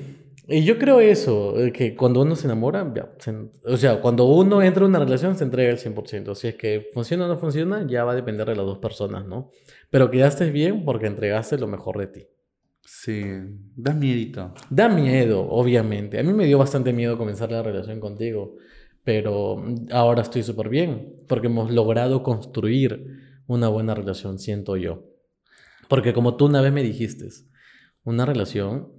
Y 0.48 0.64
yo 0.64 0.80
creo 0.80 1.00
eso, 1.00 1.54
que 1.72 1.96
cuando 1.96 2.22
uno 2.24 2.36
se 2.36 2.48
enamora, 2.48 2.92
ya, 2.96 3.12
se- 3.20 3.50
o 3.64 3.78
sea, 3.78 4.02
cuando 4.02 4.26
uno 4.26 4.62
entra 4.64 4.84
en 4.84 4.90
una 4.90 5.00
relación 5.00 5.38
se 5.38 5.44
entrega 5.44 5.70
al 5.72 5.78
100%. 5.78 6.34
Si 6.36 6.48
es 6.48 6.56
que 6.56 6.90
funciona 6.94 7.26
o 7.26 7.28
no 7.28 7.38
funciona, 7.38 7.86
ya 7.88 8.04
va 8.04 8.14
a 8.14 8.16
depender 8.16 8.48
de 8.48 8.56
las 8.56 8.66
dos 8.66 8.80
personas, 8.80 9.26
¿no? 9.28 9.52
Pero 9.92 10.10
quedaste 10.10 10.50
bien 10.50 10.84
porque 10.84 11.06
entregaste 11.06 11.58
lo 11.60 11.68
mejor 11.68 12.00
de 12.00 12.08
ti. 12.08 12.28
Sí, 12.84 13.24
da 13.76 13.94
miedito. 13.94 14.54
Da 14.72 14.90
miedo, 14.90 15.48
obviamente. 15.48 16.20
A 16.20 16.24
mí 16.24 16.34
me 16.34 16.46
dio 16.46 16.58
bastante 16.58 16.92
miedo 16.92 17.18
comenzar 17.18 17.52
la 17.52 17.62
relación 17.62 18.00
contigo, 18.00 18.56
pero 19.04 19.58
mm, 19.58 19.88
ahora 19.92 20.22
estoy 20.22 20.44
súper 20.44 20.70
bien 20.70 21.24
porque 21.28 21.48
hemos 21.48 21.72
logrado 21.72 22.24
construir 22.24 23.06
una 23.48 23.68
buena 23.68 23.94
relación, 23.94 24.40
siento 24.40 24.78
yo. 24.78 25.04
Porque 25.88 26.14
como 26.14 26.38
tú 26.38 26.46
una 26.46 26.62
vez 26.62 26.72
me 26.72 26.84
dijiste, 26.84 27.28
una 28.04 28.26
relación 28.26 28.90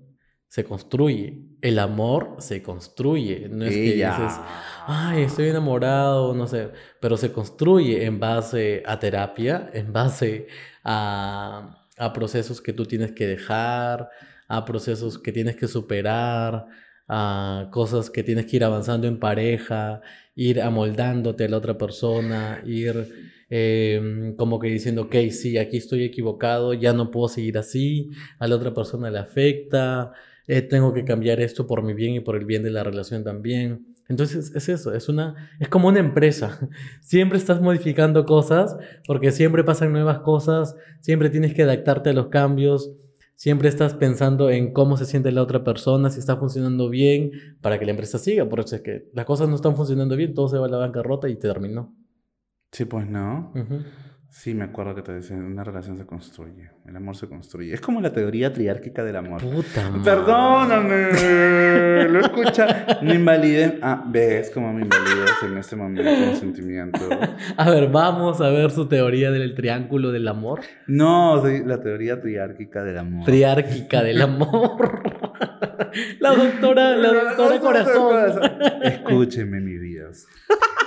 se 0.48 0.64
construye, 0.64 1.46
el 1.62 1.78
amor 1.78 2.36
se 2.38 2.62
construye, 2.62 3.48
no 3.48 3.64
es 3.64 3.72
que 3.72 3.94
dices, 3.94 4.38
ay, 4.86 5.22
estoy 5.22 5.48
enamorado, 5.48 6.34
no 6.34 6.46
sé, 6.46 6.70
pero 7.00 7.16
se 7.16 7.32
construye 7.32 8.04
en 8.04 8.20
base 8.20 8.82
a 8.84 8.98
terapia, 8.98 9.70
en 9.72 9.94
base 9.94 10.48
a, 10.84 11.86
a 11.96 12.12
procesos 12.12 12.60
que 12.60 12.74
tú 12.74 12.84
tienes 12.84 13.12
que 13.12 13.26
dejar, 13.26 14.10
a 14.46 14.64
procesos 14.66 15.18
que 15.18 15.32
tienes 15.32 15.56
que 15.56 15.68
superar, 15.68 16.66
a 17.14 17.68
cosas 17.70 18.08
que 18.08 18.22
tienes 18.22 18.46
que 18.46 18.56
ir 18.56 18.64
avanzando 18.64 19.06
en 19.06 19.18
pareja, 19.18 20.00
ir 20.34 20.62
amoldándote 20.62 21.44
a 21.44 21.48
la 21.50 21.58
otra 21.58 21.76
persona, 21.76 22.62
ir 22.64 23.36
eh, 23.50 24.32
como 24.38 24.58
que 24.58 24.68
diciendo, 24.68 25.02
ok, 25.02 25.16
sí, 25.30 25.58
aquí 25.58 25.76
estoy 25.76 26.04
equivocado, 26.04 26.72
ya 26.72 26.94
no 26.94 27.10
puedo 27.10 27.28
seguir 27.28 27.58
así, 27.58 28.08
a 28.38 28.46
la 28.46 28.56
otra 28.56 28.72
persona 28.72 29.10
le 29.10 29.18
afecta, 29.18 30.12
eh, 30.46 30.62
tengo 30.62 30.94
que 30.94 31.04
cambiar 31.04 31.38
esto 31.40 31.66
por 31.66 31.82
mi 31.82 31.92
bien 31.92 32.14
y 32.14 32.20
por 32.20 32.34
el 32.34 32.46
bien 32.46 32.62
de 32.62 32.70
la 32.70 32.82
relación 32.82 33.22
también. 33.24 33.94
Entonces 34.08 34.50
es 34.54 34.70
eso, 34.70 34.94
es 34.94 35.10
una 35.10 35.50
es 35.60 35.68
como 35.68 35.88
una 35.88 36.00
empresa. 36.00 36.66
Siempre 37.02 37.36
estás 37.36 37.60
modificando 37.60 38.24
cosas 38.24 38.74
porque 39.06 39.32
siempre 39.32 39.64
pasan 39.64 39.92
nuevas 39.92 40.20
cosas, 40.20 40.76
siempre 41.00 41.28
tienes 41.28 41.52
que 41.52 41.64
adaptarte 41.64 42.08
a 42.08 42.14
los 42.14 42.28
cambios, 42.28 42.90
Siempre 43.42 43.68
estás 43.68 43.94
pensando 43.94 44.50
en 44.50 44.72
cómo 44.72 44.96
se 44.96 45.04
siente 45.04 45.32
la 45.32 45.42
otra 45.42 45.64
persona, 45.64 46.10
si 46.10 46.20
está 46.20 46.36
funcionando 46.36 46.88
bien, 46.88 47.32
para 47.60 47.76
que 47.76 47.84
la 47.84 47.90
empresa 47.90 48.16
siga. 48.16 48.48
Por 48.48 48.60
eso 48.60 48.76
es 48.76 48.82
que 48.82 49.10
las 49.14 49.24
cosas 49.24 49.48
no 49.48 49.56
están 49.56 49.74
funcionando 49.74 50.14
bien, 50.14 50.32
todo 50.32 50.46
se 50.46 50.58
va 50.58 50.66
a 50.66 50.68
la 50.68 50.76
bancarrota 50.76 51.28
y 51.28 51.34
te 51.34 51.48
terminó. 51.48 51.92
Sí, 52.70 52.84
pues 52.84 53.04
no. 53.08 53.52
Sí, 54.32 54.54
me 54.54 54.64
acuerdo 54.64 54.94
que 54.94 55.02
te 55.02 55.12
decían, 55.12 55.44
una 55.44 55.62
relación 55.62 55.98
se 55.98 56.06
construye, 56.06 56.70
el 56.88 56.96
amor 56.96 57.14
se 57.14 57.28
construye. 57.28 57.74
Es 57.74 57.82
como 57.82 58.00
la 58.00 58.14
teoría 58.14 58.50
triárquica 58.50 59.04
del 59.04 59.16
amor. 59.16 59.42
Puta 59.42 59.90
madre. 59.90 60.02
Perdóname, 60.02 62.08
lo 62.08 62.20
escucha. 62.20 62.86
No 63.02 63.12
invaliden. 63.12 63.78
Ah, 63.82 64.02
ves 64.06 64.50
cómo 64.50 64.72
me 64.72 64.82
invalidas 64.82 65.32
en 65.42 65.58
este 65.58 65.76
momento 65.76 66.10
un 66.10 66.36
sentimiento. 66.36 66.98
A 67.58 67.70
ver, 67.70 67.90
vamos 67.90 68.40
a 68.40 68.48
ver 68.48 68.70
su 68.70 68.88
teoría 68.88 69.30
del 69.30 69.54
triángulo 69.54 70.12
del 70.12 70.26
amor. 70.26 70.62
No, 70.86 71.44
sí, 71.44 71.62
la 71.66 71.82
teoría 71.82 72.18
triárquica 72.18 72.82
del 72.84 72.96
amor. 72.96 73.26
Triárquica 73.26 74.02
del 74.02 74.22
amor. 74.22 75.31
La 76.20 76.34
doctora, 76.34 76.96
la 76.96 77.12
doctora 77.12 77.60
corazón. 77.60 78.40
Escúcheme, 78.82 79.60
mi 79.60 79.78
Dios. 79.78 80.26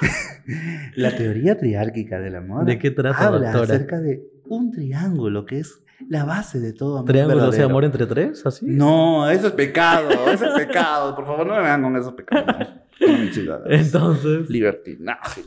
La 0.96 1.16
teoría 1.16 1.58
triárquica 1.58 2.20
del 2.20 2.36
amor. 2.36 2.66
¿De 2.66 2.78
qué 2.78 2.92
trata, 2.92 3.28
habla 3.28 3.52
doctora? 3.52 3.76
acerca 3.76 4.00
de 4.00 4.24
un 4.48 4.72
triángulo 4.72 5.46
que 5.46 5.60
es 5.60 5.82
la 6.08 6.24
base 6.24 6.60
de 6.60 6.74
todo 6.74 6.98
amor. 6.98 7.08
¿Triángulo, 7.08 7.38
o 7.38 7.40
sea, 7.40 7.46
verdadero. 7.46 7.70
amor 7.70 7.86
entre 7.86 8.06
tres? 8.06 8.46
¿Así? 8.46 8.66
No, 8.68 9.28
eso 9.30 9.48
es 9.48 9.54
pecado, 9.54 10.10
eso 10.30 10.46
es 10.46 10.66
pecado. 10.66 11.16
Por 11.16 11.26
favor, 11.26 11.48
no 11.48 11.56
me 11.56 11.62
vean 11.62 11.82
con 11.82 11.96
esos 11.98 12.14
pecados. 12.14 12.46
No. 13.00 13.60
Entonces, 13.70 14.50
Libertinaje. 14.50 15.42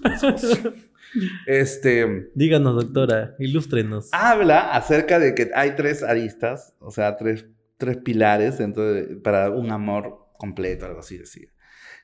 Este 1.46 2.30
díganos, 2.34 2.74
doctora, 2.74 3.34
ilústrenos. 3.38 4.10
habla 4.12 4.72
acerca 4.72 5.18
de 5.18 5.34
que 5.34 5.50
hay 5.54 5.74
tres 5.74 6.02
aristas, 6.02 6.74
o 6.80 6.90
sea, 6.90 7.16
tres, 7.16 7.46
tres 7.78 7.96
pilares 7.98 8.58
dentro 8.58 8.92
de, 8.92 9.16
para 9.16 9.50
un 9.50 9.70
amor 9.70 10.26
completo, 10.36 10.84
algo 10.86 11.00
así 11.00 11.16
decía. 11.16 11.48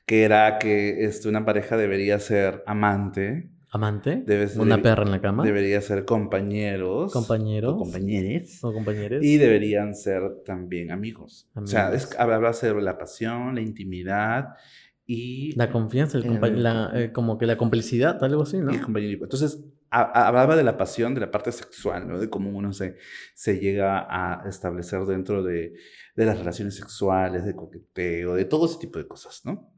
Que 0.07 0.23
era 0.23 0.57
que 0.59 1.05
este, 1.05 1.29
una 1.29 1.45
pareja 1.45 1.77
debería 1.77 2.19
ser 2.19 2.63
amante, 2.65 3.49
¿Amante? 3.71 4.23
debe 4.25 4.47
ser- 4.47 4.61
¿Una 4.61 4.81
perra 4.81 5.03
en 5.03 5.11
la 5.11 5.19
cama? 5.21 5.43
debería 5.43 5.81
ser 5.81 6.05
compañeros, 6.05 7.11
¿Compañeros? 7.11 7.73
o 7.73 7.77
compañeres, 7.77 8.63
¿O 8.63 8.71
compañeros? 8.73 9.23
y 9.23 9.37
deberían 9.37 9.95
ser 9.95 10.21
también 10.45 10.91
amigos. 10.91 11.49
O 11.55 11.65
sea, 11.67 11.87
Amigos. 11.87 12.11
es, 12.11 12.19
habla 12.19 12.53
sobre 12.53 12.81
la 12.83 12.97
pasión, 12.97 13.55
la 13.55 13.61
intimidad 13.61 14.49
y 15.05 15.53
La 15.57 15.69
confianza, 15.71 16.17
el 16.17 16.25
El- 16.25 16.63
la, 16.63 16.91
eh, 16.95 17.11
como 17.11 17.37
que 17.37 17.45
la 17.45 17.57
complicidad, 17.57 18.23
algo 18.23 18.43
así, 18.43 18.57
¿no? 18.59 18.71
y 18.71 18.75
el 18.75 18.81
compañerismo. 18.81 19.25
Entonces, 19.25 19.63
hablaba 20.01 20.55
de 20.55 20.63
la 20.63 20.77
pasión, 20.77 21.13
de 21.13 21.21
la 21.21 21.31
parte 21.31 21.51
sexual. 21.51 22.19
De 22.19 22.29
cómo 22.29 22.49
uno 22.49 22.73
se, 22.73 22.97
se 23.33 23.59
llega 23.59 24.05
a 24.09 24.47
establecer 24.47 25.01
dentro 25.05 25.43
de, 25.43 25.73
de 26.15 26.25
las 26.25 26.37
relaciones 26.37 26.75
sexuales, 26.75 27.45
de 27.45 27.55
coqueteo, 27.55 28.35
de 28.35 28.45
todo 28.45 28.65
ese 28.65 28.79
tipo 28.79 28.99
de 28.99 29.07
cosas, 29.07 29.41
¿no? 29.45 29.71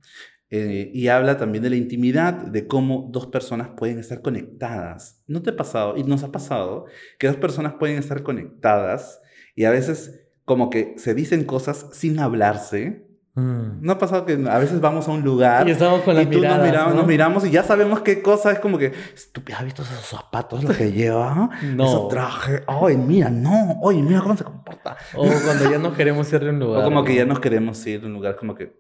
Eh, 0.49 0.91
y 0.93 1.09
habla 1.09 1.38
también 1.38 1.63
de 1.63 1.70
la 1.70 1.76
intimidad, 1.76 2.34
de 2.34 2.68
cómo 2.68 3.09
dos 3.11 3.28
personas 3.28 3.70
pueden 3.76 3.99
estar 3.99 4.22
conectadas. 4.22 5.22
¿No 5.28 5.41
te 5.41 5.49
ha 5.49 5.55
pasado? 5.55 5.97
Y 5.97 6.03
nos 6.03 6.24
ha 6.24 6.32
pasado 6.32 6.86
que 7.20 7.28
dos 7.28 7.36
personas 7.36 7.74
pueden 7.74 7.97
estar 7.97 8.24
conectadas 8.24 9.22
y 9.55 9.65
a 9.65 9.72
veces 9.72 10.22
como 10.45 10.70
que 10.70 10.93
se 10.97 11.13
dicen 11.13 11.43
cosas 11.43 11.89
sin 11.91 12.20
hablarse. 12.20 13.07
Mm. 13.38 13.81
¿No 13.85 13.91
ha 13.91 13.99
pasado 13.99 14.25
que 14.25 14.33
a 14.33 14.57
veces 14.57 14.81
vamos 14.81 15.07
a 15.07 15.11
un 15.11 15.21
lugar 15.21 15.67
Y 15.67 15.71
estamos 15.71 16.01
con 16.01 16.15
y 16.15 16.17
las 16.17 16.29
tú 16.31 16.39
miradas, 16.39 16.57
nos, 16.57 16.65
miramos, 16.65 16.89
¿no? 16.89 16.99
nos 17.01 17.07
miramos 17.07 17.45
y 17.45 17.51
ya 17.51 17.61
sabemos 17.61 18.01
qué 18.01 18.23
cosa 18.23 18.51
es 18.51 18.57
como 18.57 18.79
que, 18.79 18.91
estúpida, 19.13 19.57
¿has 19.59 19.63
visto 19.63 19.83
esos 19.83 20.03
zapatos 20.07 20.63
lo 20.63 20.73
que 20.73 20.91
lleva? 20.91 21.51
No. 21.61 21.85
Ese 21.85 21.97
traje, 22.09 22.63
ay, 22.65 22.97
mira, 22.97 23.29
no, 23.29 23.77
oye, 23.83 24.01
mira 24.01 24.21
cómo 24.21 24.35
se 24.35 24.43
comporta. 24.43 24.97
O 25.13 25.27
cuando 25.45 25.69
ya 25.69 25.77
no 25.77 25.93
queremos 25.93 26.33
ir 26.33 26.41
a 26.41 26.49
un 26.49 26.57
lugar. 26.57 26.81
O 26.81 26.83
como 26.85 27.03
que 27.03 27.11
¿no? 27.11 27.17
ya 27.19 27.25
nos 27.25 27.39
queremos 27.39 27.85
ir 27.85 28.01
a 28.01 28.07
un 28.07 28.13
lugar 28.13 28.35
como 28.38 28.55
que, 28.55 28.75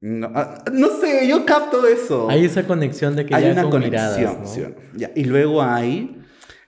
no, 0.00 0.30
ah, 0.32 0.62
no 0.72 0.90
sé, 1.00 1.26
yo 1.26 1.44
capto 1.44 1.84
eso. 1.84 2.30
Hay 2.30 2.44
esa 2.44 2.62
conexión 2.68 3.16
de 3.16 3.26
que 3.26 3.34
Hay 3.34 3.46
ya 3.46 3.52
una 3.52 3.62
con 3.62 3.72
conexión, 3.72 4.16
miradas, 4.16 4.38
¿no? 4.38 4.46
¿sí 4.46 4.60
o 4.62 4.68
no? 4.68 4.74
Ya, 4.94 5.10
Y 5.16 5.24
luego 5.24 5.60
hay 5.60 6.17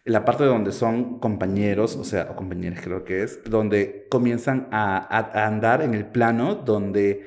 la 0.05 0.25
parte 0.25 0.45
donde 0.45 0.73
son 0.73 1.19
compañeros, 1.21 1.97
o 1.97 2.05
sea, 2.05 2.31
o 2.31 2.37
compañeros 2.37 2.81
creo 2.83 3.05
que 3.05 3.23
es, 3.23 3.43
donde 3.45 4.07
comienzan 4.11 4.69
a- 4.73 4.99
a 4.99 5.47
andar 5.47 5.83
en 5.83 5.95
el 5.95 6.07
plano 6.07 6.55
donde 6.57 7.27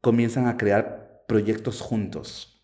comienzan 0.00 0.46
a 0.46 0.56
crear 0.56 1.24
proyectos 1.28 1.80
juntos. 1.80 2.57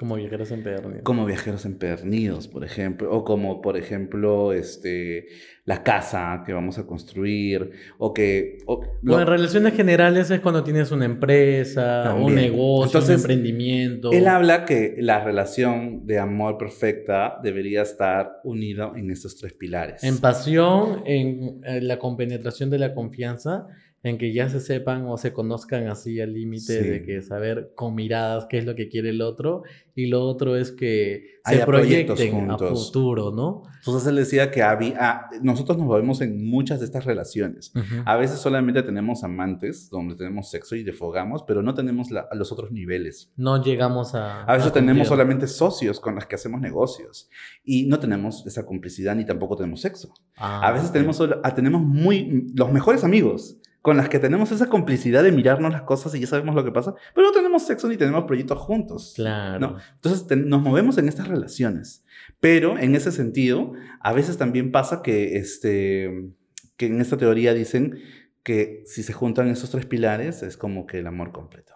Como 0.00 0.16
viajeros 0.16 0.50
empedernidos. 0.50 1.02
Como 1.02 1.26
viajeros 1.26 1.66
empedernidos, 1.66 2.48
por 2.48 2.64
ejemplo, 2.64 3.12
o 3.14 3.22
como, 3.22 3.60
por 3.60 3.76
ejemplo, 3.76 4.54
este, 4.54 5.26
la 5.66 5.82
casa 5.82 6.42
que 6.46 6.54
vamos 6.54 6.78
a 6.78 6.86
construir, 6.86 7.72
o 7.98 8.14
que... 8.14 8.56
o- 8.64 8.80
lo- 9.02 9.12
Bueno, 9.12 9.20
en 9.20 9.26
relaciones 9.26 9.74
generales 9.74 10.30
es 10.30 10.40
cuando 10.40 10.64
tienes 10.64 10.90
una 10.90 11.04
empresa, 11.04 12.14
un 12.14 12.34
negocio, 12.34 12.86
Entonces, 12.98 13.10
un 13.10 13.30
emprendimiento. 13.30 14.10
él 14.12 14.26
habla 14.26 14.64
que 14.64 14.96
la 15.00 15.22
relación 15.22 16.06
de 16.06 16.18
amor 16.18 16.56
perfecta 16.56 17.38
debería 17.42 17.82
estar 17.82 18.40
unido 18.42 18.96
en 18.96 19.10
estos 19.10 19.36
tres 19.36 19.52
pilares. 19.52 20.02
En 20.02 20.16
pasión, 20.18 21.02
en, 21.04 21.60
eh, 21.64 21.82
la 21.82 21.98
compenetración 21.98 22.70
de 22.70 22.78
la 22.78 22.94
confianza, 22.94 23.66
en 24.02 24.16
que 24.16 24.32
ya 24.32 24.48
se 24.48 24.60
sepan 24.60 25.04
o 25.06 25.18
se 25.18 25.32
conozcan 25.34 25.86
así 25.88 26.20
al 26.20 26.32
límite 26.32 26.82
Sí. 26.82 26.88
de 26.88 27.02
que 27.02 27.20
saber 27.20 27.72
con 27.74 27.94
miradas 27.94 28.46
qué 28.48 28.56
es 28.58 28.64
lo 28.64 28.74
que 28.74 28.88
quiere 28.88 29.10
el 29.10 29.20
otro. 29.20 29.62
Y 29.94 30.06
lo 30.06 30.22
otro 30.22 30.56
es 30.56 30.70
que 30.72 31.40
se 31.44 31.54
Haya 31.56 31.66
proyectos 31.66 32.16
proyecten 32.18 32.50
a 32.50 32.56
futuro, 32.56 33.30
¿no? 33.32 33.64
Entonces 33.80 34.08
él 34.08 34.16
decía 34.16 34.50
que 34.50 34.62
había, 34.62 34.96
ah, 34.98 35.30
nosotros 35.42 35.76
nos 35.76 35.86
movemos 35.86 36.22
en 36.22 36.48
muchas 36.48 36.78
de 36.80 36.86
estas 36.86 37.04
relaciones. 37.04 37.72
A 38.06 38.16
veces 38.16 38.38
solamente 38.38 38.82
tenemos 38.82 39.22
amantes, 39.24 39.90
donde 39.90 40.14
tenemos 40.14 40.48
sexo 40.50 40.76
y 40.76 40.82
defogamos, 40.82 41.42
pero 41.42 41.62
no 41.62 41.74
tenemos 41.74 42.10
la- 42.10 42.26
los 42.32 42.52
otros 42.52 42.70
niveles. 42.72 43.30
No 43.36 43.62
llegamos 43.62 44.14
a... 44.14 44.44
A 44.44 44.52
veces 44.54 44.70
a 44.70 44.72
tenemos 44.72 44.92
cumplir. 45.00 45.06
solamente 45.08 45.46
socios 45.46 46.00
con 46.00 46.14
los 46.14 46.24
que 46.24 46.36
hacemos 46.36 46.60
negocios 46.62 47.28
y 47.64 47.86
no 47.86 47.98
tenemos 47.98 48.46
esa 48.46 48.64
complicidad 48.64 49.14
ni 49.16 49.26
tampoco 49.26 49.56
tenemos 49.56 49.82
sexo. 49.82 50.14
Ah, 50.36 50.66
A 50.68 50.72
veces 50.72 50.88
ok. 50.88 50.92
tenemos, 50.94 51.16
solo- 51.16 51.40
ah, 51.44 51.54
tenemos 51.54 51.82
muy, 51.82 52.46
los 52.54 52.72
mejores 52.72 53.04
amigos 53.04 53.58
con 53.82 53.96
las 53.96 54.08
que 54.08 54.18
tenemos 54.18 54.52
esa 54.52 54.66
complicidad 54.68 55.22
de 55.22 55.32
mirarnos 55.32 55.72
las 55.72 55.82
cosas 55.82 56.14
y 56.14 56.20
ya 56.20 56.26
sabemos 56.26 56.54
lo 56.54 56.64
que 56.64 56.70
pasa, 56.72 56.94
pero 57.14 57.28
no 57.28 57.32
tenemos 57.32 57.66
sexo 57.66 57.88
ni 57.88 57.96
tenemos 57.96 58.24
proyectos 58.24 58.58
juntos. 58.58 59.12
Claro. 59.16 59.58
¿no? 59.58 59.76
Entonces 59.94 60.26
te- 60.26 60.36
nos 60.36 60.60
movemos 60.60 60.98
en 60.98 61.08
estas 61.08 61.28
relaciones, 61.28 62.04
pero 62.40 62.78
en 62.78 62.94
ese 62.94 63.10
sentido, 63.12 63.72
a 64.00 64.12
veces 64.12 64.36
también 64.36 64.70
pasa 64.70 65.00
que, 65.02 65.36
este, 65.38 66.30
que 66.76 66.86
en 66.86 67.00
esta 67.00 67.16
teoría 67.16 67.54
dicen 67.54 67.98
que 68.42 68.82
si 68.86 69.02
se 69.02 69.12
juntan 69.12 69.48
esos 69.48 69.70
tres 69.70 69.86
pilares 69.86 70.42
es 70.42 70.56
como 70.56 70.86
que 70.86 70.98
el 70.98 71.06
amor 71.06 71.32
completo. 71.32 71.69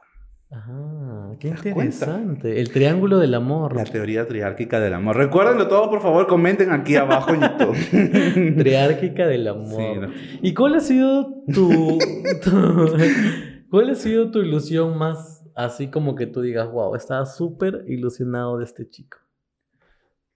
Ah, 0.57 1.33
qué 1.41 1.49
interesante. 1.49 2.61
El 2.61 2.71
triángulo 2.71 3.19
del 3.19 3.35
amor. 3.35 3.75
La 3.75 3.85
teoría 3.85 4.27
triárquica 4.29 4.79
del 4.79 4.95
amor. 4.95 5.17
Recuérdenlo 5.17 5.67
todo, 5.67 5.91
por 5.91 6.01
favor, 6.01 6.27
comenten 6.29 6.71
aquí 6.71 6.95
abajo 6.97 7.35
en 7.35 7.41
YouTube. 7.41 8.57
Triárquica 8.59 9.27
del 9.27 9.43
Sí, 9.43 9.49
amor. 9.49 10.09
no. 10.09 10.15
¿Y 10.43 10.55
cuál 10.55 10.75
ha 10.77 10.81
sido 10.81 11.43
tu, 11.53 11.99
tu- 12.43 12.87
cuál 13.71 13.91
ha 13.91 13.95
sido 13.97 14.31
tu 14.31 14.39
ilusión 14.41 14.97
más 14.97 15.45
así 15.57 15.89
como 15.89 16.15
que 16.15 16.27
tú 16.27 16.41
digas, 16.41 16.71
wow, 16.71 16.95
estaba 16.95 17.27
súper 17.27 17.85
ilusionado 17.89 18.59
de 18.59 18.65
este 18.65 18.89
chico? 18.89 19.19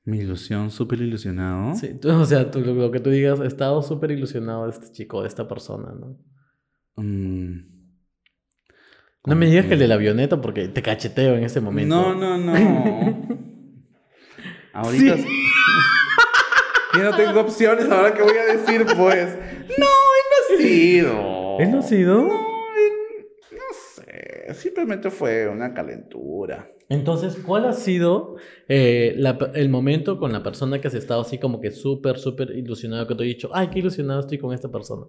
Mi 0.04 0.18
ilusión, 0.18 0.70
súper 0.70 1.00
ilusionado. 1.00 1.74
Sí, 1.76 1.94
tú- 1.94 2.10
o 2.10 2.24
sea, 2.24 2.50
tú- 2.50 2.60
lo, 2.60 2.74
lo 2.74 2.90
que 2.90 2.98
tú 3.00 3.10
digas, 3.10 3.38
he 3.40 3.46
estado 3.46 3.82
súper 3.82 4.10
ilusionado 4.10 4.64
de 4.64 4.70
este 4.70 4.90
chico, 4.90 5.22
de 5.22 5.28
esta 5.28 5.46
persona, 5.46 5.92
¿no? 5.92 6.16
Mm. 6.96 7.77
No 9.28 9.36
me 9.36 9.44
digas 9.44 9.66
que 9.66 9.74
el 9.74 9.78
de 9.78 9.88
la 9.88 9.96
avioneta 9.96 10.40
porque 10.40 10.68
te 10.68 10.80
cacheteo 10.80 11.36
en 11.36 11.44
ese 11.44 11.60
momento. 11.60 11.94
No, 11.94 12.14
no, 12.14 12.38
no. 12.38 12.54
Ahorita. 14.72 15.16
Sí. 15.18 15.26
Yo 16.94 17.04
no 17.04 17.14
tengo 17.14 17.40
opciones 17.40 17.90
ahora 17.90 18.14
que 18.14 18.22
voy 18.22 18.38
a 18.38 18.56
decir, 18.56 18.86
pues. 18.86 19.36
No, 19.76 19.86
él 20.16 20.24
no 20.30 20.54
ha 20.54 20.56
sido. 20.56 21.58
¿Él 21.58 21.70
no 21.70 21.78
ha 21.80 21.82
sido? 21.82 22.22
No, 22.22 22.38
sé. 23.94 24.54
Simplemente 24.54 25.10
fue 25.10 25.46
una 25.46 25.74
calentura. 25.74 26.70
Entonces, 26.88 27.36
¿cuál 27.44 27.66
ha 27.66 27.74
sido 27.74 28.36
eh, 28.66 29.12
la 29.18 29.36
el 29.54 29.68
momento 29.68 30.18
con 30.18 30.32
la 30.32 30.42
persona 30.42 30.80
que 30.80 30.88
has 30.88 30.94
estado 30.94 31.20
así 31.20 31.36
como 31.36 31.60
que 31.60 31.70
súper, 31.70 32.16
súper 32.18 32.52
ilusionado? 32.52 33.06
Que 33.06 33.14
te 33.14 33.24
he 33.24 33.26
dicho, 33.26 33.50
ay, 33.52 33.68
qué 33.68 33.80
ilusionado 33.80 34.20
estoy 34.20 34.38
con 34.38 34.54
esta 34.54 34.70
persona. 34.70 35.04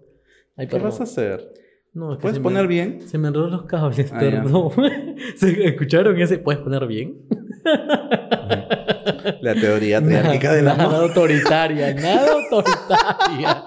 Ay, 0.56 0.66
¿Qué 0.66 0.78
vas 0.78 1.00
a 1.00 1.04
hacer? 1.04 1.69
No, 1.92 2.12
es 2.12 2.18
que 2.18 2.22
¿Puedes 2.22 2.36
se 2.36 2.40
me- 2.40 2.44
poner 2.44 2.66
bien? 2.68 3.00
Se 3.06 3.18
me 3.18 3.28
enredaron 3.28 3.52
los 3.52 3.64
cables, 3.64 4.12
Ah, 4.12 4.18
perdón. 4.20 4.70
¿Se 5.36 5.66
escucharon 5.66 6.18
ese? 6.20 6.38
¿Puedes 6.38 6.60
poner 6.62 6.86
bien? 6.86 7.16
La 9.42 9.54
teoría 9.54 10.00
triárquica 10.02 10.52
del 10.54 10.64
nada 10.66 10.84
amor. 10.84 10.94
autoritaria, 11.08 11.92
nada 11.94 12.28
autoritaria. 12.50 13.64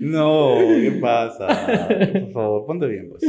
No, 0.00 0.56
¿qué 0.80 0.98
pasa? 1.00 1.46
Por 2.12 2.32
favor, 2.32 2.66
ponte 2.66 2.86
bien, 2.86 3.10
pues. 3.10 3.22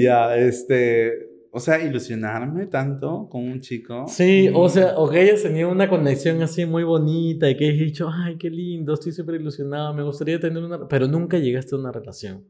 ya, 0.00 0.36
este. 0.36 1.31
O 1.54 1.60
sea, 1.60 1.84
ilusionarme 1.84 2.64
tanto 2.64 3.28
con 3.30 3.42
un 3.42 3.60
chico. 3.60 4.06
Sí, 4.08 4.50
o 4.54 4.70
sea, 4.70 4.94
o 4.96 5.10
que 5.10 5.20
hayas 5.20 5.42
tenido 5.42 5.70
una 5.70 5.86
conexión 5.86 6.40
así 6.40 6.64
muy 6.64 6.82
bonita 6.82 7.50
y 7.50 7.56
que 7.58 7.66
hayas 7.66 7.78
dicho, 7.78 8.08
ay, 8.10 8.38
qué 8.38 8.48
lindo, 8.48 8.94
estoy 8.94 9.12
súper 9.12 9.38
ilusionado, 9.38 9.92
me 9.92 10.02
gustaría 10.02 10.40
tener 10.40 10.62
una... 10.62 10.88
Pero 10.88 11.06
nunca 11.06 11.36
llegaste 11.36 11.74
a 11.74 11.78
una 11.78 11.92
relación. 11.92 12.46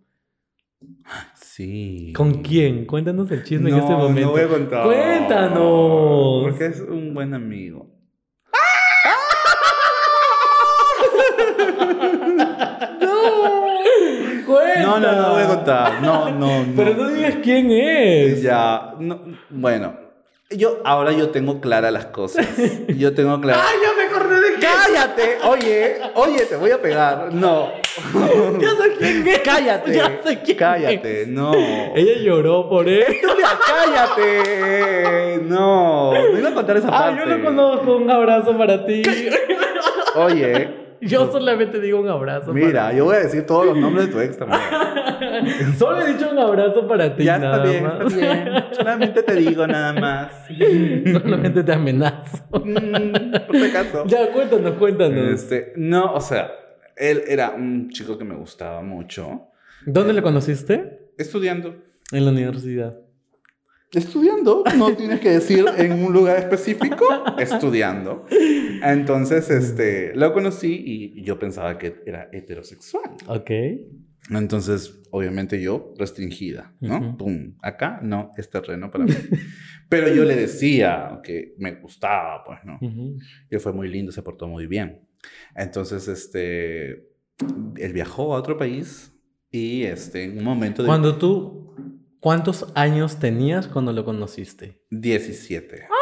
Sí. 1.35 2.13
¿Con 2.15 2.43
quién? 2.43 2.87
Cuéntanos 2.87 3.29
el 3.33 3.43
chisme 3.43 3.71
en 3.71 3.77
este 3.79 3.93
momento. 3.93 4.21
No 4.21 4.31
voy 4.31 4.41
a 4.41 4.49
contar. 4.49 4.87
Cuéntanos. 4.87 6.43
Porque 6.45 6.67
es 6.67 6.81
un 6.81 7.13
buen 7.13 7.35
amigo. 7.35 7.91
No, 15.01 15.13
no, 15.13 15.23
no 15.23 15.31
voy 15.35 15.43
a 15.43 15.47
contar. 15.49 15.93
No, 16.03 16.31
no, 16.31 16.65
no. 16.65 16.73
Pero 16.77 16.95
no 16.95 17.09
digas 17.11 17.37
quién 17.43 17.71
es. 17.71 18.43
Ya, 18.43 18.95
no, 18.99 19.21
bueno, 19.51 19.97
yo 20.51 20.81
ahora 20.85 21.13
yo 21.13 21.31
tengo 21.31 21.61
claras 21.61 21.93
las 21.93 22.07
cosas. 22.07 22.47
Yo 22.89 23.15
tengo 23.15 23.41
clara. 23.41 23.63
¡Ay, 23.67 23.77
ya 23.83 23.93
me 23.97 24.03
acordé 24.15 24.35
de 24.41 24.55
quién! 24.59 24.71
Cállate, 24.71 25.39
oye, 25.45 25.97
oye, 26.15 26.41
te 26.45 26.57
voy 26.57 26.71
a 26.71 26.81
pegar. 26.83 27.33
No. 27.33 27.71
Ya 28.61 28.71
sé 28.71 28.95
quién 28.99 29.27
es. 29.29 29.39
Cállate. 29.41 29.95
Ya 29.95 30.21
sé 30.25 30.41
quién 30.43 30.57
Cállate, 30.59 31.23
es. 31.23 31.29
no. 31.29 31.53
Ella 31.95 32.19
lloró 32.23 32.69
por 32.69 32.87
él. 32.89 33.05
Julia, 33.07 33.49
cállate. 33.67 35.41
No, 35.43 36.13
no 36.13 36.39
iba 36.39 36.49
a 36.51 36.55
contar 36.55 36.77
esa 36.77 36.89
Ah, 36.89 37.01
parte. 37.15 37.21
yo 37.21 37.27
lo 37.37 37.45
conozco. 37.45 37.97
Un 37.97 38.11
abrazo 38.11 38.57
para 38.57 38.85
ti. 38.87 39.03
Oye, 40.15 40.82
Yo 41.09 41.33
solamente 41.33 41.81
digo 41.81 42.01
un 42.01 42.09
abrazo. 42.09 42.55
mira, 42.55 42.93
yo 42.93 43.07
voy 43.07 43.17
a 43.17 43.21
decir 43.21 43.45
todos 43.45 43.67
los 43.67 43.77
nombres 43.77 44.07
de 44.07 44.13
tu 44.13 44.21
ex 44.21 44.37
también. 44.37 44.61
Solo 45.79 46.01
he 46.01 46.13
dicho 46.13 46.31
un 46.31 46.39
abrazo 46.39 46.87
para 46.87 47.15
ti. 47.17 47.25
Ya 47.25 47.37
está 47.37 47.63
bien, 47.65 47.83
más. 47.83 48.01
está 48.13 48.35
bien. 48.35 48.65
Solamente 48.73 49.23
te 49.25 49.35
digo 49.35 49.67
nada 49.67 49.93
más. 50.01 50.33
Solamente 51.13 51.65
te 51.65 51.73
amenazo. 51.73 52.45
Mm, 52.53 53.47
por 53.47 53.57
si 53.57 53.65
acaso. 53.65 54.05
Ya, 54.07 54.31
cuéntanos, 54.31 54.75
cuéntanos. 54.75 55.33
Este, 55.33 55.73
no, 55.77 56.15
o 56.15 56.21
sea, 56.21 56.53
él 56.97 57.23
era 57.27 57.51
un 57.51 57.91
chico 57.91 58.17
que 58.17 58.25
me 58.25 58.37
gustaba 58.37 58.81
mucho. 58.83 59.49
¿Dónde 59.85 60.13
lo 60.13 60.23
conociste? 60.23 61.11
Estudiando. 61.19 61.75
En 62.13 62.25
la 62.25 62.31
universidad. 62.31 63.02
Estudiando, 63.95 64.65
no 64.79 64.95
tienes 64.97 65.21
que 65.21 65.31
decir 65.31 65.65
en 65.77 65.93
un 65.93 66.13
lugar 66.13 66.39
específico, 66.39 67.05
estudiando. 67.39 68.25
Entonces, 68.83 69.51
este, 69.51 70.15
lo 70.15 70.33
conocí 70.33 70.83
y 70.85 71.23
yo 71.23 71.39
pensaba 71.39 71.77
que 71.79 72.03
era 72.07 72.29
heterosexual. 72.33 73.11
Ok. 73.27 73.51
Entonces, 74.31 75.03
obviamente 75.11 75.61
yo 75.61 75.93
restringida, 75.99 76.73
¿no? 76.81 76.99
Ujú. 76.99 77.17
Pum, 77.19 77.55
acá 77.61 78.01
no 78.03 78.31
es 78.37 78.49
terreno 78.49 78.91
para 78.91 79.05
mí. 79.05 79.15
Pero 79.89 80.15
yo 80.15 80.25
le 80.25 80.37
decía 80.37 81.21
que 81.23 81.55
me 81.59 81.75
gustaba, 81.75 82.43
pues, 82.45 82.61
¿no? 82.65 82.79
Ujú. 82.81 83.19
Y 83.51 83.59
fue 83.59 83.73
muy 83.73 83.89
lindo, 83.89 84.13
se 84.13 84.23
portó 84.23 84.47
muy 84.49 84.67
bien. 84.67 85.07
Entonces, 85.55 86.09
este, 86.09 87.11
él 87.77 87.93
viajó 87.93 88.35
a 88.35 88.39
otro 88.39 88.57
país 88.57 89.13
y, 89.51 89.83
este, 89.83 90.25
en 90.25 90.39
un 90.39 90.45
momento 90.45 90.83
de 90.83 90.87
Cuando 90.87 91.17
tú, 91.17 91.75
¿cuántos 92.23 92.69
años 92.77 93.19
tenías 93.19 93.67
cuando 93.67 93.93
lo 93.93 94.05
conociste? 94.05 94.81
17. 94.91 95.89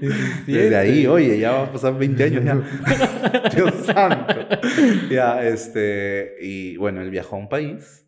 Diecisiete. 0.00 0.42
Desde 0.46 0.76
ahí, 0.76 1.06
oye, 1.06 1.38
ya 1.38 1.52
va 1.52 1.62
a 1.64 1.72
pasar 1.72 1.98
20 1.98 2.24
años 2.24 2.44
ya. 2.44 3.50
Dios 3.54 3.74
santo. 3.84 4.34
Ya, 5.10 5.46
este, 5.46 6.36
y 6.40 6.76
bueno, 6.78 7.02
él 7.02 7.10
viajó 7.10 7.36
a 7.36 7.38
un 7.38 7.50
país 7.50 8.06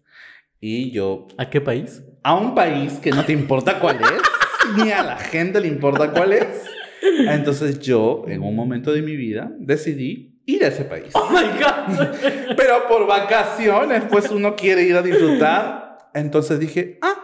y 0.59 0.90
yo, 0.90 1.28
¿A 1.36 1.50
qué 1.50 1.61
país? 1.61 2.02
a 2.22 2.34
un 2.34 2.54
país 2.54 2.94
que 2.94 3.11
no 3.11 3.24
te 3.24 3.32
importa 3.32 3.78
cuál 3.78 3.98
es, 4.00 4.22
ni 4.82 4.90
a 4.90 5.02
la 5.02 5.16
gente 5.18 5.61
le 5.61 5.68
importa 5.68 6.11
cuál 6.12 6.32
es. 6.32 6.64
Entonces 7.28 7.78
yo, 7.80 8.24
en 8.26 8.42
un 8.42 8.56
momento 8.56 8.90
de 8.92 9.02
mi 9.02 9.16
vida, 9.16 9.52
decidí 9.59 10.38
ir 10.49 10.64
a 10.64 10.68
ese 10.68 10.84
país. 10.84 11.11
Oh 11.14 11.28
my 11.30 11.44
god. 11.61 12.16
Pero 12.57 12.86
por 12.88 13.07
vacaciones, 13.07 14.05
pues 14.11 14.30
uno 14.30 14.57
quiere 14.57 14.82
ir 14.82 14.96
a 14.96 15.03
disfrutar. 15.03 15.99
Entonces 16.14 16.59
dije, 16.59 16.99
ah, 17.03 17.14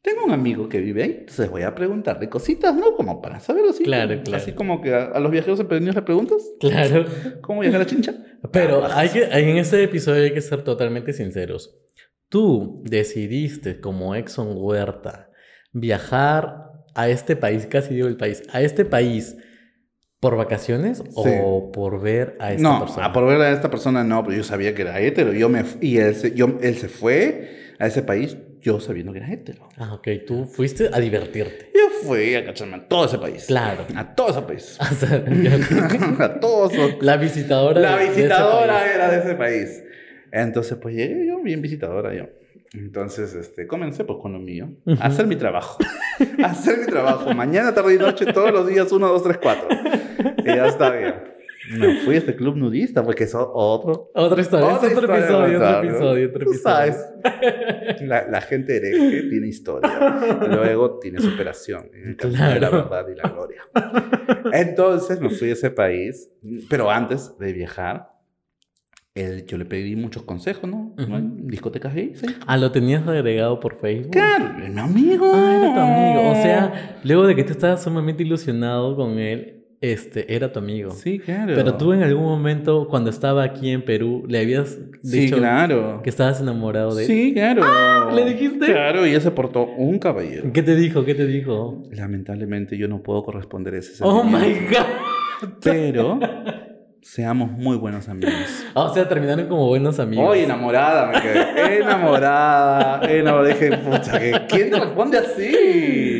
tengo 0.00 0.24
un 0.24 0.32
amigo 0.32 0.68
que 0.68 0.80
vive 0.80 1.02
ahí, 1.02 1.16
entonces 1.20 1.50
voy 1.50 1.62
a 1.62 1.74
preguntarle 1.74 2.28
cositas, 2.28 2.74
¿no? 2.74 2.94
Como 2.96 3.20
para 3.20 3.40
saber 3.40 3.64
así. 3.68 3.84
Claro, 3.84 4.20
claro. 4.22 4.36
Así 4.42 4.52
como 4.52 4.80
que 4.80 4.94
a, 4.94 5.04
a 5.06 5.20
los 5.20 5.30
viajeros 5.30 5.60
emprendidos 5.60 5.94
le 5.96 6.02
preguntas, 6.02 6.42
Claro. 6.60 7.04
¿cómo 7.42 7.60
viajar 7.60 7.82
a 7.82 7.86
Chincha? 7.86 8.14
Pero 8.52 8.84
Ah, 8.84 8.98
hay 9.00 9.08
que, 9.10 9.24
en 9.24 9.56
este 9.58 9.82
episodio 9.82 10.22
hay 10.24 10.32
que 10.34 10.40
ser 10.40 10.62
totalmente 10.64 11.12
sinceros. 11.12 11.76
Tú 12.28 12.82
decidiste, 12.84 13.80
como 13.80 14.14
Exxon 14.14 14.54
Huerta, 14.56 15.30
viajar 15.72 16.70
a 16.94 17.08
este 17.08 17.36
país, 17.36 17.66
casi 17.66 17.94
digo 17.94 18.08
el 18.08 18.16
país, 18.16 18.42
a 18.52 18.60
este 18.62 18.84
país 18.84 19.36
por 20.22 20.36
vacaciones 20.36 21.02
o 21.16 21.72
por 21.72 22.00
ver 22.00 22.36
a 22.38 22.52
esta 22.52 22.62
no, 22.62 22.78
persona. 22.78 23.06
a 23.06 23.12
por 23.12 23.26
ver 23.26 23.40
a 23.40 23.50
esta 23.50 23.68
persona 23.70 24.04
no, 24.04 24.22
pero 24.22 24.36
yo 24.36 24.44
sabía 24.44 24.72
que 24.72 24.82
era 24.82 25.00
hetero. 25.00 25.32
Yo 25.32 25.48
me, 25.48 25.64
y 25.80 25.96
él 25.96 26.14
se, 26.14 26.32
yo, 26.32 26.60
él 26.62 26.76
se 26.76 26.88
fue 26.88 27.74
a 27.80 27.88
ese 27.88 28.04
país 28.04 28.36
yo 28.60 28.78
sabiendo 28.78 29.12
que 29.12 29.18
era 29.18 29.32
hetero. 29.32 29.68
Ah, 29.76 29.94
ok, 29.94 30.06
tú 30.24 30.44
fuiste 30.44 30.90
a 30.92 31.00
divertirte. 31.00 31.72
Yo 31.74 32.06
fui 32.06 32.36
a 32.36 32.44
cacharme 32.44 32.76
a 32.76 32.86
todo 32.86 33.06
ese 33.06 33.18
país. 33.18 33.46
Claro. 33.46 33.84
A 33.96 34.14
todo 34.14 34.30
ese 34.30 34.42
país. 34.42 34.78
O 34.92 34.94
sea, 34.94 35.24
ya- 35.28 36.24
a 36.24 36.38
todos 36.38 36.72
la 37.02 37.16
visitadora. 37.16 37.80
La 37.80 37.96
de 37.96 38.08
visitadora 38.10 38.94
era 38.94 39.10
de 39.10 39.18
ese 39.18 39.34
país. 39.34 39.82
Entonces, 40.30 40.78
pues 40.80 40.94
llegué 40.94 41.26
yo, 41.26 41.42
bien 41.42 41.60
visitadora 41.60 42.14
yo. 42.14 42.28
Entonces, 42.74 43.34
este, 43.34 43.66
comencé 43.66 44.04
pues 44.04 44.18
con 44.20 44.32
lo 44.32 44.38
mío. 44.38 44.70
A 45.00 45.06
hacer 45.06 45.26
mi 45.26 45.36
trabajo. 45.36 45.78
A 46.42 46.46
hacer 46.46 46.78
mi 46.80 46.86
trabajo. 46.86 47.32
Mañana, 47.34 47.74
tarde 47.74 47.94
y 47.94 47.98
noche, 47.98 48.26
todos 48.32 48.50
los 48.52 48.66
días, 48.66 48.90
uno, 48.92 49.08
dos, 49.08 49.22
tres, 49.22 49.38
cuatro. 49.42 49.68
Y 50.38 50.44
ya 50.44 50.66
está 50.66 50.90
bien. 50.90 51.14
Me 51.78 52.00
fui 52.00 52.16
a 52.16 52.18
este 52.18 52.34
club 52.34 52.56
nudista 52.56 53.04
porque 53.04 53.24
es 53.24 53.34
otro. 53.36 54.10
Otra 54.14 54.40
historia, 54.40 54.70
es 54.70 54.76
otra 54.76 54.88
otro 54.88 55.00
historia 55.00 55.16
episodio, 55.18 55.56
otro 55.58 55.78
episodio, 55.88 56.28
otro 56.28 56.42
episodio. 56.42 56.60
sabes. 56.62 57.06
La, 58.00 58.26
la 58.28 58.40
gente 58.40 58.76
hereje 58.76 59.22
tiene 59.28 59.46
historia. 59.48 60.38
Luego 60.48 60.98
tiene 60.98 61.20
superación 61.20 61.88
en 61.94 62.16
de 62.16 62.30
la 62.30 62.68
Claro. 62.68 62.88
verdad 62.88 63.06
y 63.08 63.14
la 63.14 63.28
gloria. 63.28 63.62
Entonces 64.52 65.20
me 65.20 65.30
fui 65.30 65.50
a 65.50 65.52
ese 65.52 65.70
país, 65.70 66.30
pero 66.68 66.90
antes 66.90 67.36
de 67.38 67.52
viajar, 67.52 68.11
él- 69.14 69.44
yo 69.46 69.58
le 69.58 69.64
pedí 69.64 69.94
muchos 69.96 70.22
consejos, 70.22 70.68
¿no? 70.70 70.94
Ujú. 70.98 71.30
Discotecas 71.44 71.94
gays, 71.94 72.20
¿sí? 72.20 72.26
Ah, 72.46 72.56
lo 72.56 72.70
tenías 72.72 73.06
agregado 73.06 73.60
por 73.60 73.76
Facebook. 73.76 74.12
Claro, 74.12 74.54
mi 74.58 74.78
amigo. 74.80 75.30
Ah, 75.34 75.56
era 75.58 75.74
tu 75.74 75.80
amigo. 75.80 76.30
O 76.30 76.34
sea, 76.42 76.98
luego 77.04 77.26
de 77.26 77.36
que 77.36 77.44
tú 77.44 77.52
estabas 77.52 77.82
sumamente 77.82 78.22
ilusionado 78.22 78.96
con 78.96 79.18
él, 79.18 79.58
este, 79.82 80.32
era 80.32 80.52
tu 80.52 80.60
amigo. 80.60 80.92
Sí, 80.92 81.18
claro. 81.18 81.54
Pero 81.56 81.74
tú 81.74 81.92
en 81.92 82.04
algún 82.04 82.22
momento, 82.24 82.86
cuando 82.88 83.10
estaba 83.10 83.42
aquí 83.42 83.68
en 83.70 83.84
Perú, 83.84 84.24
le 84.28 84.38
habías 84.38 84.78
Sí, 85.02 85.20
dicho 85.22 85.38
claro. 85.38 86.00
que 86.04 86.08
estabas 86.10 86.40
enamorado 86.40 86.94
de 86.94 87.02
él. 87.02 87.08
Sí, 87.08 87.32
claro. 87.34 88.10
¿le 88.14 88.24
dijiste? 88.24 88.66
Claro, 88.66 89.04
y 89.06 89.10
él 89.12 89.20
se 89.20 89.32
portó 89.32 89.66
un 89.66 89.98
caballero. 89.98 90.52
¿Qué 90.52 90.62
te 90.62 90.76
dijo? 90.76 91.04
¿Qué 91.04 91.14
te 91.16 91.26
dijo? 91.26 91.82
Lamentablemente 91.90 92.78
yo 92.78 92.86
no 92.86 93.02
puedo 93.02 93.24
corresponder 93.24 93.74
a 93.74 93.78
ese 93.78 94.02
Oh 94.04 94.22
sentimiento. 94.22 94.70
my 94.70 94.74
god. 94.76 95.48
Pero 95.64 96.20
seamos 97.02 97.50
muy 97.50 97.76
buenos 97.76 98.08
amigos. 98.08 98.32
Ah, 98.74 98.84
o 98.84 98.94
sea, 98.94 99.06
terminaron 99.06 99.48
como 99.48 99.68
buenos 99.68 99.98
amigos. 100.00 100.26
Hoy 100.30 100.40
enamorada 100.40 101.10
me 101.12 101.20
quedé. 101.20 101.76
Enamorada. 101.82 103.02
Enamorada. 103.12 103.48
Dije, 103.48 103.76
pucha, 103.76 104.18
¿que- 104.18 104.46
¿quién 104.48 104.70
te 104.70 104.80
responde 104.80 105.18
así? 105.18 105.52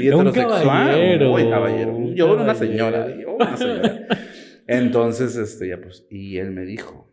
Y 0.04 0.08
Un 0.12 0.26
heterosexual. 0.28 0.62
caballero. 0.66 1.32
Uy, 1.32 1.48
caballero. 1.48 1.96
Un 1.96 2.14
Yo 2.14 2.26
era 2.26 2.34
una 2.42 2.52
caballero. 2.52 2.72
señora. 2.90 3.06
Yo 3.18 3.34
una 3.36 3.56
señora. 3.56 4.06
Entonces, 4.66 5.36
este, 5.36 5.68
ya 5.68 5.78
pues, 5.80 6.06
y 6.10 6.36
él 6.36 6.50
me 6.50 6.64
dijo. 6.66 7.08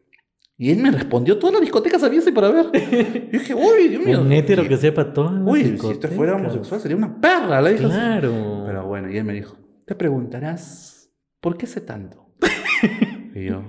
Y 0.57 0.71
él 0.71 0.79
me 0.79 0.91
respondió 0.91 1.39
todas 1.39 1.53
las 1.53 1.61
discotecas 1.61 2.03
había 2.03 2.19
y 2.19 2.31
para 2.33 2.49
ver. 2.49 2.65
Y 2.73 3.37
dije, 3.37 3.53
uy, 3.55 3.87
Dios 3.87 4.05
mío. 4.05 4.19
Un 4.21 4.33
hétero 4.33 4.67
que 4.67 4.75
sepa 4.75 5.13
todo. 5.13 5.31
Uy, 5.45 5.77
si 5.79 5.87
este 5.89 6.09
fuera 6.09 6.35
homosexual 6.35 6.81
sería 6.81 6.97
una 6.97 7.17
perra, 7.21 7.61
le 7.61 7.71
dije. 7.73 7.85
así. 7.85 7.93
Claro. 7.93 8.63
Pero 8.67 8.85
bueno, 8.87 9.09
y 9.09 9.17
él 9.17 9.23
me 9.23 9.31
dijo, 9.33 9.55
te 9.85 9.95
preguntarás, 9.95 11.09
¿por 11.39 11.57
qué 11.57 11.65
sé 11.65 11.79
tanto? 11.79 12.33
y 13.35 13.45
yo, 13.45 13.63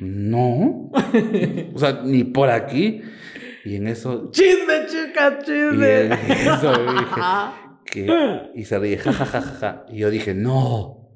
no. 0.00 0.90
o 1.74 1.78
sea, 1.78 2.00
ni 2.04 2.24
por 2.24 2.50
aquí. 2.50 3.02
Y 3.64 3.76
en 3.76 3.88
eso, 3.88 4.30
Chisme, 4.32 4.86
chica, 4.86 5.38
chisme. 5.38 6.08
y 6.28 6.32
eso 6.32 6.72
yo 6.74 6.92
dije, 6.92 7.20
¿qué? 7.84 8.50
Y 8.54 8.64
se 8.64 8.78
ríe, 8.78 8.96
ja, 8.98 9.12
ja, 9.12 9.26
ja, 9.26 9.40
ja, 9.42 9.52
ja. 9.60 9.84
Y 9.90 9.98
yo 9.98 10.10
dije, 10.10 10.34
no. 10.34 11.10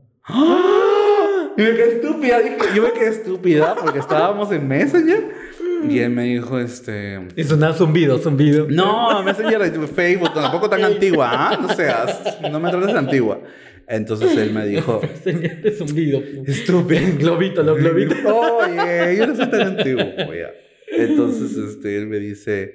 Y 1.57 1.62
me 1.62 1.70
quedé 1.70 1.94
estúpida, 1.94 2.40
dije, 2.40 2.57
yo 2.74 2.82
me 2.82 2.92
quedé 2.92 3.09
estúpida 3.09 3.74
porque 3.80 4.00
estábamos 4.00 4.52
en 4.52 4.68
Messenger. 4.68 5.55
Y 5.88 5.98
él 5.98 6.11
me 6.11 6.24
dijo, 6.24 6.59
este... 6.59 7.28
Y 7.36 7.44
sonaba 7.44 7.74
zumbido, 7.74 8.18
zumbido. 8.18 8.66
No, 8.68 9.22
Messenger 9.22 9.70
Facebook, 9.88 10.32
tampoco 10.32 10.68
tan 10.68 10.82
antigua, 10.84 11.30
¿ah? 11.30 11.59
No 11.61 11.68
seas, 11.68 12.38
no 12.50 12.59
me 12.59 12.70
trates 12.70 12.92
de 12.92 12.98
antigua. 12.98 13.40
Entonces 13.89 14.37
él 14.37 14.53
me 14.53 14.66
dijo, 14.66 15.01
Señal 15.22 15.62
de 15.62 15.70
zumbido. 15.72 16.22
Estúpido. 16.47 17.01
Globito, 17.18 17.62
los 17.62 17.78
globitos. 17.80 18.18
Oye, 18.24 19.16
yo 19.18 19.26
no 19.26 19.37
soy 19.37 19.51
tan 19.51 19.61
antiguo. 19.78 20.03
ya. 20.35 20.53
Entonces 20.97 21.57
este, 21.57 21.97
él 21.97 22.07
me 22.07 22.18
dice, 22.18 22.74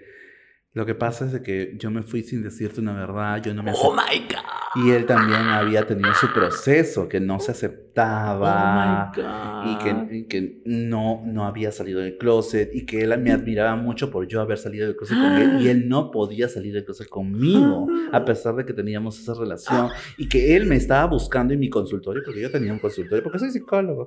Lo 0.73 0.85
que 0.85 0.93
pasa 0.93 1.25
es 1.25 1.31
de 1.31 1.41
que 1.41 1.75
yo 1.79 1.89
me 1.89 2.03
fui 2.03 2.21
sin 2.21 2.43
decirte 2.43 2.79
una 2.79 2.93
verdad, 2.93 3.41
yo 3.43 3.53
no 3.55 3.63
me 3.63 3.71
Oh 3.71 3.91
acep- 3.91 3.95
my 3.95 4.19
God. 4.19 4.85
Y 4.85 4.91
él 4.91 5.07
también 5.07 5.39
había 5.41 5.87
tenido 5.87 6.13
su 6.13 6.31
proceso, 6.31 7.09
que 7.09 7.19
no 7.19 7.39
se 7.39 7.51
aceptaba. 7.51 9.09
Oh 9.11 9.15
my 9.17 9.23
God. 9.23 9.65
y 9.65 9.77
que, 9.79 10.27
que 10.27 10.61
no, 10.65 11.23
no 11.25 11.45
había 11.45 11.71
salido 11.71 11.99
del 12.01 12.17
closet 12.17 12.69
y 12.73 12.85
que 12.85 13.01
él 13.01 13.17
me 13.19 13.31
admiraba 13.31 13.75
mucho 13.75 14.11
por 14.11 14.27
yo 14.27 14.41
haber 14.41 14.57
salido 14.59 14.85
del 14.85 14.95
closet 14.95 15.17
con 15.17 15.33
él 15.33 15.61
y 15.61 15.67
él 15.69 15.89
no 15.89 16.11
podía 16.11 16.47
salir 16.47 16.73
del 16.73 16.85
closet 16.85 17.09
conmigo 17.09 17.87
a 18.13 18.23
pesar 18.23 18.55
de 18.55 18.65
que 18.65 18.73
teníamos 18.73 19.19
esa 19.19 19.33
relación 19.33 19.89
y 20.17 20.29
que 20.29 20.55
él 20.55 20.65
me 20.65 20.75
estaba 20.75 21.05
buscando 21.07 21.53
en 21.53 21.59
mi 21.59 21.69
consultorio 21.69 22.21
porque 22.23 22.41
yo 22.41 22.51
tenía 22.51 22.71
un 22.71 22.79
consultorio 22.79 23.23
porque 23.23 23.39
soy 23.39 23.51
psicólogo 23.51 24.05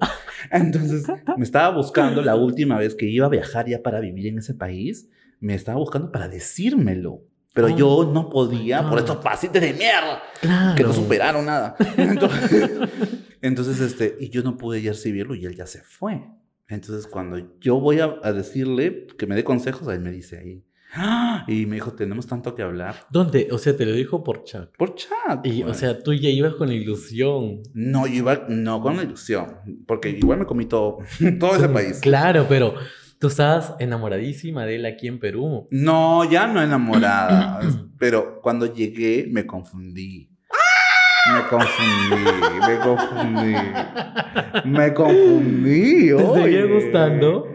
entonces 0.50 1.06
me 1.36 1.44
estaba 1.44 1.74
buscando 1.76 2.22
la 2.22 2.34
última 2.36 2.78
vez 2.78 2.94
que 2.94 3.06
iba 3.06 3.26
a 3.26 3.30
viajar 3.30 3.66
ya 3.68 3.82
para 3.82 4.00
vivir 4.00 4.28
en 4.28 4.38
ese 4.38 4.54
país 4.54 5.08
me 5.42 5.54
estaba 5.54 5.76
buscando 5.78 6.10
para 6.10 6.28
decírmelo 6.28 7.20
pero 7.54 7.66
Oh 7.66 7.76
yo 7.76 8.10
no 8.10 8.30
podía 8.30 8.88
por 8.88 8.98
estos 8.98 9.16
pacientes 9.18 9.60
de 9.60 9.74
mierda 9.74 10.22
Claro. 10.40 10.74
que 10.74 10.82
no 10.84 10.92
superaron 10.94 11.44
nada. 11.44 11.76
Entonces, 11.98 12.70
entonces, 13.42 13.80
este, 13.80 14.16
y 14.20 14.30
yo 14.30 14.42
no 14.42 14.56
pude 14.56 14.80
ya 14.80 14.92
recibirlo 14.92 15.34
y 15.34 15.44
él 15.44 15.54
ya 15.54 15.66
se 15.66 15.82
fue. 15.82 16.22
Entonces, 16.68 17.06
cuando 17.06 17.58
yo 17.60 17.78
voy 17.78 18.00
a, 18.00 18.14
a 18.22 18.32
decirle 18.32 19.06
que 19.18 19.26
me 19.26 19.34
dé 19.34 19.44
consejos, 19.44 19.86
él 19.92 20.00
me 20.00 20.10
dice 20.12 20.38
ahí. 20.38 20.64
"Ah", 20.94 21.44
Y 21.48 21.66
me 21.66 21.74
dijo, 21.74 21.92
tenemos 21.92 22.26
tanto 22.26 22.54
que 22.54 22.62
hablar. 22.62 22.94
¿Dónde? 23.10 23.48
O 23.50 23.58
sea, 23.58 23.76
te 23.76 23.84
lo 23.84 23.92
dijo 23.92 24.24
por 24.24 24.44
chat. 24.44 24.70
Por 24.78 24.94
chat. 24.94 25.44
Y, 25.44 25.62
o 25.64 25.74
sea, 25.74 25.98
tú 26.02 26.14
ya 26.14 26.30
ibas 26.30 26.54
con 26.54 26.68
la 26.68 26.74
ilusión. 26.74 27.60
No, 27.74 28.06
yo 28.06 28.14
iba, 28.14 28.46
no 28.48 28.80
con 28.80 28.96
la 28.96 29.02
ilusión, 29.02 29.58
porque 29.86 30.08
igual 30.10 30.38
me 30.38 30.46
comí 30.46 30.64
todo, 30.64 30.98
todo 31.38 31.56
ese 31.56 31.68
país. 31.68 31.98
Claro, 32.00 32.46
pero 32.48 32.74
tú 33.22 33.28
estabas 33.28 33.76
enamoradísima 33.78 34.66
de 34.66 34.74
él 34.74 34.84
aquí 34.84 35.06
en 35.06 35.20
Perú. 35.20 35.68
No, 35.70 36.28
ya 36.28 36.48
no 36.48 36.60
enamorada, 36.60 37.60
pero 37.98 38.40
cuando 38.42 38.66
llegué 38.74 39.28
me 39.30 39.46
confundí. 39.46 40.28
Me 41.32 41.46
confundí, 41.48 42.16
me 42.66 42.78
confundí. 42.80 43.54
Me 44.64 44.92
confundí. 44.92 46.16
¿Te 46.16 46.34
seguía 46.34 46.64
gustando? 46.64 47.46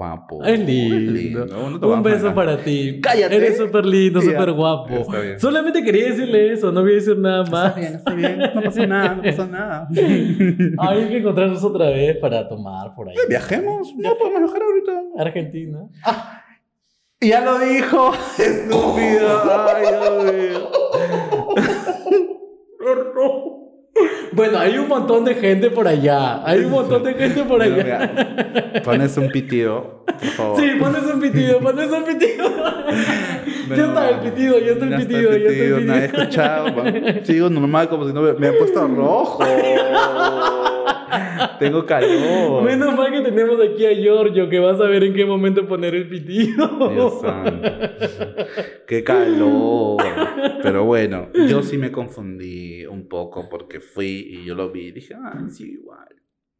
Es 0.00 0.06
guapo. 0.06 0.42
Lindo. 0.42 1.46
no 1.46 1.88
Un 1.88 2.02
beso 2.02 2.34
para 2.34 2.56
ti. 2.56 3.00
Cállate. 3.02 3.36
Eres 3.36 3.58
súper 3.58 3.84
lindo, 3.84 4.20
súper 4.20 4.52
guapo. 4.52 4.94
Está 4.94 5.20
bien. 5.20 5.38
Solamente 5.38 5.82
quería 5.82 6.06
decirle 6.06 6.52
eso, 6.52 6.72
no 6.72 6.80
voy 6.82 6.92
a 6.92 6.94
decir 6.94 7.18
nada 7.18 7.44
más. 7.44 7.76
Está 7.76 7.80
bien, 7.80 7.94
está 7.94 8.14
bien. 8.14 8.38
No 8.54 8.62
pasa 8.62 8.86
nada, 8.86 9.14
no 9.14 9.22
pasa 9.22 9.46
nada. 9.46 9.88
Hay 10.78 11.08
que 11.08 11.18
encontrarnos 11.18 11.62
otra 11.62 11.90
vez 11.90 12.16
para 12.16 12.48
tomar 12.48 12.94
por 12.94 13.08
ahí. 13.08 13.16
¿Viajemos? 13.28 13.94
No 13.96 14.16
podemos 14.16 14.40
viajar 14.40 14.62
ahorita. 14.62 14.92
Argentina. 15.18 15.78
Ya 17.20 17.44
lo 17.44 17.58
dijo. 17.58 18.12
Estúpido. 18.38 19.42
Ay, 19.68 19.82
Dios 19.86 20.34
mío. 20.34 21.39
Bueno, 24.32 24.58
hay 24.58 24.78
un 24.78 24.88
montón 24.88 25.24
de 25.24 25.34
gente 25.34 25.70
por 25.70 25.88
allá. 25.88 26.42
Hay 26.46 26.60
un 26.60 26.70
montón 26.70 27.02
de 27.02 27.14
gente 27.14 27.42
por 27.42 27.60
allá. 27.60 27.74
mira, 28.12 28.82
Pones 28.84 29.16
un 29.16 29.28
pitido, 29.30 30.04
por 30.06 30.28
favor. 30.30 30.60
Sí, 30.60 30.70
pones 30.78 31.02
un 31.02 31.20
pitido, 31.20 31.58
pones 31.60 31.90
un 31.90 32.04
pitido. 32.04 32.48
ya 33.68 33.76
No, 33.76 33.86
está 33.88 34.08
el 34.10 34.20
pitido, 34.20 34.58
ya 34.58 34.72
está 34.72 34.84
el 34.86 34.96
pitido, 34.96 35.30
ya 35.30 35.36
está 35.36 35.36
el 35.36 35.54
pitido. 35.54 35.80
Nadie 35.80 36.00
ha 36.00 36.04
escuchado. 36.04 37.24
Sigo 37.24 37.50
normal 37.50 37.88
como 37.88 38.06
si 38.06 38.12
no 38.12 38.22
me, 38.22 38.32
me 38.34 38.48
he 38.48 38.52
puesto 38.52 38.86
rojo. 38.86 39.44
Tengo 41.58 41.84
calor. 41.86 42.62
Menos 42.62 42.94
mal 42.96 43.10
que 43.12 43.20
tenemos 43.20 43.58
aquí 43.60 43.84
a 43.86 43.92
Giorgio 43.92 44.48
que 44.48 44.58
va 44.58 44.72
a 44.72 44.76
saber 44.76 45.04
en 45.04 45.14
qué 45.14 45.24
momento 45.26 45.66
poner 45.66 45.94
el 45.94 46.08
pitido. 46.08 46.90
Dios 46.90 47.20
santo. 47.20 47.68
Qué 48.86 49.02
calor. 49.04 50.02
Pero 50.62 50.84
bueno, 50.84 51.28
yo 51.48 51.62
sí 51.62 51.78
me 51.78 51.90
confundí 51.92 52.86
un 52.86 53.08
poco 53.08 53.48
porque 53.48 53.80
fui 53.80 54.26
y 54.30 54.44
yo 54.44 54.54
lo 54.54 54.70
vi 54.70 54.88
y 54.88 54.92
dije, 54.92 55.14
ah, 55.14 55.42
sí, 55.48 55.72
igual. 55.72 56.08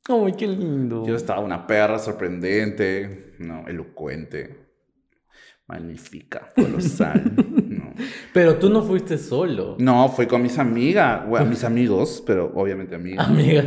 Ay, 0.09 0.33
qué 0.37 0.47
lindo. 0.49 1.05
Yo 1.07 1.15
estaba 1.15 1.41
una 1.41 1.67
perra 1.67 1.99
sorprendente, 1.99 3.35
no, 3.39 3.69
elocuente, 3.69 4.57
magnífica, 5.67 6.49
colosal. 6.55 7.23
No, 7.71 7.95
Pero 8.35 8.57
tú 8.57 8.69
no 8.69 8.83
fuiste 8.83 9.17
solo. 9.17 9.77
no 9.79 10.09
fui 10.09 10.27
con 10.27 10.43
mis 10.43 10.59
amigas, 10.59 11.27
bueno, 11.29 11.47
mis 11.47 11.63
amigos, 11.65 12.23
pero 12.27 12.51
obviamente 12.55 12.95
amigas. 12.97 13.29
Amigas. 13.29 13.67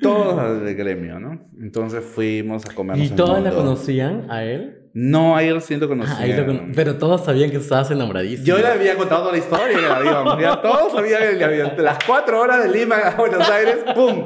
Todos 0.00 0.62
del 0.64 0.74
gremio, 0.74 1.18
¿no? 1.18 1.48
Entonces 1.60 2.04
fuimos 2.04 2.64
a 2.66 2.74
comernos 2.74 3.06
¿Y 3.06 3.10
todas 3.10 3.42
la 3.42 3.50
conocían 3.50 4.26
a 4.30 4.44
él? 4.44 4.74
No, 4.94 5.36
ahí 5.36 5.52
recién 5.52 5.78
lo 5.80 5.86
Ah, 5.86 5.88
conocí. 5.90 6.12
ahí 6.22 6.32
lo 6.32 6.46
cono- 6.46 6.62
Pero 6.74 6.96
todos 6.96 7.24
sabían 7.24 7.50
que 7.50 7.56
estabas 7.58 7.90
enamoradísimo. 7.90 8.46
Yo 8.46 8.58
le 8.58 8.66
había 8.66 8.96
contado 8.96 9.20
toda 9.22 9.32
la 9.32 9.38
historia 9.38 9.96
avión. 9.96 10.40
Ya 10.40 10.60
todos 10.62 10.92
sabían 10.92 11.22
en 11.24 11.36
el 11.36 11.42
avión. 11.44 11.72
Las 11.78 11.98
cuatro 12.04 12.40
horas 12.40 12.64
de 12.64 12.78
Lima 12.78 12.96
a 12.96 13.14
Buenos 13.16 13.48
Aires, 13.48 13.76
¡pum! 13.94 14.24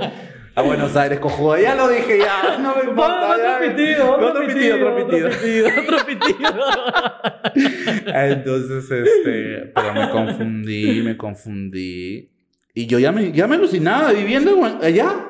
A 0.55 0.61
Buenos 0.63 0.95
Aires, 0.97 1.19
cojudo. 1.19 1.57
Ya 1.59 1.75
lo 1.75 1.89
dije, 1.89 2.19
ya. 2.19 2.59
No 2.59 2.75
me 2.77 2.83
importa. 2.91 3.33
Otro 3.33 3.75
pitido, 3.75 4.13
otro 4.17 4.47
pitido, 4.47 4.75
otro 4.77 4.89
otro 4.95 5.07
pitido. 5.09 5.31
pitido, 5.31 5.69
otro 5.83 6.07
pitido. 6.07 6.51
Entonces, 8.15 8.91
este, 8.91 9.73
pero 9.75 9.95
me 9.95 10.11
confundí, 10.11 11.03
me 11.03 11.17
confundí. 11.17 12.31
Y 12.75 12.87
yo 12.87 12.99
ya 12.99 13.13
me, 13.13 13.33
ya 13.33 13.47
me 13.47 13.57
alucinaba 13.57 14.13
viviendo 14.13 14.51
en- 14.67 14.83
allá. 14.83 15.29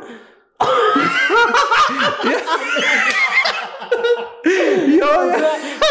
Yo 4.98 5.06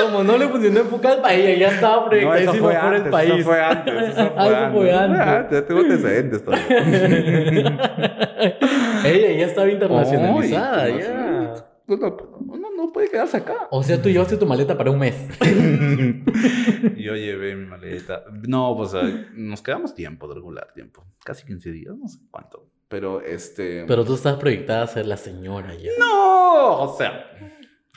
como 0.01 0.23
no 0.23 0.37
le 0.37 0.47
funcionó 0.49 0.81
en 0.81 0.87
Pucallpa, 0.87 1.33
ella 1.33 1.69
ya 1.69 1.75
estaba 1.75 2.03
No, 2.03 2.09
proyectadísima 2.09 2.51
eso 2.53 2.61
fue 2.63 2.73
por 2.73 2.83
antes, 2.83 3.05
el 3.05 3.11
país. 3.11 3.31
eso 3.33 3.43
fue 3.43 3.61
antes, 3.63 3.93
eso 3.93 4.13
fue 4.15 4.31
Ah, 4.37 4.47
eso 4.67 4.71
fue 4.73 4.93
antes. 4.93 5.21
antes. 5.21 5.61
Ya 5.61 5.67
tengo 5.67 5.81
antecedentes 5.81 6.43
todavía. 6.43 6.77
ella 9.05 9.31
ya 9.39 9.45
estaba 9.45 9.69
internacionalizada, 9.69 10.83
Ay, 10.83 10.99
ya. 10.99 11.53
Uno, 11.87 12.17
uno 12.47 12.67
no 12.75 12.91
puede 12.93 13.09
quedarse 13.09 13.37
acá. 13.37 13.67
O 13.69 13.83
sea, 13.83 14.01
tú 14.01 14.09
llevaste 14.09 14.37
tu 14.37 14.45
maleta 14.45 14.77
para 14.77 14.91
un 14.91 14.99
mes. 14.99 15.15
Yo 16.97 17.15
llevé 17.15 17.55
mi 17.55 17.65
maleta. 17.65 18.23
No, 18.47 18.75
pues 18.77 18.93
nos 19.33 19.61
quedamos 19.61 19.93
tiempo 19.93 20.27
de 20.29 20.35
regular 20.35 20.69
tiempo. 20.73 21.03
Casi 21.25 21.45
15 21.45 21.71
días, 21.71 21.93
no 21.97 22.07
sé 22.07 22.19
cuánto. 22.31 22.65
Pero 22.91 23.21
este. 23.21 23.85
Pero 23.87 24.03
tú 24.03 24.15
estás 24.15 24.35
proyectada 24.35 24.83
a 24.83 24.87
ser 24.87 25.05
la 25.05 25.15
señora 25.15 25.73
ya. 25.73 25.91
No, 25.97 26.81
o 26.81 26.97
sea. 26.97 27.31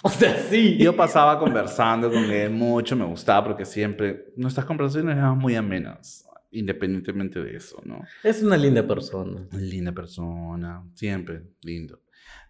O 0.04 0.08
sea, 0.08 0.36
sí. 0.36 0.78
Yo 0.78 0.94
pasaba 0.94 1.36
conversando 1.38 2.10
con 2.10 2.30
él 2.30 2.50
mucho, 2.50 2.94
me 2.94 3.04
gustaba 3.04 3.44
porque 3.44 3.64
siempre 3.64 4.32
nuestras 4.36 4.64
conversaciones 4.66 5.16
eran 5.16 5.36
muy 5.36 5.56
amenas, 5.56 6.28
independientemente 6.52 7.42
de 7.42 7.56
eso, 7.56 7.82
¿no? 7.84 8.02
Es 8.22 8.40
una 8.42 8.56
linda 8.56 8.86
persona. 8.86 9.48
Linda 9.52 9.90
persona, 9.90 10.84
siempre 10.94 11.42
lindo. 11.62 12.00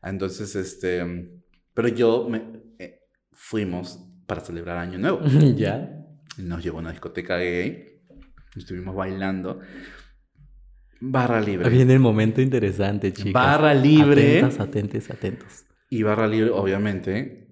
Entonces, 0.03 0.55
este, 0.55 1.30
pero 1.72 1.88
yo 1.88 2.28
me 2.28 2.42
eh, 2.78 3.01
fuimos 3.32 4.05
para 4.26 4.42
celebrar 4.42 4.76
Año 4.76 4.99
Nuevo. 4.99 5.20
¿Ya? 5.57 6.05
Nos 6.36 6.62
llevó 6.62 6.78
a 6.78 6.80
una 6.80 6.90
discoteca 6.90 7.38
gay, 7.38 8.03
estuvimos 8.55 8.95
bailando. 8.95 9.61
Barra 11.07 11.41
libre. 11.41 11.69
Viene 11.71 11.93
el 11.95 12.01
momento 12.01 12.41
interesante, 12.41 13.13
chicos. 13.13 13.33
Barra 13.33 13.75
libre. 13.75 14.39
Atentas, 14.39 14.61
atentos, 14.61 15.11
atentos. 15.11 15.65
Y 15.91 16.03
barra 16.03 16.27
libre, 16.27 16.51
obviamente. 16.51 17.49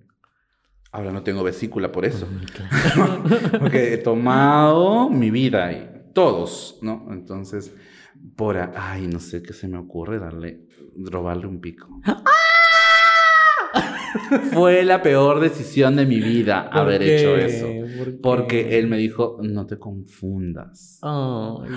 Ahora 0.90 1.12
no 1.12 1.22
tengo 1.22 1.42
vesícula 1.42 1.90
por 1.92 2.04
eso. 2.04 2.26
Mm, 2.26 2.44
claro. 2.46 3.24
Porque 3.60 3.94
he 3.94 3.98
tomado 3.98 5.08
mi 5.10 5.30
vida 5.30 5.72
y 5.72 6.12
todos, 6.14 6.78
¿no? 6.82 7.08
Entonces, 7.10 7.74
por 8.36 8.56
a- 8.58 8.72
ay, 8.76 9.06
no 9.06 9.18
sé 9.20 9.42
qué 9.42 9.52
se 9.52 9.68
me 9.68 9.78
ocurre 9.78 10.18
darle, 10.18 10.66
robarle 10.96 11.46
un 11.46 11.60
pico. 11.60 11.88
Fue 14.52 14.84
la 14.84 15.02
peor 15.02 15.40
decisión 15.40 15.96
de 15.96 16.06
mi 16.06 16.20
vida 16.20 16.68
¿Por 16.70 16.80
haber 16.80 17.00
qué? 17.00 17.16
hecho 17.18 17.36
eso. 17.36 17.66
Porque 18.22 18.78
él 18.78 18.86
me 18.88 18.96
dijo, 18.98 19.38
no 19.42 19.66
te 19.66 19.78
confundas. 19.78 20.98
Ay, 21.02 21.70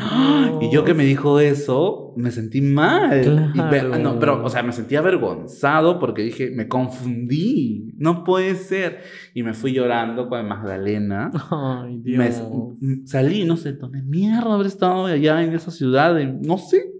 Y 0.61 0.71
yo 0.71 0.83
que 0.83 0.93
me 0.93 1.03
dijo 1.05 1.39
eso, 1.39 2.13
me 2.17 2.31
sentí 2.31 2.61
mal. 2.61 3.51
Y 3.53 3.59
ve- 3.59 3.79
Claro. 3.79 3.99
no, 3.99 4.19
pero, 4.19 4.43
o 4.43 4.49
sea, 4.49 4.63
me 4.63 4.71
sentí 4.71 4.95
avergonzado 4.95 5.99
porque 5.99 6.23
dije, 6.23 6.51
me 6.51 6.67
confundí. 6.67 7.93
No 7.97 8.23
puede 8.23 8.55
ser. 8.55 8.99
Y 9.33 9.43
me 9.43 9.53
fui 9.53 9.73
llorando 9.73 10.27
con 10.27 10.45
Magdalena. 10.47 11.31
Ay, 11.51 11.97
Me- 11.97 12.29
Dios. 12.29 12.41
m- 12.81 13.05
salí, 13.07 13.45
no 13.45 13.57
sé, 13.57 13.73
dónde 13.73 14.01
mierda 14.01 14.53
haber 14.53 14.67
estado 14.67 15.05
allá 15.05 15.41
en 15.43 15.53
esa 15.53 15.71
ciudad. 15.71 16.15
de- 16.15 16.25
no 16.25 16.57
sé. 16.57 16.91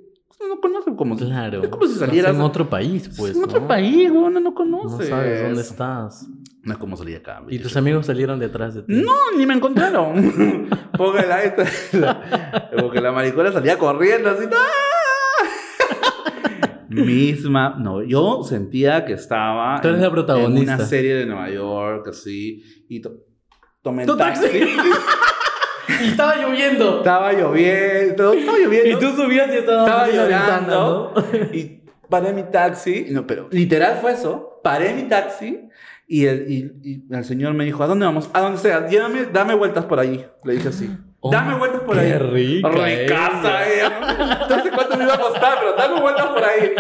No 0.96 0.98
como 0.98 1.18
si- 1.18 1.26
Claro. 1.26 1.62
Es 1.62 1.68
como 1.70 1.86
si 1.86 1.94
Estás 1.94 2.08
salieras 2.08 2.34
en 2.36 2.42
otro 2.42 2.70
país, 2.70 3.10
pues. 3.18 3.36
en 3.36 3.44
otro 3.44 3.60
¿no? 3.60 3.68
país, 3.68 4.10
güey, 4.10 4.24
uno 4.24 4.30
no 4.30 4.40
No 4.40 4.54
conoce. 4.56 5.08
sabes 5.10 5.44
dónde 5.44 5.62
estás. 5.62 6.26
No 6.64 6.72
es 6.74 6.80
como 6.80 6.96
salir 6.96 7.18
acá. 7.18 7.44
Y 7.50 7.60
tus 7.60 7.76
amigos 7.76 8.06
salieron 8.06 8.40
detrás 8.40 8.74
de 8.76 8.82
ti. 8.84 8.94
No, 8.94 9.12
ni 9.38 9.46
me 9.46 9.54
encontraron. 9.54 10.70
porque, 10.98 11.26
la, 11.28 11.44
esta- 11.44 11.66
la- 11.98 12.70
porque 12.80 13.02
la 13.02 13.12
maricola 13.12 13.52
salía 13.52 13.78
corriendo 13.78 14.30
así. 14.30 14.46
¡ah! 14.52 14.56
Misma. 16.90 17.76
No, 17.78 18.02
yo 18.04 18.42
sentía 18.44 19.04
que 19.06 19.14
estaba 19.14 19.82
Tú 19.82 19.90
eres 19.90 20.00
la 20.02 20.10
protagonista. 20.12 20.74
en 20.74 20.80
una 20.80 20.86
serie 20.88 21.16
de 21.16 21.26
Nueva 21.26 21.50
York, 21.50 22.08
así. 22.08 22.64
Y 22.88 23.02
to- 23.02 23.18
tomé 23.82 24.04
el 24.04 24.08
¿Tu 24.08 24.16
taxi? 24.18 24.44
taxi. 24.44 24.60
Y 26.02 26.08
estaba 26.10 26.36
lloviendo. 26.38 26.98
estaba 26.98 27.34
lloviendo, 27.34 28.34
estaba 28.34 28.58
lloviendo. 28.58 28.90
Y 28.90 29.00
tú 29.00 29.16
subías 29.16 29.50
y 29.54 29.58
estabas 29.58 29.88
estaba 29.88 30.08
ventana, 30.08 30.30
llorando 30.30 31.14
¿no? 31.16 31.38
y 31.54 31.84
paré 32.10 32.34
mi 32.34 32.44
taxi, 32.44 33.08
no, 33.10 33.26
pero 33.26 33.48
literal 33.52 33.98
fue 34.02 34.14
eso, 34.14 34.60
paré 34.64 34.94
mi 34.94 35.04
taxi 35.04 35.70
y 36.08 36.26
el, 36.26 36.52
y, 36.52 36.72
y 36.84 37.04
el 37.14 37.24
señor 37.26 37.54
me 37.54 37.66
dijo, 37.66 37.84
¿a 37.84 37.88
dónde 37.88 38.06
vamos? 38.06 38.30
A 38.34 38.42
donde 38.42 38.60
sea, 38.60 38.88
llévame, 38.88 39.26
dame 39.26 39.56
vueltas 39.56 39.86
por 39.86 40.00
ahí, 40.00 40.26
le 40.44 40.54
dije 40.54 40.70
así. 40.70 40.90
Oh, 41.20 41.32
dame 41.32 41.58
vueltas 41.58 41.82
por 41.82 41.96
qué 41.96 42.02
ahí. 42.02 42.14
rica 42.20 42.70
Ricaza, 42.70 43.68
ella. 43.68 44.48
No 44.48 44.64
sé 44.64 44.70
cuánto 44.70 44.96
me 44.98 45.06
iba 45.06 45.16
a 45.16 45.20
costar, 45.20 45.58
pero 45.60 45.74
dame 45.76 46.00
vueltas 46.00 46.28
por 46.28 46.44
ahí. 46.44 46.72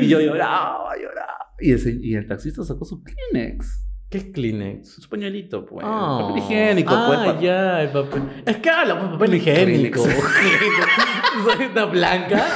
Y 0.00 0.08
yo 0.08 0.20
lloraba, 0.20 0.96
lloraba. 0.96 1.52
Y, 1.60 1.72
ese, 1.72 1.94
y 2.00 2.14
el 2.14 2.26
taxista 2.26 2.64
sacó 2.64 2.84
su 2.86 3.02
Kleenex. 3.04 3.84
¿Qué 4.10 4.18
es 4.18 4.24
Kleenex? 4.32 4.88
Su 5.02 5.08
pañuelito, 5.08 5.66
pues. 5.66 5.84
Ah. 5.88 6.20
Papel 6.22 6.42
higiénico, 6.42 6.94
ah, 6.94 7.04
pues. 7.08 7.34
pa- 7.34 7.40
ya, 7.40 7.82
el 7.82 7.90
papel. 7.90 8.22
Es 8.46 8.56
que 8.56 8.70
habla, 8.70 8.98
pues, 8.98 9.10
papel 9.12 9.34
higiénico. 9.34 10.00
Soy 11.44 11.66
una 11.72 11.84
blanca. 11.84 12.46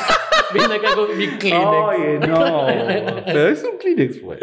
Viene 0.55 0.75
acá 0.75 0.95
con 0.95 1.17
mi 1.17 1.27
Kleenex. 1.29 1.67
Oye, 1.67 2.19
no. 2.27 2.67
Pero 3.27 3.49
es 3.49 3.63
un 3.65 3.77
Kleenex, 3.79 4.19
pues. 4.19 4.41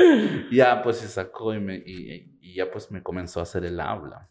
Ya, 0.51 0.82
pues 0.84 0.97
se 0.97 1.07
sacó 1.07 1.53
y, 1.53 1.60
me, 1.60 1.78
y, 1.78 2.38
y 2.41 2.53
ya 2.55 2.70
pues 2.70 2.91
me 2.91 3.01
comenzó 3.01 3.39
a 3.39 3.43
hacer 3.43 3.66
el 3.66 3.80
habla. 3.80 4.30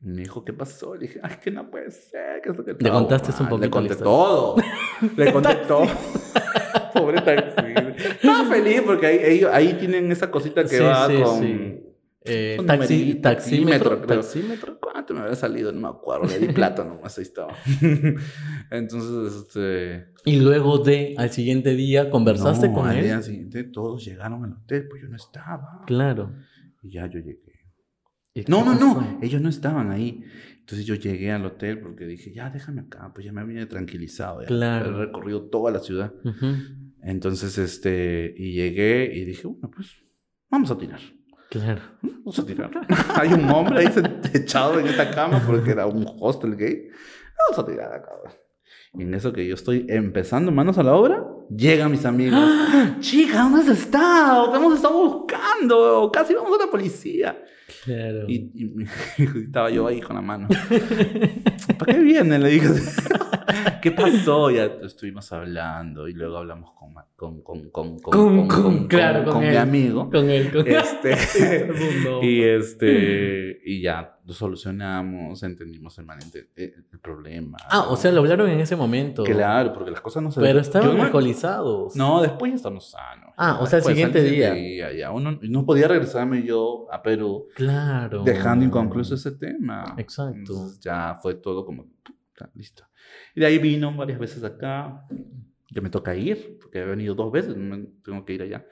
Me 0.00 0.20
dijo, 0.22 0.44
¿qué 0.44 0.52
pasó? 0.52 0.94
Le 0.94 1.06
dije, 1.08 1.18
ay, 1.22 1.36
que 1.42 1.50
no 1.50 1.68
puede 1.70 1.90
ser. 1.90 2.42
Que 2.42 2.50
esto 2.50 2.64
que 2.64 2.76
Le 2.78 2.90
contaste 2.90 3.30
un 3.32 3.38
mal". 3.38 3.48
poquito 3.48 3.64
Le 3.64 3.70
conté 3.70 3.96
todo. 3.96 4.56
Le 5.16 5.32
conté 5.32 5.54
todo. 5.66 5.86
Pobre 6.94 7.20
taxi. 7.22 7.74
Estaba 8.06 8.44
feliz 8.44 8.82
porque 8.86 9.06
ahí, 9.06 9.18
ahí, 9.18 9.46
ahí 9.50 9.72
tienen 9.74 10.12
esa 10.12 10.30
cosita 10.30 10.62
que 10.62 10.68
Sí, 10.68 10.78
va 10.84 11.06
sí, 11.08 11.20
con... 11.20 11.40
sí. 11.40 11.80
Eh, 12.26 12.56
taxi, 12.66 13.16
taxímetro, 13.16 13.20
taxímetro, 13.20 14.00
creo. 14.02 14.20
taxímetro. 14.20 14.78
¿Cuánto 14.80 15.12
me 15.12 15.20
había 15.20 15.34
salido? 15.34 15.70
No 15.72 15.80
me 15.80 15.88
acuerdo. 15.88 16.26
Le 16.26 16.38
di 16.38 16.52
plata 16.54 16.82
nomás, 16.82 17.18
ahí 17.18 17.22
estaba. 17.22 17.54
Entonces, 18.70 19.42
este... 19.42 20.06
Y 20.24 20.40
luego 20.40 20.78
de, 20.78 21.14
al 21.18 21.30
siguiente 21.30 21.74
día, 21.74 22.08
¿conversaste 22.10 22.68
No, 22.68 22.74
con 22.74 22.88
al 22.88 22.96
él? 22.96 23.04
día 23.04 23.22
siguiente 23.22 23.64
todos 23.64 24.04
llegaron 24.04 24.42
al 24.44 24.52
hotel, 24.52 24.86
pues 24.88 25.02
yo 25.02 25.08
no 25.08 25.16
estaba. 25.16 25.82
Claro. 25.86 26.34
Y 26.82 26.92
ya 26.92 27.06
yo 27.06 27.18
llegué. 27.18 27.42
¿Y 28.32 28.44
qué 28.44 28.50
No, 28.50 28.64
no, 28.64 28.72
pasó? 28.72 29.00
no, 29.02 29.18
ellos 29.22 29.40
no 29.42 29.48
estaban 29.50 29.90
ahí. 29.90 30.24
Entonces 30.60 30.86
yo 30.86 30.94
llegué 30.94 31.30
al 31.30 31.44
hotel 31.44 31.78
porque 31.80 32.06
dije, 32.06 32.32
ya 32.32 32.48
déjame 32.48 32.80
acá, 32.82 33.12
pues 33.14 33.26
ya 33.26 33.32
me 33.32 33.44
vine 33.44 33.66
tranquilizado. 33.66 34.40
Ya. 34.40 34.46
Claro. 34.48 34.96
He 35.02 35.06
recorrido 35.06 35.42
toda 35.50 35.70
la 35.70 35.78
ciudad. 35.80 36.14
Ujú. 36.24 36.46
Entonces, 37.02 37.58
este, 37.58 38.34
y 38.36 38.52
llegué 38.54 39.14
y 39.14 39.26
dije, 39.26 39.46
bueno, 39.46 39.70
pues 39.70 39.88
vamos 40.50 40.70
a 40.70 40.78
tirar. 40.78 41.00
Claro. 41.54 41.80
Vamos 42.02 42.36
a 42.36 42.44
tirar. 42.44 42.70
Hay 43.14 43.32
un 43.32 43.48
hombre 43.48 43.78
ahí 43.78 43.86
echado 44.34 44.80
en 44.80 44.88
esta 44.88 45.08
cama 45.12 45.40
porque 45.46 45.70
era 45.70 45.86
un 45.86 46.04
hostel 46.18 46.56
gay. 46.56 46.88
Vamos 47.38 47.64
a 47.64 47.70
tirar 47.70 47.92
acá. 47.92 48.10
Y 48.92 49.02
en 49.02 49.14
eso 49.14 49.32
que 49.32 49.46
yo 49.46 49.54
estoy 49.54 49.86
empezando 49.88 50.50
manos 50.50 50.78
a 50.78 50.82
la 50.82 50.94
obra, 50.96 51.24
llegan 51.48 51.92
mis 51.92 52.04
amigos. 52.04 52.40
Chica, 52.98 53.42
¿dónde 53.42 53.60
has 53.60 53.68
estado? 53.68 54.50
Te 54.50 54.56
hemos 54.56 54.74
estado 54.74 54.94
buscando. 54.94 56.10
Casi 56.12 56.34
vamos 56.34 56.58
a 56.58 56.64
la 56.64 56.70
policía. 56.70 57.40
Claro. 57.84 58.24
Y, 58.28 58.50
y- 58.54 58.74
y 59.18 59.44
estaba 59.44 59.70
yo 59.70 59.86
ahí 59.86 60.00
con 60.00 60.16
la 60.16 60.22
mano. 60.22 60.48
¿Para 61.78 61.92
qué 61.94 62.00
viene? 62.00 62.38
Le 62.38 62.48
dije. 62.50 62.68
¿Qué 63.82 63.90
pasó? 63.92 64.50
Ya 64.50 64.64
estuvimos 64.82 65.30
hablando 65.32 66.08
y 66.08 66.14
luego 66.14 66.38
hablamos 66.38 66.70
con, 66.72 66.94
con, 67.16 67.42
con, 67.42 67.70
con, 67.70 67.98
Con- 67.98 68.48
con- 68.48 68.88
claro, 68.88 69.24
con 69.24 69.32
con 69.34 69.42
mi 69.42 69.48
él. 69.48 69.56
amigo. 69.58 70.10
Con 70.10 70.30
él, 70.30 70.50
con 70.50 70.66
Este, 70.66 71.16
y 72.22 72.42
este, 72.42 73.60
y 73.64 73.82
ya 73.82 74.13
lo 74.26 74.32
solucionamos, 74.32 75.42
entendimos 75.42 75.98
el, 75.98 76.06
malente- 76.06 76.48
eh, 76.56 76.74
el 76.92 76.98
problema. 76.98 77.58
Ah, 77.68 77.86
o 77.90 77.96
sea, 77.96 78.10
lo 78.10 78.20
hablaron 78.20 78.48
en 78.48 78.58
ese 78.60 78.74
momento. 78.74 79.22
Claro, 79.24 79.72
porque 79.74 79.90
las 79.90 80.00
cosas 80.00 80.22
no 80.22 80.30
se 80.30 80.40
Pero 80.40 80.60
estaban 80.60 80.96
no- 80.96 81.02
alcoholizados. 81.02 81.94
No, 81.94 82.22
después 82.22 82.52
ya 82.52 82.56
estamos 82.56 82.90
sanos. 82.90 83.34
Ah, 83.36 83.58
o 83.60 83.66
sea, 83.66 83.80
el 83.80 83.84
siguiente 83.84 84.20
al 84.20 84.30
día. 84.56 84.92
ya. 84.92 85.10
Uno, 85.10 85.38
no 85.42 85.66
podía 85.66 85.88
regresarme 85.88 86.42
yo 86.42 86.86
a 86.90 87.02
Perú 87.02 87.48
Claro. 87.54 88.22
dejando 88.24 88.64
inconcluso 88.64 89.14
ese 89.14 89.32
tema. 89.32 89.94
Exacto. 89.98 90.36
Entonces, 90.38 90.80
ya 90.80 91.18
fue 91.20 91.34
todo 91.34 91.66
como, 91.66 91.86
listo. 92.54 92.84
Y 93.34 93.40
de 93.40 93.46
ahí 93.46 93.58
vino 93.58 93.94
varias 93.94 94.18
veces 94.18 94.42
acá. 94.42 95.04
Ya 95.70 95.80
me 95.82 95.90
toca 95.90 96.14
ir, 96.14 96.58
porque 96.60 96.78
he 96.80 96.84
venido 96.84 97.14
dos 97.14 97.30
veces, 97.32 97.54
tengo 98.04 98.24
que 98.24 98.32
ir 98.32 98.42
allá. 98.42 98.64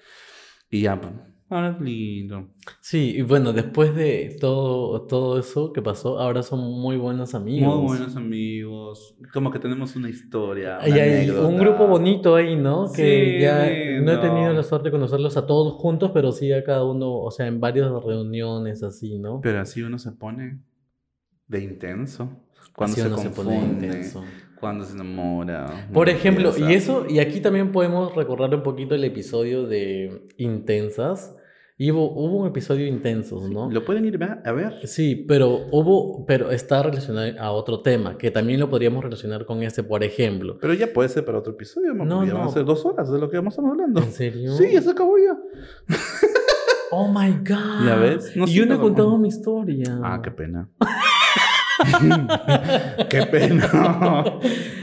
Y 0.71 0.83
ya, 0.83 0.99
pues, 1.01 1.13
ahora 1.55 1.71
es 1.77 1.81
lindo. 1.81 2.49
Sí, 2.81 3.15
y 3.17 3.23
bueno, 3.23 3.53
después 3.53 3.95
de 3.95 4.37
todo, 4.41 5.03
todo 5.03 5.39
eso 5.39 5.73
que 5.73 5.83
pasó, 5.83 6.19
ahora 6.19 6.43
son 6.43 6.61
muy 6.61 6.97
buenos 6.97 7.35
amigos. 7.35 7.77
Muy 7.77 7.87
buenos 7.87 8.17
amigos. 8.17 9.15
Como 9.33 9.51
que 9.51 9.59
tenemos 9.59 9.95
una 9.97 10.09
historia. 10.09 10.79
Y 10.87 10.93
hay 10.93 11.31
un 11.31 11.57
grupo 11.59 11.87
bonito 11.87 12.35
ahí, 12.37 12.57
¿no? 12.57 12.91
Que 12.93 13.37
Sí, 13.37 13.43
ya 13.43 14.01
no 14.03 14.13
he 14.13 14.19
tenido 14.19 14.53
la 14.53 14.63
suerte 14.63 14.89
de 14.89 14.93
conocerlos 14.93 15.37
a 15.37 15.47
todos 15.47 15.75
juntos, 15.75 16.11
pero 16.13 16.33
sí 16.33 16.53
a 16.53 16.65
cada 16.65 16.85
uno, 16.85 17.13
o 17.13 17.31
sea, 17.31 17.47
en 17.47 17.61
varias 17.61 17.91
reuniones 18.05 18.83
así, 18.83 19.19
¿no? 19.19 19.41
Pero 19.43 19.61
así 19.61 19.83
uno 19.83 19.99
se 19.99 20.13
pone 20.13 20.61
de 21.49 21.63
intenso. 21.63 22.31
Cuando 22.75 22.93
Así 22.95 23.03
se 23.03 23.09
uno 23.09 23.19
se 23.19 23.31
pone 23.31 23.51
confunde. 23.57 23.87
intenso. 23.87 24.25
Cuando 24.59 24.85
se 24.85 24.95
enamora. 24.95 25.89
Por 25.93 26.09
ejemplo, 26.09 26.53
y 26.57 26.73
eso, 26.73 27.05
y 27.09 27.19
aquí 27.19 27.41
también 27.41 27.73
podemos 27.73 28.15
recordar 28.15 28.55
un 28.55 28.63
poquito 28.63 28.95
el 28.95 29.03
episodio 29.05 29.67
de 29.67 30.29
Intensas. 30.39 31.37
Y 31.83 31.91
hubo, 31.91 32.13
hubo 32.13 32.37
un 32.37 32.47
episodio 32.47 32.87
intensos, 32.87 33.51
¿no? 33.51 33.69
Lo 33.69 33.85
pueden 33.85 34.05
ir 34.05 34.23
a 34.23 34.41
a 34.45 34.53
ver. 34.53 34.87
Sí, 34.87 35.17
pero 35.17 35.67
hubo, 35.73 36.25
pero 36.27 36.53
está 36.53 36.81
relacionado 36.81 37.33
a 37.41 37.51
otro 37.51 37.81
tema, 37.81 38.17
que 38.17 38.31
también 38.31 38.61
lo 38.61 38.71
podríamos 38.71 39.03
relacionar 39.03 39.45
con 39.47 39.65
este, 39.65 39.83
por 39.83 40.05
ejemplo. 40.05 40.59
Pero 40.61 40.75
ya 40.75 40.93
puede 40.93 41.09
ser 41.09 41.25
para 41.25 41.39
otro 41.39 41.55
episodio. 41.55 41.93
No, 41.93 42.05
No, 42.05 42.19
van 42.19 42.47
a 42.47 42.49
ser 42.51 42.65
dos 42.65 42.87
horas 42.87 43.11
de 43.11 43.19
lo 43.19 43.29
que 43.29 43.37
estamos 43.37 43.59
hablando. 43.59 44.01
¿En 44.01 44.13
serio? 44.13 44.53
Sí, 44.53 44.71
ya 44.73 44.81
se 44.81 44.91
acabó 44.91 45.17
ya. 45.19 45.37
Oh 46.93 47.09
my 47.09 47.33
God. 47.39 47.87
¿Ya 47.87 47.97
ves? 47.97 48.37
No 48.37 48.45
y 48.45 48.53
yo 48.53 48.65
no 48.67 48.75
he 48.75 48.79
contado 48.79 49.19
mi 49.19 49.27
historia. 49.27 49.99
Ah, 50.05 50.21
qué 50.23 50.31
pena. 50.31 50.69
qué 53.09 53.23
pena. 53.27 53.69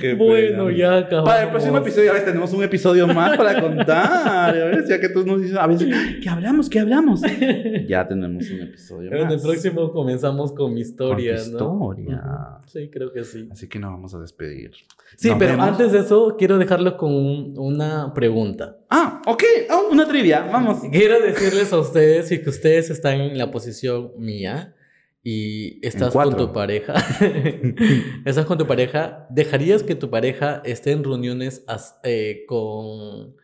Qué 0.02 0.14
Bueno, 0.16 0.66
pena. 0.68 0.78
ya 0.78 0.98
acabamos. 0.98 1.30
Para 1.30 1.44
el 1.44 1.50
próximo 1.50 1.78
episodio, 1.78 2.12
a 2.12 2.14
ver, 2.14 2.26
tenemos 2.26 2.54
un 2.54 2.64
episodio 2.64 3.08
más 3.08 3.38
para 3.38 3.60
contar. 3.62 4.28
A 4.28 4.52
ver, 4.52 4.86
ya 4.88 5.00
que 5.00 5.10
tú 5.10 5.26
nos 5.26 5.42
dices, 5.42 5.58
a 5.58 5.68
veces, 5.68 5.88
¿qué 6.22 6.30
hablamos? 6.30 6.70
¿Qué 6.70 6.80
hablamos? 6.80 7.22
ya 7.88 8.08
tenemos 8.08 8.50
un 8.50 8.62
episodio 8.62 9.12
En 9.12 9.24
más. 9.24 9.34
el 9.34 9.42
próximo 9.42 9.92
comenzamos 9.92 10.52
con 10.54 10.74
mi 10.74 10.82
historia, 10.82 11.36
Con 11.38 11.52
¿no? 11.54 11.94
historia. 11.94 12.22
Sí, 12.68 12.90
creo 12.92 13.12
que 13.12 13.24
sí. 13.24 13.48
Así 13.52 13.68
que 13.68 13.80
nos 13.80 13.92
vamos 13.92 14.14
a 14.14 14.20
despedir. 14.20 14.72
Sí, 15.16 15.30
Nos 15.30 15.38
pero 15.40 15.52
vemos. 15.54 15.68
antes 15.70 15.92
de 15.92 16.00
eso, 16.00 16.36
quiero 16.38 16.58
dejarlos 16.58 16.94
con 16.94 17.12
un- 17.14 17.54
una 17.58 18.14
pregunta. 18.14 18.78
Ah, 18.90 19.22
ok. 19.26 19.44
Oh, 19.72 19.92
una 19.92 20.08
trivia. 20.08 20.42
Vamos. 20.52 20.80
Quiero 20.92 21.20
decirles 21.20 21.74
a 21.74 21.80
ustedes, 21.80 22.28
si 22.28 22.42
que 22.42 22.50
ustedes 22.50 22.90
están 22.90 23.20
en 23.22 23.38
la 23.38 23.50
posición 23.52 24.12
mía 24.18 24.76
y 25.24 25.86
estás 25.86 26.14
con 26.14 26.38
tu 26.48 26.54
pareja, 26.54 26.94
estás 28.26 28.46
con 28.46 28.58
tu 28.58 28.68
pareja, 28.68 29.28
¿dejarías 29.30 29.84
que 29.84 29.96
tu 29.96 30.10
pareja 30.10 30.62
esté 30.66 30.92
en 30.92 31.04
reuniones 31.04 31.64
as- 31.68 32.00
eh, 32.04 32.44
con, 32.48 33.36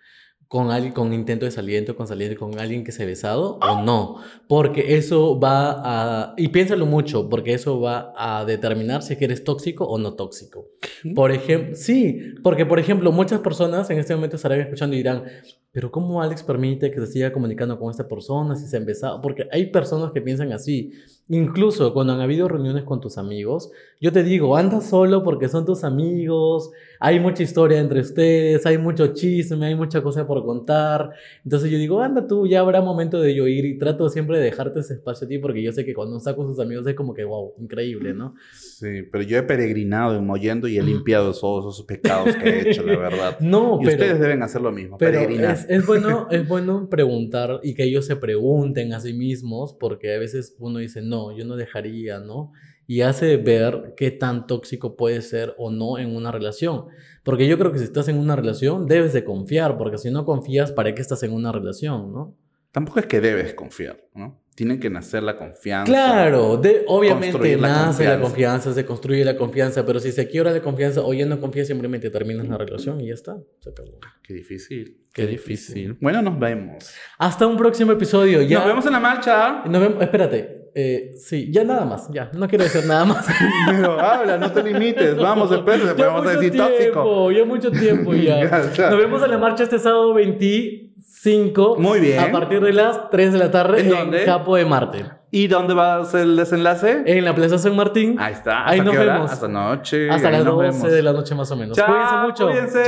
con 0.47 0.71
alguien 0.71 0.93
con 0.93 1.13
intento 1.13 1.45
de 1.45 1.51
saliente, 1.51 1.93
con 1.93 2.07
saliente 2.07 2.37
con 2.37 2.57
alguien 2.59 2.83
que 2.83 2.91
se 2.91 3.03
ha 3.03 3.05
besado 3.05 3.57
o 3.61 3.81
no? 3.83 4.17
Porque 4.47 4.95
eso 4.97 5.39
va 5.39 5.81
a, 5.83 6.33
y 6.37 6.47
piénsalo 6.49 6.85
mucho, 6.85 7.29
porque 7.29 7.53
eso 7.53 7.79
va 7.81 8.13
a 8.15 8.45
determinar 8.45 9.01
si 9.03 9.17
eres 9.19 9.43
tóxico 9.43 9.85
o 9.85 9.97
no 9.97 10.13
tóxico. 10.13 10.69
Por 11.13 11.31
ejemplo, 11.31 11.75
sí, 11.75 12.19
porque 12.43 12.65
por 12.65 12.79
ejemplo, 12.79 13.11
muchas 13.11 13.41
personas 13.41 13.89
en 13.89 13.99
este 13.99 14.15
momento 14.15 14.37
estarán 14.37 14.61
escuchando 14.61 14.95
y 14.95 14.99
dirán, 14.99 15.23
pero 15.71 15.91
¿cómo 15.91 16.21
Alex 16.21 16.41
permite 16.43 16.89
que 16.89 16.99
se 17.01 17.07
siga 17.07 17.33
comunicando 17.33 17.77
con 17.77 17.91
esta 17.91 18.07
persona 18.07 18.55
si 18.55 18.65
se 18.65 18.77
ha 18.77 18.79
empezado? 18.79 19.19
Porque 19.21 19.45
hay 19.51 19.65
personas 19.71 20.11
que 20.13 20.21
piensan 20.21 20.53
así. 20.53 20.93
Incluso 21.27 21.91
cuando 21.93 22.13
han 22.13 22.21
habido 22.21 22.47
reuniones 22.47 22.83
con 22.83 23.01
tus 23.01 23.17
amigos, 23.17 23.71
yo 23.99 24.11
te 24.11 24.23
digo, 24.23 24.57
anda 24.57 24.79
solo 24.79 25.23
porque 25.23 25.49
son 25.49 25.65
tus 25.65 25.83
amigos, 25.83 26.69
hay 26.99 27.19
mucha 27.19 27.43
historia 27.43 27.79
entre 27.79 27.99
ustedes, 28.01 28.65
hay 28.65 28.77
mucho 28.77 29.07
chisme, 29.13 29.65
hay 29.65 29.75
mucha 29.75 30.01
cosa 30.01 30.25
por 30.27 30.43
contar. 30.45 31.09
Entonces 31.43 31.69
yo 31.71 31.77
digo, 31.77 32.01
anda 32.01 32.27
tú, 32.27 32.47
ya 32.47 32.59
habrá 32.61 32.81
momento 32.81 33.19
de 33.21 33.33
yo 33.35 33.47
ir 33.47 33.65
y 33.65 33.77
trato 33.77 34.09
siempre 34.09 34.37
de 34.37 34.45
dejarte 34.45 34.79
ese 34.79 34.93
espacio 34.95 35.25
a 35.25 35.29
ti 35.29 35.37
porque 35.39 35.61
yo 35.61 35.71
sé 35.71 35.85
que 35.85 35.93
cuando 35.93 36.17
está 36.17 36.35
con 36.35 36.47
sus 36.47 36.59
amigos 36.59 36.85
es 36.87 36.95
como 36.95 37.13
que, 37.13 37.23
wow, 37.23 37.53
increíble, 37.59 38.13
¿no? 38.13 38.35
Sí, 38.53 39.03
pero 39.11 39.23
yo 39.23 39.37
he 39.37 39.43
peregrinado 39.43 40.15
en 40.17 40.25
Mollendo 40.25 40.67
y 40.67 40.77
he 40.77 40.83
limpiado 40.83 41.33
todos 41.33 41.75
esos 41.75 41.85
pecados 41.85 42.35
que 42.35 42.49
he 42.49 42.69
hecho, 42.71 42.83
la 42.83 42.97
verdad. 42.97 43.37
No, 43.45 43.79
Y 43.81 43.85
pero... 43.85 43.97
ustedes 43.97 44.19
deben 44.19 44.43
hacer 44.43 44.61
lo 44.61 44.71
mismo, 44.71 44.97
Pero 44.97 45.19
peregrinar. 45.19 45.55
es, 45.55 45.65
es 45.69 45.85
bueno, 45.85 46.27
es 46.31 46.47
bueno 46.47 46.89
preguntar 46.89 47.59
y 47.63 47.73
que 47.75 47.83
ellos 47.83 48.05
se 48.05 48.15
pregunten 48.15 48.93
a 48.93 48.99
sí 48.99 49.13
mismos, 49.13 49.73
porque 49.79 50.15
a 50.15 50.19
veces 50.19 50.55
uno 50.59 50.79
dice, 50.79 51.01
no, 51.01 51.35
yo 51.37 51.45
no 51.45 51.55
dejaría, 51.55 52.19
¿no? 52.19 52.51
Y 52.87 53.01
hace 53.01 53.37
ver 53.37 53.93
qué 53.97 54.11
tan 54.11 54.45
tóxico 54.47 54.95
puede 54.95 55.21
ser 55.21 55.55
o 55.57 55.71
no 55.71 55.97
en 55.97 56.15
una 56.15 56.31
relación. 56.31 56.85
Porque 57.23 57.47
yo 57.47 57.57
creo 57.57 57.71
que 57.71 57.79
si 57.79 57.85
estás 57.85 58.07
en 58.07 58.17
una 58.19 58.35
relación, 58.35 58.85
debes 58.85 59.13
de 59.13 59.23
confiar, 59.23 59.77
porque 59.77 59.97
si 59.97 60.11
no 60.11 60.25
confías, 60.25 60.71
¿para 60.71 60.93
qué 60.93 61.01
estás 61.01 61.23
en 61.23 61.33
una 61.33 61.51
relación, 61.51 62.13
no? 62.13 62.35
Tampoco 62.71 62.99
es 62.99 63.05
que 63.05 63.21
debes 63.21 63.53
confiar, 63.53 64.03
¿no? 64.13 64.41
Tienen 64.53 64.79
que 64.79 64.89
nacer 64.89 65.23
la 65.23 65.37
confianza. 65.37 65.85
Claro, 65.91 66.57
de, 66.57 66.83
obviamente 66.87 67.57
la 67.57 67.67
nace 67.69 68.03
la 68.03 68.19
confianza. 68.19 68.21
confianza, 68.21 68.73
se 68.73 68.85
construye 68.85 69.25
la 69.25 69.35
confianza, 69.37 69.85
pero 69.85 69.99
si 69.99 70.11
se 70.11 70.27
quiebra 70.27 70.51
la 70.51 70.61
confianza 70.61 71.01
o 71.01 71.13
ya 71.13 71.25
no 71.25 71.39
confías, 71.41 71.67
simplemente 71.67 72.09
terminas 72.09 72.47
la 72.47 72.57
relación 72.57 72.99
y 73.01 73.07
ya 73.07 73.13
está. 73.13 73.37
Se 73.59 73.69
acabó. 73.69 73.97
Qué 74.21 74.33
difícil. 74.33 75.05
Qué 75.13 75.25
difícil. 75.25 75.97
Bueno, 76.01 76.21
nos 76.21 76.37
vemos. 76.37 76.93
Hasta 77.17 77.47
un 77.47 77.57
próximo 77.57 77.93
episodio. 77.93 78.41
Ya. 78.43 78.59
Nos 78.59 78.67
vemos 78.67 78.85
en 78.85 78.91
la 78.91 78.99
marcha. 78.99 79.63
Nos 79.65 79.81
vemos- 79.81 80.01
Espérate. 80.03 80.64
Eh, 80.77 81.11
sí, 81.17 81.49
ya 81.53 81.63
nada 81.63 81.85
más. 81.85 82.09
Ya, 82.11 82.29
no 82.33 82.49
quiero 82.49 82.65
decir 82.65 82.85
nada 82.85 83.05
más. 83.05 83.25
Pero 83.71 83.97
habla, 83.97 84.37
no 84.37 84.51
te 84.51 84.61
limites. 84.61 85.15
Vamos, 85.17 85.49
espérate, 85.49 85.85
Ya 85.85 85.95
podemos 85.95 86.23
mucho 86.25 86.35
decir 86.37 86.57
tóxico. 86.57 86.81
tiempo, 86.81 87.31
ya 87.31 87.45
mucho 87.45 87.71
tiempo 87.71 88.13
ya. 88.13 88.43
Nos 88.89 88.97
vemos 88.97 89.23
en 89.23 89.31
la 89.31 89.37
marcha 89.37 89.63
este 89.63 89.79
sábado 89.79 90.13
25. 90.13 91.77
Muy 91.79 92.01
bien. 92.01 92.19
A 92.19 92.29
partir 92.29 92.59
de 92.61 92.73
las 92.73 93.09
3 93.09 93.31
de 93.31 93.39
la 93.39 93.51
tarde 93.51 93.79
¿En 93.81 93.89
dónde? 93.89 94.25
Capo 94.25 94.57
de 94.57 94.65
Marte. 94.65 95.05
¿Y 95.31 95.47
dónde 95.47 95.73
va 95.73 95.95
a 95.97 96.03
ser 96.03 96.21
el 96.23 96.35
desenlace? 96.35 97.03
En 97.05 97.23
la 97.23 97.33
Plaza 97.33 97.57
San 97.57 97.73
Martín. 97.77 98.17
Ahí 98.19 98.33
está. 98.33 98.67
Ahí 98.67 98.79
¿Hasta 98.79 98.83
nos 98.83 98.93
qué 98.95 98.99
hora? 98.99 99.13
vemos. 99.13 99.31
Hasta 99.31 99.47
noche. 99.47 100.09
Hasta 100.09 100.29
las 100.31 100.43
nos 100.43 100.55
12 100.55 100.67
vemos. 100.71 100.91
de 100.91 101.01
la 101.03 101.13
noche 101.13 101.35
más 101.35 101.49
o 101.51 101.55
menos. 101.55 101.77
Chao, 101.77 101.87
cuídense 101.87 102.15
mucho. 102.17 102.47
cuídense. 102.49 102.83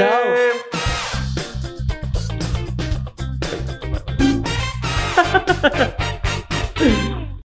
Chao. 5.58 5.97